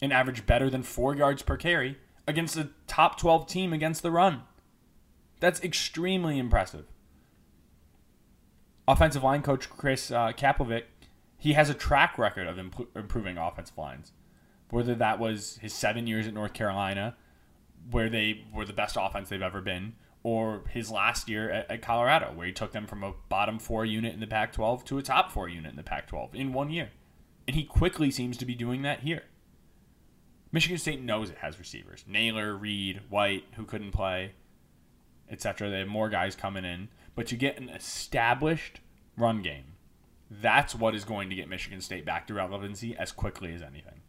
An 0.00 0.12
average 0.12 0.46
better 0.46 0.70
than 0.70 0.82
four 0.82 1.16
yards 1.16 1.42
per 1.42 1.56
carry 1.56 1.98
against 2.28 2.56
a 2.56 2.68
top 2.86 3.18
12 3.18 3.46
team 3.48 3.72
against 3.72 4.02
the 4.02 4.10
run. 4.10 4.42
That's 5.40 5.60
extremely 5.62 6.38
impressive. 6.38 6.84
Offensive 8.86 9.24
line 9.24 9.42
coach 9.42 9.68
Chris 9.70 10.10
uh, 10.10 10.32
Kapilovic, 10.32 10.84
he 11.38 11.54
has 11.54 11.70
a 11.70 11.74
track 11.74 12.18
record 12.18 12.46
of 12.46 12.58
imp- 12.58 12.88
improving 12.94 13.38
offensive 13.38 13.78
lines. 13.78 14.12
Whether 14.70 14.94
that 14.94 15.18
was 15.18 15.58
his 15.60 15.72
seven 15.72 16.06
years 16.06 16.26
at 16.26 16.34
North 16.34 16.52
Carolina, 16.52 17.16
where 17.90 18.08
they 18.08 18.44
were 18.54 18.64
the 18.64 18.72
best 18.72 18.96
offense 18.98 19.28
they've 19.28 19.42
ever 19.42 19.60
been, 19.60 19.94
or 20.22 20.62
his 20.70 20.90
last 20.90 21.28
year 21.28 21.50
at, 21.50 21.70
at 21.70 21.82
Colorado, 21.82 22.32
where 22.34 22.46
he 22.46 22.52
took 22.52 22.72
them 22.72 22.86
from 22.86 23.02
a 23.02 23.14
bottom 23.28 23.58
four 23.58 23.84
unit 23.84 24.14
in 24.14 24.20
the 24.20 24.26
Pac 24.26 24.52
12 24.52 24.84
to 24.86 24.98
a 24.98 25.02
top 25.02 25.32
four 25.32 25.48
unit 25.48 25.70
in 25.70 25.76
the 25.76 25.82
Pac 25.82 26.06
12 26.06 26.34
in 26.34 26.52
one 26.52 26.70
year. 26.70 26.90
And 27.46 27.56
he 27.56 27.64
quickly 27.64 28.10
seems 28.10 28.36
to 28.38 28.46
be 28.46 28.54
doing 28.54 28.82
that 28.82 29.00
here. 29.00 29.24
Michigan 30.52 30.78
State 30.78 31.02
knows 31.02 31.30
it 31.30 31.38
has 31.38 31.58
receivers. 31.58 32.04
Nailor, 32.06 32.56
Reed, 32.56 33.00
White, 33.08 33.44
who 33.56 33.64
couldn't 33.64 33.92
play, 33.92 34.32
etc. 35.30 35.70
They 35.70 35.78
have 35.78 35.88
more 35.88 36.10
guys 36.10 36.36
coming 36.36 36.64
in. 36.64 36.88
But 37.14 37.32
you 37.32 37.38
get 37.38 37.58
an 37.58 37.68
established 37.68 38.80
run 39.16 39.42
game. 39.42 39.76
That's 40.30 40.74
what 40.74 40.94
is 40.94 41.04
going 41.04 41.30
to 41.30 41.36
get 41.36 41.48
Michigan 41.48 41.80
State 41.80 42.06
back 42.06 42.26
to 42.26 42.34
relevancy 42.34 42.96
as 42.96 43.12
quickly 43.12 43.54
as 43.54 43.62
anything. 43.62 44.00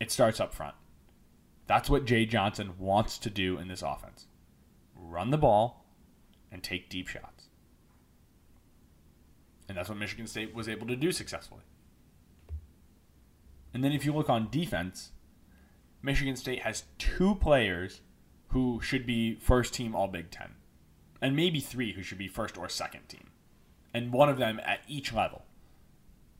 It 0.00 0.10
starts 0.10 0.40
up 0.40 0.54
front. 0.54 0.74
That's 1.66 1.90
what 1.90 2.04
Jay 2.04 2.26
Johnson 2.26 2.74
wants 2.78 3.18
to 3.18 3.30
do 3.30 3.58
in 3.58 3.68
this 3.68 3.82
offense 3.82 4.26
run 4.96 5.30
the 5.30 5.38
ball 5.38 5.84
and 6.50 6.62
take 6.62 6.88
deep 6.88 7.08
shots. 7.08 7.48
And 9.68 9.76
that's 9.76 9.88
what 9.88 9.98
Michigan 9.98 10.26
State 10.26 10.54
was 10.54 10.68
able 10.68 10.86
to 10.86 10.96
do 10.96 11.12
successfully. 11.12 11.62
And 13.74 13.84
then 13.84 13.92
if 13.92 14.06
you 14.06 14.14
look 14.14 14.30
on 14.30 14.48
defense, 14.50 15.10
Michigan 16.00 16.36
State 16.36 16.62
has 16.62 16.84
two 16.96 17.34
players 17.34 18.00
who 18.48 18.80
should 18.80 19.04
be 19.04 19.34
first 19.34 19.74
team 19.74 19.94
All 19.94 20.08
Big 20.08 20.30
Ten, 20.30 20.54
and 21.20 21.34
maybe 21.34 21.60
three 21.60 21.92
who 21.92 22.02
should 22.02 22.18
be 22.18 22.28
first 22.28 22.56
or 22.56 22.68
second 22.68 23.08
team, 23.08 23.30
and 23.92 24.12
one 24.12 24.28
of 24.28 24.38
them 24.38 24.60
at 24.64 24.80
each 24.88 25.12
level. 25.12 25.42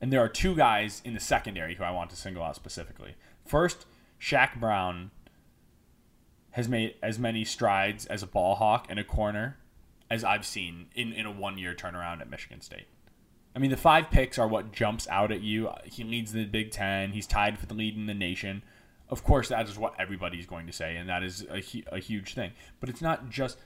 And 0.01 0.13
there 0.13 0.21
are 0.21 0.29
two 0.29 0.55
guys 0.55 1.03
in 1.05 1.15
the 1.15 1.21
secondary 1.21 1.75
who 1.75 1.85
I 1.85 1.91
want 1.91 2.11
to 2.11 2.17
single 2.17 2.43
out 2.43 2.57
specifically. 2.57 3.17
First, 3.45 3.85
Shaq 4.21 4.61
Brown, 4.61 5.11
has 6.55 6.69
made 6.69 6.95
as 7.03 7.19
many 7.19 7.45
strides 7.45 8.07
as 8.07 8.23
a 8.23 8.29
ball 8.29 8.55
hawk 8.55 8.89
in 8.89 8.97
a 8.97 9.03
corner 9.03 9.57
as 10.09 10.23
I've 10.23 10.47
seen 10.47 10.87
in, 10.95 11.13
in 11.13 11.27
a 11.27 11.33
one 11.33 11.59
year 11.59 11.75
turnaround 11.75 12.21
at 12.21 12.31
Michigan 12.31 12.61
State. 12.61 12.87
I 13.55 13.61
mean, 13.61 13.71
the 13.71 13.77
five 13.77 14.11
picks 14.11 14.39
are 14.39 14.49
what 14.49 14.73
jumps 14.73 15.07
out 15.09 15.31
at 15.31 15.41
you. 15.41 15.71
He 15.85 16.03
leads 16.03 16.33
the 16.33 16.45
Big 16.45 16.73
Ten. 16.73 17.13
He's 17.13 17.27
tied 17.27 17.59
for 17.59 17.67
the 17.67 17.75
lead 17.75 17.97
in 17.97 18.07
the 18.07 18.15
nation. 18.15 18.63
Of 19.09 19.23
course, 19.23 19.49
that 19.49 19.69
is 19.69 19.79
what 19.79 19.95
everybody's 19.99 20.47
going 20.47 20.67
to 20.67 20.73
say, 20.73 20.97
and 20.97 21.09
that 21.09 21.23
is 21.23 21.47
a, 21.51 21.63
a 21.95 21.99
huge 22.01 22.35
thing. 22.35 22.53
But 22.81 22.89
it's 22.89 23.03
not 23.03 23.31
just 23.31 23.59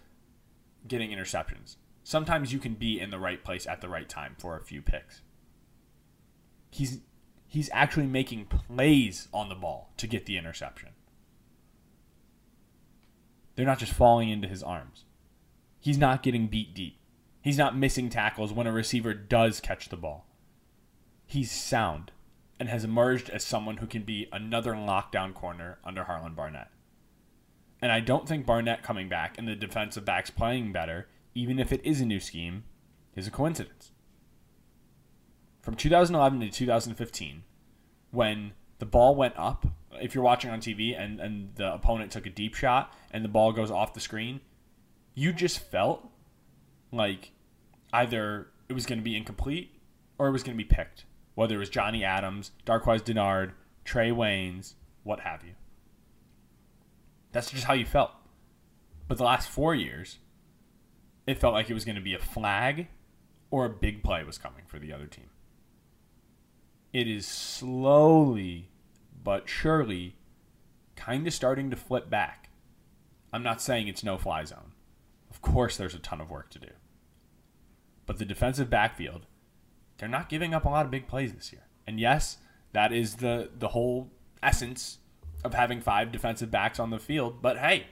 getting 0.87 1.11
interceptions. 1.11 1.77
Sometimes 2.03 2.53
you 2.53 2.59
can 2.59 2.75
be 2.75 3.01
in 3.01 3.11
the 3.11 3.19
right 3.19 3.43
place 3.43 3.67
at 3.67 3.81
the 3.81 3.89
right 3.89 4.09
time 4.09 4.35
for 4.39 4.57
a 4.57 4.63
few 4.63 4.83
picks. 4.83 5.23
He's 6.71 7.01
he's 7.47 7.71
actually 7.73 8.07
making 8.07 8.47
plays 8.47 9.29
on 9.33 9.49
the 9.49 9.55
ball 9.55 9.93
to 9.97 10.07
get 10.07 10.27
the 10.27 10.37
interception. 10.37 10.91
They're 13.57 13.67
not 13.67 13.79
just 13.79 13.93
falling 13.93 14.29
into 14.29 14.49
his 14.49 14.63
arms. 14.63 15.05
He's 15.81 15.99
not 15.99 16.23
getting 16.23 16.47
beat 16.47 16.75
deep. 16.75 16.98
He's 17.41 17.59
not 17.59 17.77
missing 17.77 18.11
tackles 18.11 18.53
when 18.53 18.67
a 18.67 18.73
receiver 18.73 19.15
does 19.15 19.61
catch 19.61 19.89
the 19.89 19.97
ball. 19.97 20.27
He's 21.27 21.51
sound 21.51 22.13
and 22.59 22.69
has 22.69 22.85
emerged 22.85 23.31
as 23.31 23.45
someone 23.45 23.77
who 23.79 23.87
can 23.87 24.03
be 24.03 24.29
another 24.33 24.73
lockdown 24.73 25.33
corner 25.35 25.79
under 25.85 26.05
Harlon 26.05 26.35
Barnett. 26.35 26.69
And 27.81 27.93
I 27.93 28.01
don't 28.01 28.27
think 28.27 28.45
Barnett 28.45 28.83
coming 28.83 29.09
back 29.09 29.39
and 29.39 29.47
the 29.47 29.55
defensive 29.55 30.05
backs 30.05 30.31
playing 30.31 30.73
better, 30.73 31.07
even 31.35 31.59
if 31.59 31.73
it 31.73 31.81
is 31.85 32.01
a 32.01 32.07
new 32.07 32.19
scheme, 32.19 32.65
is 33.15 33.29
a 33.29 33.31
coincidence. 33.31 33.93
From 35.63 35.77
2011 35.77 36.41
to 36.41 36.51
2015, 36.51 37.45
when 38.11 38.53
the 38.79 38.87
ball 38.87 39.15
went 39.15 39.35
up, 39.37 39.67
if 39.93 40.15
you're 40.15 40.25
watching 40.25 40.51
on 40.51 40.61
TV 40.61 40.99
and, 40.99 41.21
and 41.21 41.55
the 41.55 41.73
opponent 41.73 42.11
took 42.11 42.27
a 42.27 42.31
deep 42.31 42.55
shot 42.55 42.93
and 43.11 43.25
the 43.25 43.29
ball 43.29 43.53
goes 43.53 43.71
off 43.71 43.95
the 43.95 44.01
screen, 44.01 44.41
you 45.15 45.33
just 45.33 45.59
felt 45.59 46.11
like 46.93 47.33
either 47.93 48.49
it 48.69 48.73
was 48.73 48.87
going 48.87 48.99
to 48.99 49.05
be 49.05 49.17
incomplete 49.17 49.71
or 50.19 50.29
it 50.29 50.33
was 50.33 50.43
going 50.43 50.57
to 50.57 50.63
be 50.63 50.69
picked, 50.69 51.05
whether 51.35 51.57
it 51.57 51.59
was 51.59 51.71
Johnny 51.71 52.05
Adams, 52.05 52.51
Darqueze 52.67 53.03
Dennard, 53.03 53.53
Trae 53.85 54.13
Waynes, 54.13 54.75
what 55.05 55.21
have 55.21 55.45
you. 55.45 55.53
That's 57.33 57.51
just 57.51 57.65
how 57.65 57.75
you 57.75 57.87
felt. 57.87 58.13
But 59.07 59.19
the 59.19 59.25
last 59.25 59.49
four 59.49 59.75
years, 59.75 60.19
it 61.27 61.39
felt 61.39 61.55
like 61.55 61.71
it 61.71 61.75
was 61.75 61.85
going 61.85 61.97
to 61.97 62.03
be 62.03 62.15
a 62.15 62.19
flag 62.19 62.89
or 63.51 63.65
a 63.65 63.71
big 63.71 64.03
play 64.03 64.25
was 64.25 64.39
coming 64.39 64.65
for 64.67 64.79
the 64.79 64.93
other 64.93 65.07
team. 65.07 65.31
It 66.93 67.07
is 67.07 67.27
slowly 67.27 68.71
but 69.23 69.49
surely 69.49 70.17
kind 70.97 71.27
of 71.27 71.35
starting 71.35 71.71
to 71.71 71.77
flip 71.77 72.11
back. 72.11 72.51
I'm 73.33 73.43
not 73.43 73.61
saying 73.61 73.89
it's 73.89 74.05
no 74.05 74.17
fly 74.19 74.45
zone. 74.45 74.73
Of 75.31 75.43
course, 75.43 75.77
there's 75.77 75.95
a 75.95 75.99
ton 75.99 76.21
of 76.21 76.31
work 76.31 76.51
to 76.51 76.59
do. 76.59 76.71
But 78.09 78.19
the 78.19 78.25
defensive 78.25 78.71
backfield, 78.71 79.27
they're 79.99 80.09
not 80.09 80.31
giving 80.31 80.55
up 80.55 80.65
a 80.65 80.71
lot 80.71 80.87
of 80.87 80.91
big 80.91 81.07
plays 81.07 81.35
this 81.35 81.53
year. 81.53 81.67
And 81.87 82.01
yes, 82.01 82.39
that 82.73 82.91
is 82.91 83.17
the, 83.17 83.51
the 83.57 83.69
whole 83.69 84.11
essence 84.43 84.99
of 85.45 85.53
having 85.53 85.83
five 85.83 86.11
defensive 86.11 86.51
backs 86.51 86.81
on 86.81 86.89
the 86.89 86.99
field. 86.99 87.43
But 87.43 87.59
hey, 87.59 87.87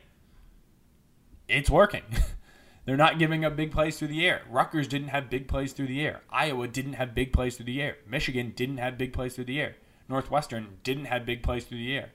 it's 1.48 1.68
working. 1.68 2.02
They're 2.86 2.96
not 2.96 3.18
giving 3.18 3.44
up 3.44 3.56
big 3.56 3.70
plays 3.70 3.98
through 3.98 4.08
the 4.08 4.26
air. 4.26 4.42
Rutgers 4.48 4.88
didn't 4.88 5.08
have 5.08 5.28
big 5.28 5.48
plays 5.48 5.74
through 5.74 5.88
the 5.88 6.00
air. 6.00 6.22
Iowa 6.30 6.66
didn't 6.66 6.94
have 6.94 7.14
big 7.14 7.34
plays 7.34 7.56
through 7.56 7.66
the 7.66 7.82
air. 7.82 7.98
Michigan 8.08 8.54
didn't 8.56 8.78
have 8.78 8.96
big 8.96 9.12
plays 9.12 9.34
through 9.34 9.44
the 9.44 9.60
air. 9.60 9.76
Northwestern 10.08 10.78
didn't 10.82 11.06
have 11.06 11.26
big 11.26 11.42
plays 11.42 11.64
through 11.64 11.78
the 11.78 11.94
air. 11.94 12.12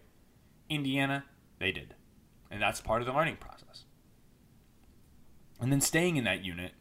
Indiana, 0.70 1.26
they 1.60 1.72
did. 1.72 1.94
And 2.50 2.62
that's 2.62 2.82
part 2.82 3.04
of 3.04 3.06
the 3.06 3.14
learning 3.14 3.38
process. 3.38 3.84
And 5.60 5.72
then 5.72 5.82
staying 5.82 6.16
in 6.18 6.24
that 6.24 6.44
unit, 6.44 6.72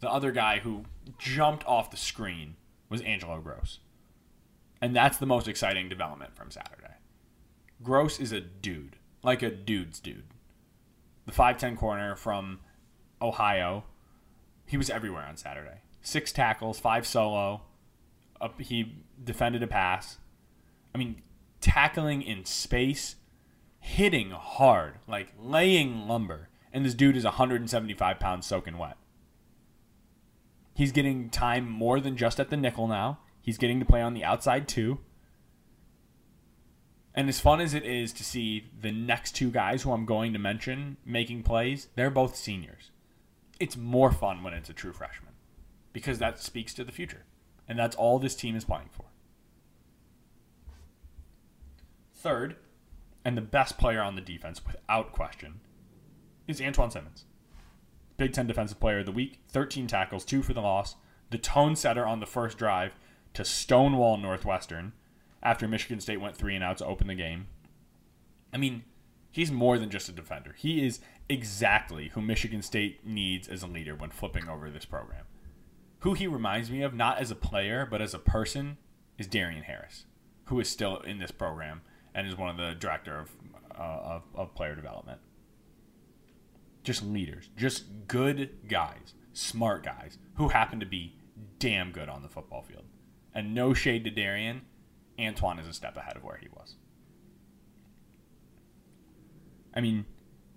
the 0.00 0.10
other 0.10 0.32
guy 0.32 0.60
who 0.60 0.84
jumped 1.18 1.66
off 1.66 1.90
the 1.90 1.96
screen 1.96 2.56
was 2.88 3.00
Angelo 3.02 3.40
Grose. 3.40 3.80
And 4.80 4.94
that's 4.94 5.18
the 5.18 5.26
most 5.26 5.48
exciting 5.48 5.88
development 5.88 6.36
from 6.36 6.50
Saturday. 6.50 6.94
Grose 7.82 8.20
is 8.20 8.32
a 8.32 8.40
dude, 8.40 8.96
like 9.22 9.42
a 9.42 9.50
dude's 9.50 10.00
dude. 10.00 10.24
The 11.26 11.32
5'10 11.32 11.76
corner 11.76 12.14
from 12.16 12.60
Ohio, 13.20 13.84
he 14.66 14.76
was 14.76 14.90
everywhere 14.90 15.26
on 15.26 15.36
Saturday. 15.36 15.80
Six 16.00 16.32
tackles, 16.32 16.78
five 16.78 17.06
solo. 17.06 17.62
Up, 18.40 18.60
he 18.60 18.94
defended 19.22 19.62
a 19.62 19.66
pass. 19.66 20.18
I 20.94 20.98
mean, 20.98 21.22
tackling 21.60 22.22
in 22.22 22.44
space, 22.44 23.16
hitting 23.80 24.30
hard, 24.30 24.94
like 25.08 25.32
laying 25.40 26.06
lumber. 26.06 26.48
And 26.72 26.84
this 26.84 26.94
dude 26.94 27.16
is 27.16 27.24
175 27.24 28.20
pounds 28.20 28.46
soaking 28.46 28.78
wet. 28.78 28.97
He's 30.78 30.92
getting 30.92 31.28
time 31.28 31.68
more 31.68 31.98
than 31.98 32.16
just 32.16 32.38
at 32.38 32.50
the 32.50 32.56
nickel 32.56 32.86
now. 32.86 33.18
He's 33.40 33.58
getting 33.58 33.80
to 33.80 33.84
play 33.84 34.00
on 34.00 34.14
the 34.14 34.22
outside 34.22 34.68
too. 34.68 35.00
And 37.12 37.28
as 37.28 37.40
fun 37.40 37.60
as 37.60 37.74
it 37.74 37.84
is 37.84 38.12
to 38.12 38.22
see 38.22 38.70
the 38.80 38.92
next 38.92 39.32
two 39.34 39.50
guys 39.50 39.82
who 39.82 39.90
I'm 39.90 40.06
going 40.06 40.32
to 40.34 40.38
mention 40.38 40.96
making 41.04 41.42
plays, 41.42 41.88
they're 41.96 42.10
both 42.10 42.36
seniors. 42.36 42.92
It's 43.58 43.76
more 43.76 44.12
fun 44.12 44.44
when 44.44 44.54
it's 44.54 44.70
a 44.70 44.72
true 44.72 44.92
freshman 44.92 45.32
because 45.92 46.20
that 46.20 46.38
speaks 46.38 46.72
to 46.74 46.84
the 46.84 46.92
future. 46.92 47.24
And 47.66 47.76
that's 47.76 47.96
all 47.96 48.20
this 48.20 48.36
team 48.36 48.54
is 48.54 48.64
playing 48.64 48.90
for. 48.92 49.06
Third, 52.14 52.54
and 53.24 53.36
the 53.36 53.42
best 53.42 53.78
player 53.78 54.00
on 54.00 54.14
the 54.14 54.20
defense 54.20 54.64
without 54.64 55.10
question, 55.10 55.58
is 56.46 56.60
Antjuan 56.60 56.92
Simmons. 56.92 57.24
Big 58.18 58.32
Ten 58.32 58.48
Defensive 58.48 58.80
Player 58.80 58.98
of 58.98 59.06
the 59.06 59.12
Week, 59.12 59.38
13 59.48 59.86
tackles, 59.86 60.24
two 60.24 60.42
for 60.42 60.52
the 60.52 60.60
loss, 60.60 60.96
the 61.30 61.38
tone 61.38 61.76
setter 61.76 62.04
on 62.04 62.18
the 62.18 62.26
first 62.26 62.58
drive 62.58 62.96
to 63.32 63.44
stonewall 63.44 64.16
Northwestern 64.16 64.92
after 65.42 65.68
Michigan 65.68 66.00
State 66.00 66.20
went 66.20 66.36
three 66.36 66.56
and 66.56 66.64
out 66.64 66.78
to 66.78 66.86
open 66.86 67.06
the 67.06 67.14
game. 67.14 67.46
I 68.52 68.56
mean, 68.56 68.82
he's 69.30 69.52
more 69.52 69.78
than 69.78 69.88
just 69.88 70.08
a 70.08 70.12
defender. 70.12 70.54
He 70.58 70.84
is 70.84 70.98
exactly 71.28 72.08
who 72.08 72.20
Michigan 72.20 72.60
State 72.60 73.06
needs 73.06 73.46
as 73.46 73.62
a 73.62 73.68
leader 73.68 73.94
when 73.94 74.10
flipping 74.10 74.48
over 74.48 74.68
this 74.68 74.84
program. 74.84 75.24
Who 76.00 76.14
he 76.14 76.26
reminds 76.26 76.70
me 76.70 76.82
of, 76.82 76.94
not 76.94 77.18
as 77.18 77.30
a 77.30 77.36
player, 77.36 77.86
but 77.88 78.02
as 78.02 78.14
a 78.14 78.18
person, 78.18 78.78
is 79.16 79.28
Darien 79.28 79.62
Harris, 79.62 80.06
who 80.46 80.58
is 80.58 80.68
still 80.68 80.98
in 80.98 81.18
this 81.18 81.30
program 81.30 81.82
and 82.14 82.26
is 82.26 82.36
one 82.36 82.50
of 82.50 82.56
the 82.56 82.74
director 82.74 83.16
of, 83.16 83.30
uh, 83.78 83.82
of, 83.82 84.22
of 84.34 84.54
player 84.54 84.74
development. 84.74 85.20
Just 86.82 87.02
leaders, 87.02 87.50
just 87.56 87.84
good 88.06 88.50
guys, 88.68 89.14
smart 89.32 89.84
guys 89.84 90.18
who 90.34 90.48
happen 90.48 90.80
to 90.80 90.86
be 90.86 91.16
damn 91.58 91.92
good 91.92 92.08
on 92.08 92.22
the 92.22 92.28
football 92.28 92.62
field. 92.62 92.84
And 93.34 93.54
no 93.54 93.74
shade 93.74 94.04
to 94.04 94.10
Darien, 94.10 94.62
Antjuan 95.18 95.60
is 95.60 95.68
a 95.68 95.72
step 95.72 95.96
ahead 95.96 96.16
of 96.16 96.24
where 96.24 96.38
he 96.40 96.48
was. 96.54 96.76
I 99.74 99.80
mean, 99.80 100.06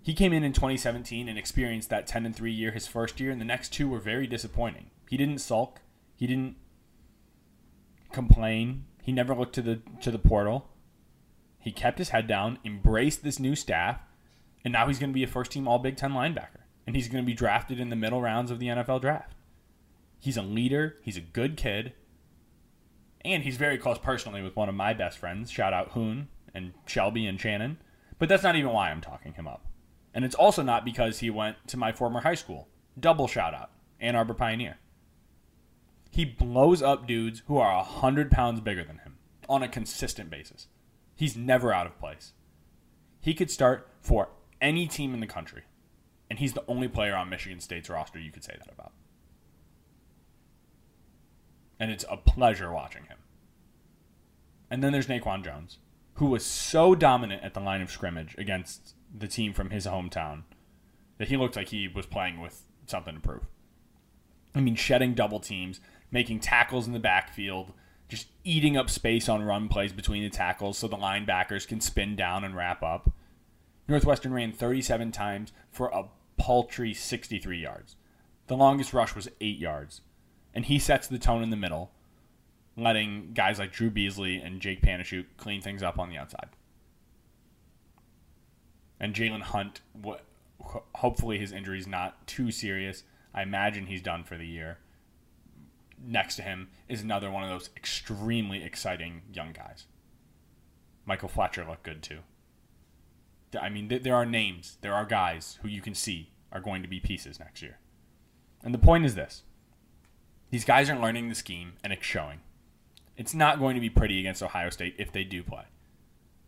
he 0.02 0.14
came 0.14 0.32
in 0.32 0.42
in 0.42 0.52
2017 0.52 1.28
and 1.28 1.38
experienced 1.38 1.90
that 1.90 2.06
10 2.06 2.26
and 2.26 2.34
3 2.34 2.50
year 2.50 2.72
his 2.72 2.86
first 2.86 3.20
year, 3.20 3.30
and 3.30 3.40
the 3.40 3.44
next 3.44 3.72
two 3.72 3.88
were 3.88 4.00
very 4.00 4.26
disappointing. 4.26 4.90
He 5.08 5.16
didn't 5.16 5.38
sulk. 5.38 5.80
He 6.16 6.26
didn't 6.26 6.56
complain. 8.10 8.86
He 9.02 9.12
never 9.12 9.34
looked 9.34 9.54
to 9.56 9.62
the 9.62 9.80
to 10.00 10.10
the 10.10 10.18
portal. 10.18 10.70
He 11.58 11.70
kept 11.70 11.98
his 11.98 12.08
head 12.08 12.26
down, 12.26 12.58
embraced 12.64 13.22
this 13.22 13.38
new 13.38 13.54
staff, 13.54 14.00
and 14.64 14.72
now 14.72 14.86
he's 14.86 14.98
going 14.98 15.10
to 15.10 15.14
be 15.14 15.24
a 15.24 15.28
first 15.28 15.52
team 15.52 15.66
All 15.66 15.78
Big 15.78 15.96
Ten 15.96 16.12
linebacker, 16.12 16.62
and 16.86 16.96
he's 16.96 17.08
going 17.08 17.22
to 17.24 17.26
be 17.26 17.34
drafted 17.34 17.80
in 17.80 17.90
the 17.90 17.96
middle 17.96 18.20
rounds 18.20 18.50
of 18.50 18.58
the 18.58 18.68
NFL 18.68 19.00
draft. 19.00 19.34
He's 20.18 20.36
a 20.36 20.42
leader. 20.42 20.96
He's 21.02 21.16
a 21.16 21.20
good 21.20 21.56
kid. 21.56 21.94
And 23.24 23.42
he's 23.42 23.56
very 23.56 23.76
close 23.78 23.98
personally 23.98 24.42
with 24.42 24.54
one 24.54 24.68
of 24.68 24.74
my 24.74 24.94
best 24.94 25.18
friends. 25.18 25.50
Shout 25.50 25.72
out 25.72 25.92
Hoon 25.92 26.28
and 26.54 26.72
Shelby 26.86 27.26
and 27.26 27.40
Shannon. 27.40 27.78
But 28.18 28.28
that's 28.28 28.44
not 28.44 28.54
even 28.54 28.72
why 28.72 28.90
I'm 28.90 29.00
talking 29.00 29.32
him 29.34 29.48
up. 29.48 29.66
And 30.14 30.24
it's 30.24 30.34
also 30.34 30.62
not 30.62 30.84
because 30.84 31.18
he 31.18 31.30
went 31.30 31.56
to 31.68 31.76
my 31.76 31.90
former 31.90 32.20
high 32.20 32.36
school. 32.36 32.68
Double 32.98 33.26
shout 33.26 33.54
out 33.54 33.70
Ann 33.98 34.14
Arbor 34.14 34.34
Pioneer. 34.34 34.78
He 36.10 36.24
blows 36.24 36.82
up 36.82 37.06
dudes 37.06 37.42
who 37.46 37.58
are 37.58 37.76
100 37.76 38.30
pounds 38.30 38.60
bigger 38.60 38.84
than 38.84 38.98
him 38.98 39.16
on 39.48 39.62
a 39.62 39.68
consistent 39.68 40.30
basis. 40.30 40.68
He's 41.16 41.36
never 41.36 41.72
out 41.72 41.86
of 41.86 41.98
place. 41.98 42.32
He 43.20 43.34
could 43.34 43.50
start 43.50 43.88
for 44.00 44.28
any 44.62 44.86
team 44.86 45.12
in 45.12 45.20
the 45.20 45.26
country, 45.26 45.64
and 46.30 46.38
he's 46.38 46.54
the 46.54 46.64
only 46.66 46.88
player 46.88 47.14
on 47.14 47.28
Michigan 47.28 47.60
State's 47.60 47.90
roster 47.90 48.18
you 48.18 48.32
could 48.32 48.44
say 48.44 48.54
that 48.58 48.72
about 48.72 48.92
and 51.82 51.90
it's 51.90 52.04
a 52.08 52.16
pleasure 52.16 52.70
watching 52.70 53.06
him. 53.06 53.18
And 54.70 54.84
then 54.84 54.92
there's 54.92 55.08
Naquan 55.08 55.44
Jones, 55.44 55.78
who 56.14 56.26
was 56.26 56.46
so 56.46 56.94
dominant 56.94 57.42
at 57.42 57.54
the 57.54 57.60
line 57.60 57.82
of 57.82 57.90
scrimmage 57.90 58.36
against 58.38 58.94
the 59.12 59.26
team 59.26 59.52
from 59.52 59.70
his 59.70 59.84
hometown 59.84 60.44
that 61.18 61.26
he 61.26 61.36
looked 61.36 61.56
like 61.56 61.70
he 61.70 61.88
was 61.88 62.06
playing 62.06 62.40
with 62.40 62.62
something 62.86 63.16
to 63.16 63.20
prove. 63.20 63.48
I 64.54 64.60
mean, 64.60 64.76
shedding 64.76 65.14
double 65.14 65.40
teams, 65.40 65.80
making 66.12 66.38
tackles 66.38 66.86
in 66.86 66.92
the 66.92 67.00
backfield, 67.00 67.72
just 68.08 68.28
eating 68.44 68.76
up 68.76 68.88
space 68.88 69.28
on 69.28 69.42
run 69.42 69.66
plays 69.68 69.92
between 69.92 70.22
the 70.22 70.30
tackles 70.30 70.78
so 70.78 70.86
the 70.86 70.96
linebackers 70.96 71.66
can 71.66 71.80
spin 71.80 72.14
down 72.14 72.44
and 72.44 72.54
wrap 72.54 72.84
up. 72.84 73.10
Northwestern 73.92 74.32
ran 74.32 74.52
37 74.52 75.12
times 75.12 75.52
for 75.70 75.88
a 75.88 76.06
paltry 76.38 76.94
63 76.94 77.58
yards. 77.58 77.96
The 78.46 78.56
longest 78.56 78.94
rush 78.94 79.14
was 79.14 79.28
8 79.40 79.58
yards. 79.58 80.00
And 80.54 80.64
he 80.64 80.78
sets 80.78 81.06
the 81.06 81.18
tone 81.18 81.42
in 81.42 81.50
the 81.50 81.56
middle, 81.56 81.92
letting 82.74 83.32
guys 83.34 83.58
like 83.58 83.70
Drew 83.70 83.90
Beesley 83.90 84.44
and 84.44 84.60
Jake 84.60 84.80
Panasiuk 84.80 85.26
clean 85.36 85.60
things 85.60 85.82
up 85.82 85.98
on 85.98 86.08
the 86.08 86.16
outside. 86.16 86.48
And 88.98 89.14
Jalen 89.14 89.42
Hunt, 89.42 89.82
hopefully 90.94 91.38
his 91.38 91.52
injury 91.52 91.78
is 91.78 91.86
not 91.86 92.26
too 92.26 92.50
serious. 92.50 93.04
I 93.34 93.42
imagine 93.42 93.86
he's 93.86 94.02
done 94.02 94.24
for 94.24 94.38
the 94.38 94.46
year. 94.46 94.78
Next 96.02 96.36
to 96.36 96.42
him 96.42 96.68
is 96.88 97.02
another 97.02 97.30
one 97.30 97.44
of 97.44 97.50
those 97.50 97.68
extremely 97.76 98.64
exciting 98.64 99.22
young 99.32 99.52
guys. 99.52 99.84
Michael 101.04 101.28
Fletcher 101.28 101.64
looked 101.66 101.82
good 101.82 102.02
too. 102.02 102.20
I 103.60 103.68
mean, 103.68 103.88
there 104.02 104.14
are 104.14 104.26
names, 104.26 104.78
there 104.80 104.94
are 104.94 105.04
guys 105.04 105.58
who 105.62 105.68
you 105.68 105.80
can 105.80 105.94
see 105.94 106.30
are 106.50 106.60
going 106.60 106.82
to 106.82 106.88
be 106.88 107.00
pieces 107.00 107.38
next 107.38 107.62
year. 107.62 107.78
And 108.62 108.72
the 108.72 108.78
point 108.78 109.04
is 109.04 109.14
this 109.14 109.42
these 110.50 110.64
guys 110.64 110.88
aren't 110.88 111.00
learning 111.00 111.28
the 111.28 111.34
scheme, 111.34 111.72
and 111.82 111.92
it's 111.92 112.04
showing. 112.04 112.40
It's 113.16 113.34
not 113.34 113.58
going 113.58 113.74
to 113.74 113.80
be 113.80 113.90
pretty 113.90 114.20
against 114.20 114.42
Ohio 114.42 114.70
State 114.70 114.94
if 114.98 115.10
they 115.10 115.24
do 115.24 115.42
play. 115.42 115.64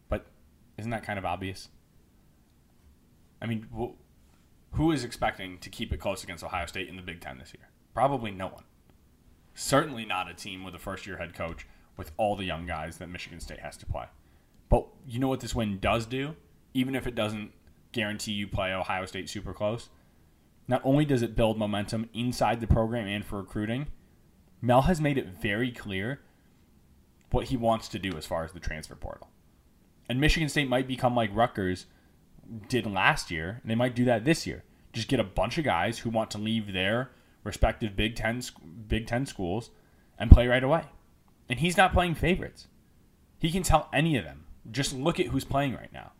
But 0.08 0.26
isn't 0.78 0.90
that 0.90 1.04
kind 1.04 1.18
of 1.18 1.24
obvious? 1.24 1.68
I 3.40 3.46
mean, 3.46 3.66
who 4.72 4.92
is 4.92 5.04
expecting 5.04 5.58
to 5.58 5.70
keep 5.70 5.92
it 5.92 6.00
close 6.00 6.22
against 6.22 6.44
Ohio 6.44 6.66
State 6.66 6.88
in 6.88 6.96
the 6.96 7.02
Big 7.02 7.20
Ten 7.20 7.38
this 7.38 7.54
year? 7.54 7.68
Probably 7.94 8.30
no 8.30 8.48
one. 8.48 8.64
Certainly 9.54 10.04
not 10.04 10.30
a 10.30 10.34
team 10.34 10.64
with 10.64 10.74
a 10.74 10.78
first 10.78 11.06
year 11.06 11.16
head 11.16 11.34
coach 11.34 11.66
with 11.96 12.12
all 12.16 12.36
the 12.36 12.44
young 12.44 12.66
guys 12.66 12.98
that 12.98 13.08
Michigan 13.08 13.40
State 13.40 13.60
has 13.60 13.76
to 13.78 13.86
play. 13.86 14.06
But 14.68 14.86
you 15.06 15.18
know 15.18 15.28
what 15.28 15.40
this 15.40 15.54
win 15.54 15.78
does 15.78 16.06
do? 16.06 16.34
Even 16.74 16.94
if 16.94 17.06
it 17.06 17.14
doesn't 17.14 17.52
guarantee 17.92 18.32
you 18.32 18.46
play 18.46 18.72
Ohio 18.72 19.06
State 19.06 19.30
super 19.30 19.54
close, 19.54 19.88
not 20.68 20.82
only 20.84 21.04
does 21.04 21.22
it 21.22 21.36
build 21.36 21.58
momentum 21.58 22.10
inside 22.12 22.60
the 22.60 22.66
program 22.66 23.06
and 23.06 23.24
for 23.24 23.38
recruiting, 23.38 23.86
Mel 24.60 24.82
has 24.82 25.00
made 25.00 25.16
it 25.16 25.28
very 25.40 25.70
clear 25.70 26.20
what 27.30 27.46
he 27.46 27.56
wants 27.56 27.88
to 27.88 27.98
do 27.98 28.16
as 28.16 28.26
far 28.26 28.44
as 28.44 28.52
the 28.52 28.60
transfer 28.60 28.94
portal. 28.94 29.28
And 30.08 30.20
Michigan 30.20 30.48
State 30.48 30.68
might 30.68 30.88
become 30.88 31.14
like 31.14 31.34
Rutgers 31.34 31.86
did 32.68 32.86
last 32.86 33.30
year, 33.30 33.60
and 33.62 33.70
they 33.70 33.74
might 33.74 33.94
do 33.94 34.04
that 34.04 34.24
this 34.24 34.46
year. 34.46 34.64
Just 34.92 35.08
get 35.08 35.20
a 35.20 35.24
bunch 35.24 35.58
of 35.58 35.64
guys 35.64 35.98
who 35.98 36.10
want 36.10 36.30
to 36.32 36.38
leave 36.38 36.72
their 36.72 37.10
respective 37.42 37.96
Big 37.96 38.16
Ten 38.16 38.42
Big 38.86 39.06
Ten 39.06 39.26
schools 39.26 39.70
and 40.18 40.30
play 40.30 40.46
right 40.46 40.62
away. 40.62 40.84
And 41.48 41.58
he's 41.58 41.76
not 41.76 41.92
playing 41.92 42.14
favorites. 42.14 42.68
He 43.38 43.50
can 43.50 43.62
tell 43.62 43.88
any 43.92 44.16
of 44.16 44.24
them. 44.24 44.44
Just 44.70 44.94
look 44.94 45.20
at 45.20 45.26
who's 45.26 45.44
playing 45.44 45.74
right 45.74 45.92
now. 45.92 46.12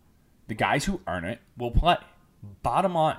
The 0.46 0.54
guys 0.54 0.84
who 0.84 1.00
earn 1.06 1.24
it 1.24 1.40
will 1.56 1.70
play. 1.70 1.96
Bottom 2.62 2.94
line. 2.94 3.18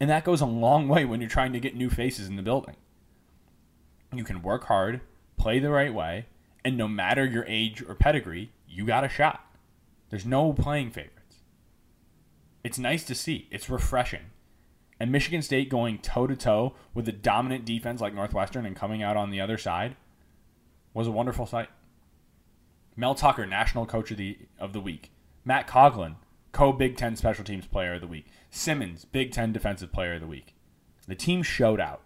And 0.00 0.10
that 0.10 0.24
goes 0.24 0.40
a 0.40 0.46
long 0.46 0.88
way 0.88 1.04
when 1.04 1.20
you're 1.20 1.30
trying 1.30 1.52
to 1.52 1.60
get 1.60 1.76
new 1.76 1.90
faces 1.90 2.28
in 2.28 2.36
the 2.36 2.42
building. 2.42 2.76
You 4.12 4.24
can 4.24 4.42
work 4.42 4.64
hard, 4.64 5.00
play 5.36 5.58
the 5.58 5.70
right 5.70 5.92
way, 5.92 6.26
and 6.64 6.76
no 6.76 6.88
matter 6.88 7.24
your 7.24 7.44
age 7.46 7.82
or 7.82 7.94
pedigree, 7.94 8.50
you 8.68 8.86
got 8.86 9.04
a 9.04 9.08
shot. 9.08 9.44
There's 10.10 10.26
no 10.26 10.52
playing 10.52 10.90
favorites. 10.90 11.38
It's 12.62 12.78
nice 12.78 13.04
to 13.04 13.14
see. 13.14 13.48
It's 13.50 13.68
refreshing. 13.68 14.30
And 14.98 15.12
Michigan 15.12 15.42
State 15.42 15.68
going 15.68 15.98
toe 15.98 16.26
to 16.26 16.36
toe 16.36 16.74
with 16.94 17.08
a 17.08 17.12
dominant 17.12 17.64
defense 17.64 18.00
like 18.00 18.14
Northwestern 18.14 18.64
and 18.64 18.76
coming 18.76 19.02
out 19.02 19.16
on 19.16 19.30
the 19.30 19.40
other 19.40 19.58
side 19.58 19.96
was 20.94 21.06
a 21.06 21.12
wonderful 21.12 21.46
sight. 21.46 21.68
Mel 22.96 23.14
Tucker, 23.14 23.44
National 23.44 23.86
Coach 23.86 24.12
of 24.12 24.16
the 24.16 24.38
of 24.58 24.72
the 24.72 24.80
Week. 24.80 25.10
Matt 25.44 25.66
Coghlin, 25.68 26.16
co 26.52 26.72
Big 26.72 26.96
Ten 26.96 27.16
Special 27.16 27.44
Teams 27.44 27.66
Player 27.66 27.94
of 27.94 28.00
the 28.00 28.06
Week. 28.06 28.26
Simmons, 28.50 29.04
Big 29.04 29.32
Ten 29.32 29.52
Defensive 29.52 29.92
Player 29.92 30.14
of 30.14 30.20
the 30.20 30.26
Week. 30.26 30.54
The 31.06 31.14
team 31.14 31.42
showed 31.42 31.80
out 31.80 32.02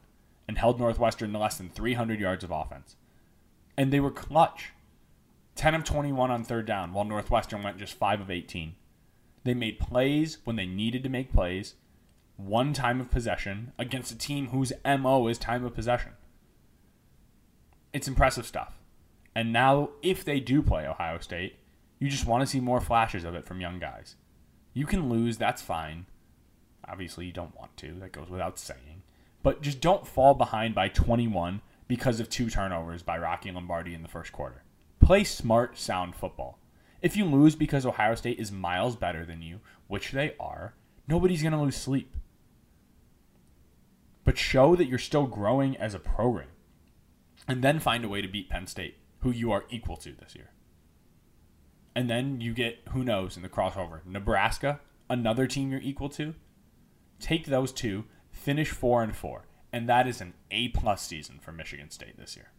and 0.49 0.59
held 0.59 0.81
Northwestern 0.81 1.33
to 1.33 1.39
less 1.39 1.59
than 1.59 1.69
300 1.69 2.19
yards 2.19 2.43
of 2.43 2.51
offense. 2.51 2.97
And 3.77 3.93
they 3.93 4.01
were 4.01 4.11
clutch. 4.11 4.73
10 5.55 5.75
of 5.75 5.85
21 5.85 6.31
on 6.31 6.45
third 6.45 6.67
down, 6.67 6.93
while 6.93 7.05
Northwestern 7.05 7.63
went 7.63 7.79
just 7.79 7.95
5 7.95 8.21
of 8.21 8.31
18. 8.31 8.75
They 9.45 9.55
made 9.55 9.79
plays 9.79 10.39
when 10.45 10.57
they 10.57 10.67
needed 10.67 11.03
to 11.03 11.09
make 11.09 11.33
plays, 11.33 11.75
one 12.37 12.73
time 12.73 13.01
of 13.01 13.11
possession 13.11 13.73
against 13.79 14.13
a 14.13 14.19
team 14.19 14.49
whose 14.49 14.73
MO 14.85 15.27
is 15.27 15.39
time 15.39 15.65
of 15.65 15.75
possession. 15.75 16.13
It's 17.93 18.09
impressive 18.09 18.47
stuff. 18.47 18.79
And 19.35 19.53
now, 19.53 19.91
if 20.03 20.25
they 20.25 20.41
do 20.41 20.63
play 20.63 20.87
Ohio 20.87 21.19
State, 21.19 21.57
you 21.99 22.09
just 22.09 22.27
want 22.27 22.43
to 22.43 22.47
see 22.47 22.61
more 22.61 22.81
flashes 22.81 23.25
of 23.25 23.35
it 23.35 23.47
from 23.47 23.61
young 23.61 23.79
guys. 23.79 24.17
You 24.73 24.87
can 24.87 25.09
lose, 25.09 25.37
that's 25.37 25.63
fine. 25.63 26.07
Obviously, 26.87 27.27
you 27.27 27.33
don't 27.33 27.57
want 27.57 27.77
to, 27.79 27.95
that 28.01 28.13
goes 28.13 28.31
without 28.31 28.59
saying. 28.59 29.03
But 29.43 29.63
just 29.63 29.81
don't 29.81 30.07
fall 30.07 30.35
behind 30.35 30.75
by 30.75 30.89
21 30.89 31.61
because 31.87 32.21
of 32.21 32.29
two 32.29 32.51
turnovers 32.51 33.03
by 33.03 33.19
Rocky 33.19 33.51
Lombardi 33.51 33.95
in 33.95 34.03
the 34.03 34.09
first 34.09 34.33
quarter. 34.33 34.63
Play 35.01 35.25
smart, 35.25 35.79
sound 35.79 36.15
football. 36.15 36.59
If 37.01 37.17
you 37.17 37.25
lose 37.25 37.55
because 37.55 37.87
Ohio 37.87 38.15
State 38.15 38.39
is 38.39 38.51
miles 38.51 38.97
better 38.97 39.25
than 39.25 39.43
you, 39.43 39.61
which 39.87 40.13
they 40.13 40.35
are, 40.39 40.75
nobody's 41.07 41.43
going 41.43 41.53
to 41.53 41.61
lose 41.61 41.77
sleep. 41.77 42.15
But 44.25 44.37
show 44.37 44.77
that 44.77 44.87
you're 44.87 44.99
still 44.99 45.27
growing 45.27 45.77
as 45.77 45.95
a 45.95 45.99
program. 45.99 46.49
And 47.47 47.63
then 47.63 47.79
find 47.79 48.05
a 48.05 48.09
way 48.09 48.21
to 48.21 48.29
beat 48.29 48.51
Penn 48.51 48.67
State, 48.67 48.99
who 49.21 49.31
you 49.31 49.51
are 49.53 49.65
equal 49.71 49.97
to 49.99 50.13
this 50.13 50.35
year. 50.35 50.51
And 51.95 52.09
then 52.09 52.41
you 52.41 52.55
get, 52.55 52.81
who 52.91 53.03
knows, 53.03 53.37
in 53.37 53.43
the 53.43 53.49
crossover, 53.49 54.05
Nebraska, 54.07 54.81
another 55.11 55.47
team 55.47 55.71
you're 55.71 55.81
equal 55.81 56.09
to. 56.11 56.35
Take 57.19 57.47
those 57.47 57.73
two, 57.73 58.05
finish 58.31 58.71
four 58.71 59.03
and 59.03 59.15
four, 59.15 59.47
and 59.73 59.89
that 59.89 60.07
is 60.07 60.21
an 60.21 60.35
A 60.51 60.69
plus 60.69 61.03
season 61.03 61.39
for 61.41 61.51
Michigan 61.51 61.91
State 61.91 62.17
this 62.17 62.37
year. 62.37 62.53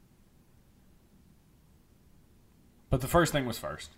But 2.90 3.02
the 3.02 3.08
first 3.08 3.32
thing 3.32 3.46
was 3.46 3.60
first. 3.60 3.92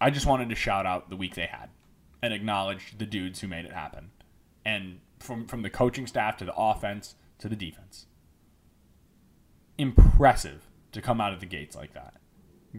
I 0.00 0.10
just 0.10 0.26
wanted 0.26 0.48
to 0.50 0.54
shout 0.54 0.84
out 0.84 1.08
the 1.08 1.16
week 1.16 1.34
they 1.34 1.46
had 1.46 1.70
and 2.22 2.34
acknowledge 2.34 2.98
the 2.98 3.06
dudes 3.06 3.40
who 3.40 3.48
made 3.48 3.64
it 3.64 3.72
happen. 3.72 4.10
And 4.64 5.00
from 5.18 5.46
from 5.46 5.62
the 5.62 5.70
coaching 5.70 6.06
staff 6.06 6.36
to 6.38 6.44
the 6.44 6.54
offense 6.54 7.14
to 7.38 7.48
the 7.48 7.56
defense. 7.56 8.06
Impressive 9.78 10.68
to 10.92 11.00
come 11.00 11.20
out 11.20 11.32
of 11.32 11.40
the 11.40 11.46
gates 11.46 11.76
like 11.76 11.94
that. 11.94 12.14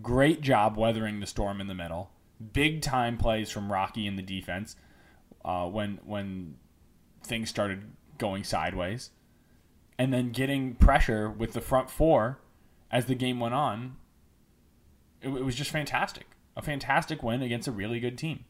Great 0.01 0.41
job 0.41 0.77
weathering 0.77 1.19
the 1.19 1.27
storm 1.27 1.61
in 1.61 1.67
the 1.67 1.73
middle. 1.73 2.11
Big 2.53 2.81
time 2.81 3.17
plays 3.17 3.49
from 3.49 3.71
Rocky 3.71 4.05
in 4.05 4.15
the 4.15 4.21
defense 4.21 4.75
uh, 5.43 5.65
when 5.67 5.99
when 6.05 6.55
things 7.23 7.49
started 7.49 7.83
going 8.17 8.43
sideways, 8.43 9.11
and 9.97 10.13
then 10.13 10.31
getting 10.31 10.75
pressure 10.75 11.29
with 11.29 11.53
the 11.53 11.61
front 11.61 11.89
four 11.89 12.39
as 12.91 13.05
the 13.05 13.15
game 13.15 13.39
went 13.39 13.53
on. 13.53 13.97
It, 15.21 15.29
it 15.29 15.43
was 15.43 15.55
just 15.55 15.71
fantastic. 15.71 16.27
A 16.55 16.61
fantastic 16.61 17.23
win 17.23 17.41
against 17.41 17.67
a 17.67 17.71
really 17.71 17.99
good 17.99 18.17
team. 18.17 18.45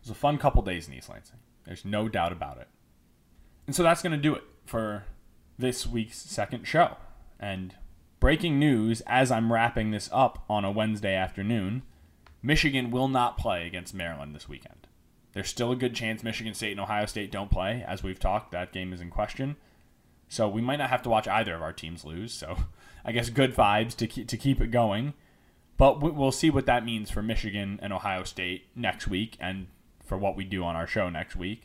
It 0.00 0.08
was 0.08 0.10
a 0.10 0.14
fun 0.14 0.38
couple 0.38 0.62
days 0.62 0.88
in 0.88 0.94
East 0.94 1.08
Lansing. 1.08 1.38
There's 1.64 1.84
no 1.84 2.08
doubt 2.08 2.32
about 2.32 2.58
it. 2.58 2.68
And 3.66 3.76
so 3.76 3.82
that's 3.82 4.02
going 4.02 4.12
to 4.12 4.18
do 4.18 4.34
it 4.34 4.42
for 4.66 5.04
this 5.58 5.86
week's 5.86 6.18
second 6.18 6.66
show. 6.66 6.96
And 7.38 7.74
breaking 8.22 8.56
news 8.56 9.02
as 9.08 9.32
I'm 9.32 9.52
wrapping 9.52 9.90
this 9.90 10.08
up 10.12 10.44
on 10.48 10.64
a 10.64 10.70
Wednesday 10.70 11.16
afternoon 11.16 11.82
Michigan 12.40 12.92
will 12.92 13.08
not 13.08 13.36
play 13.36 13.66
against 13.66 13.94
Maryland 13.94 14.32
this 14.32 14.48
weekend. 14.48 14.86
There's 15.32 15.48
still 15.48 15.72
a 15.72 15.76
good 15.76 15.92
chance 15.92 16.22
Michigan 16.22 16.54
State 16.54 16.70
and 16.70 16.78
Ohio 16.78 17.06
State 17.06 17.32
don't 17.32 17.50
play. 17.50 17.84
As 17.84 18.04
we've 18.04 18.20
talked, 18.20 18.52
that 18.52 18.70
game 18.70 18.92
is 18.92 19.00
in 19.00 19.10
question. 19.10 19.56
So 20.28 20.48
we 20.48 20.60
might 20.60 20.76
not 20.76 20.90
have 20.90 21.02
to 21.02 21.08
watch 21.08 21.26
either 21.26 21.52
of 21.52 21.62
our 21.62 21.72
teams 21.72 22.04
lose. 22.04 22.32
So 22.32 22.56
I 23.04 23.10
guess 23.10 23.28
good 23.28 23.56
vibes 23.56 23.96
to 23.96 24.06
keep, 24.06 24.28
to 24.28 24.36
keep 24.36 24.60
it 24.60 24.70
going. 24.70 25.14
But 25.76 26.00
we'll 26.00 26.30
see 26.30 26.48
what 26.50 26.66
that 26.66 26.84
means 26.84 27.10
for 27.10 27.22
Michigan 27.22 27.80
and 27.82 27.92
Ohio 27.92 28.22
State 28.22 28.66
next 28.76 29.08
week 29.08 29.36
and 29.40 29.66
for 30.06 30.16
what 30.16 30.36
we 30.36 30.44
do 30.44 30.62
on 30.62 30.76
our 30.76 30.86
show 30.86 31.10
next 31.10 31.34
week. 31.34 31.62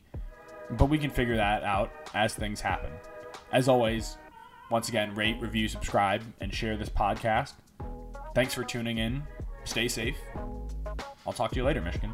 But 0.72 0.86
we 0.86 0.98
can 0.98 1.12
figure 1.12 1.36
that 1.36 1.62
out 1.62 1.92
as 2.16 2.34
things 2.34 2.62
happen. 2.62 2.94
As 3.52 3.68
always, 3.68 4.18
once 4.70 4.90
again, 4.90 5.16
rate, 5.16 5.38
review, 5.40 5.68
subscribe, 5.68 6.22
and 6.42 6.54
share 6.54 6.78
this 6.78 6.90
podcast. 6.90 7.54
Thanks 8.36 8.54
for 8.54 8.64
tuning 8.64 8.98
in. 8.98 9.24
Stay 9.64 9.88
safe. 9.88 10.18
I'll 11.26 11.34
talk 11.34 11.52
to 11.52 11.58
you 11.58 11.64
later, 11.64 11.82
Michigan. 11.82 12.14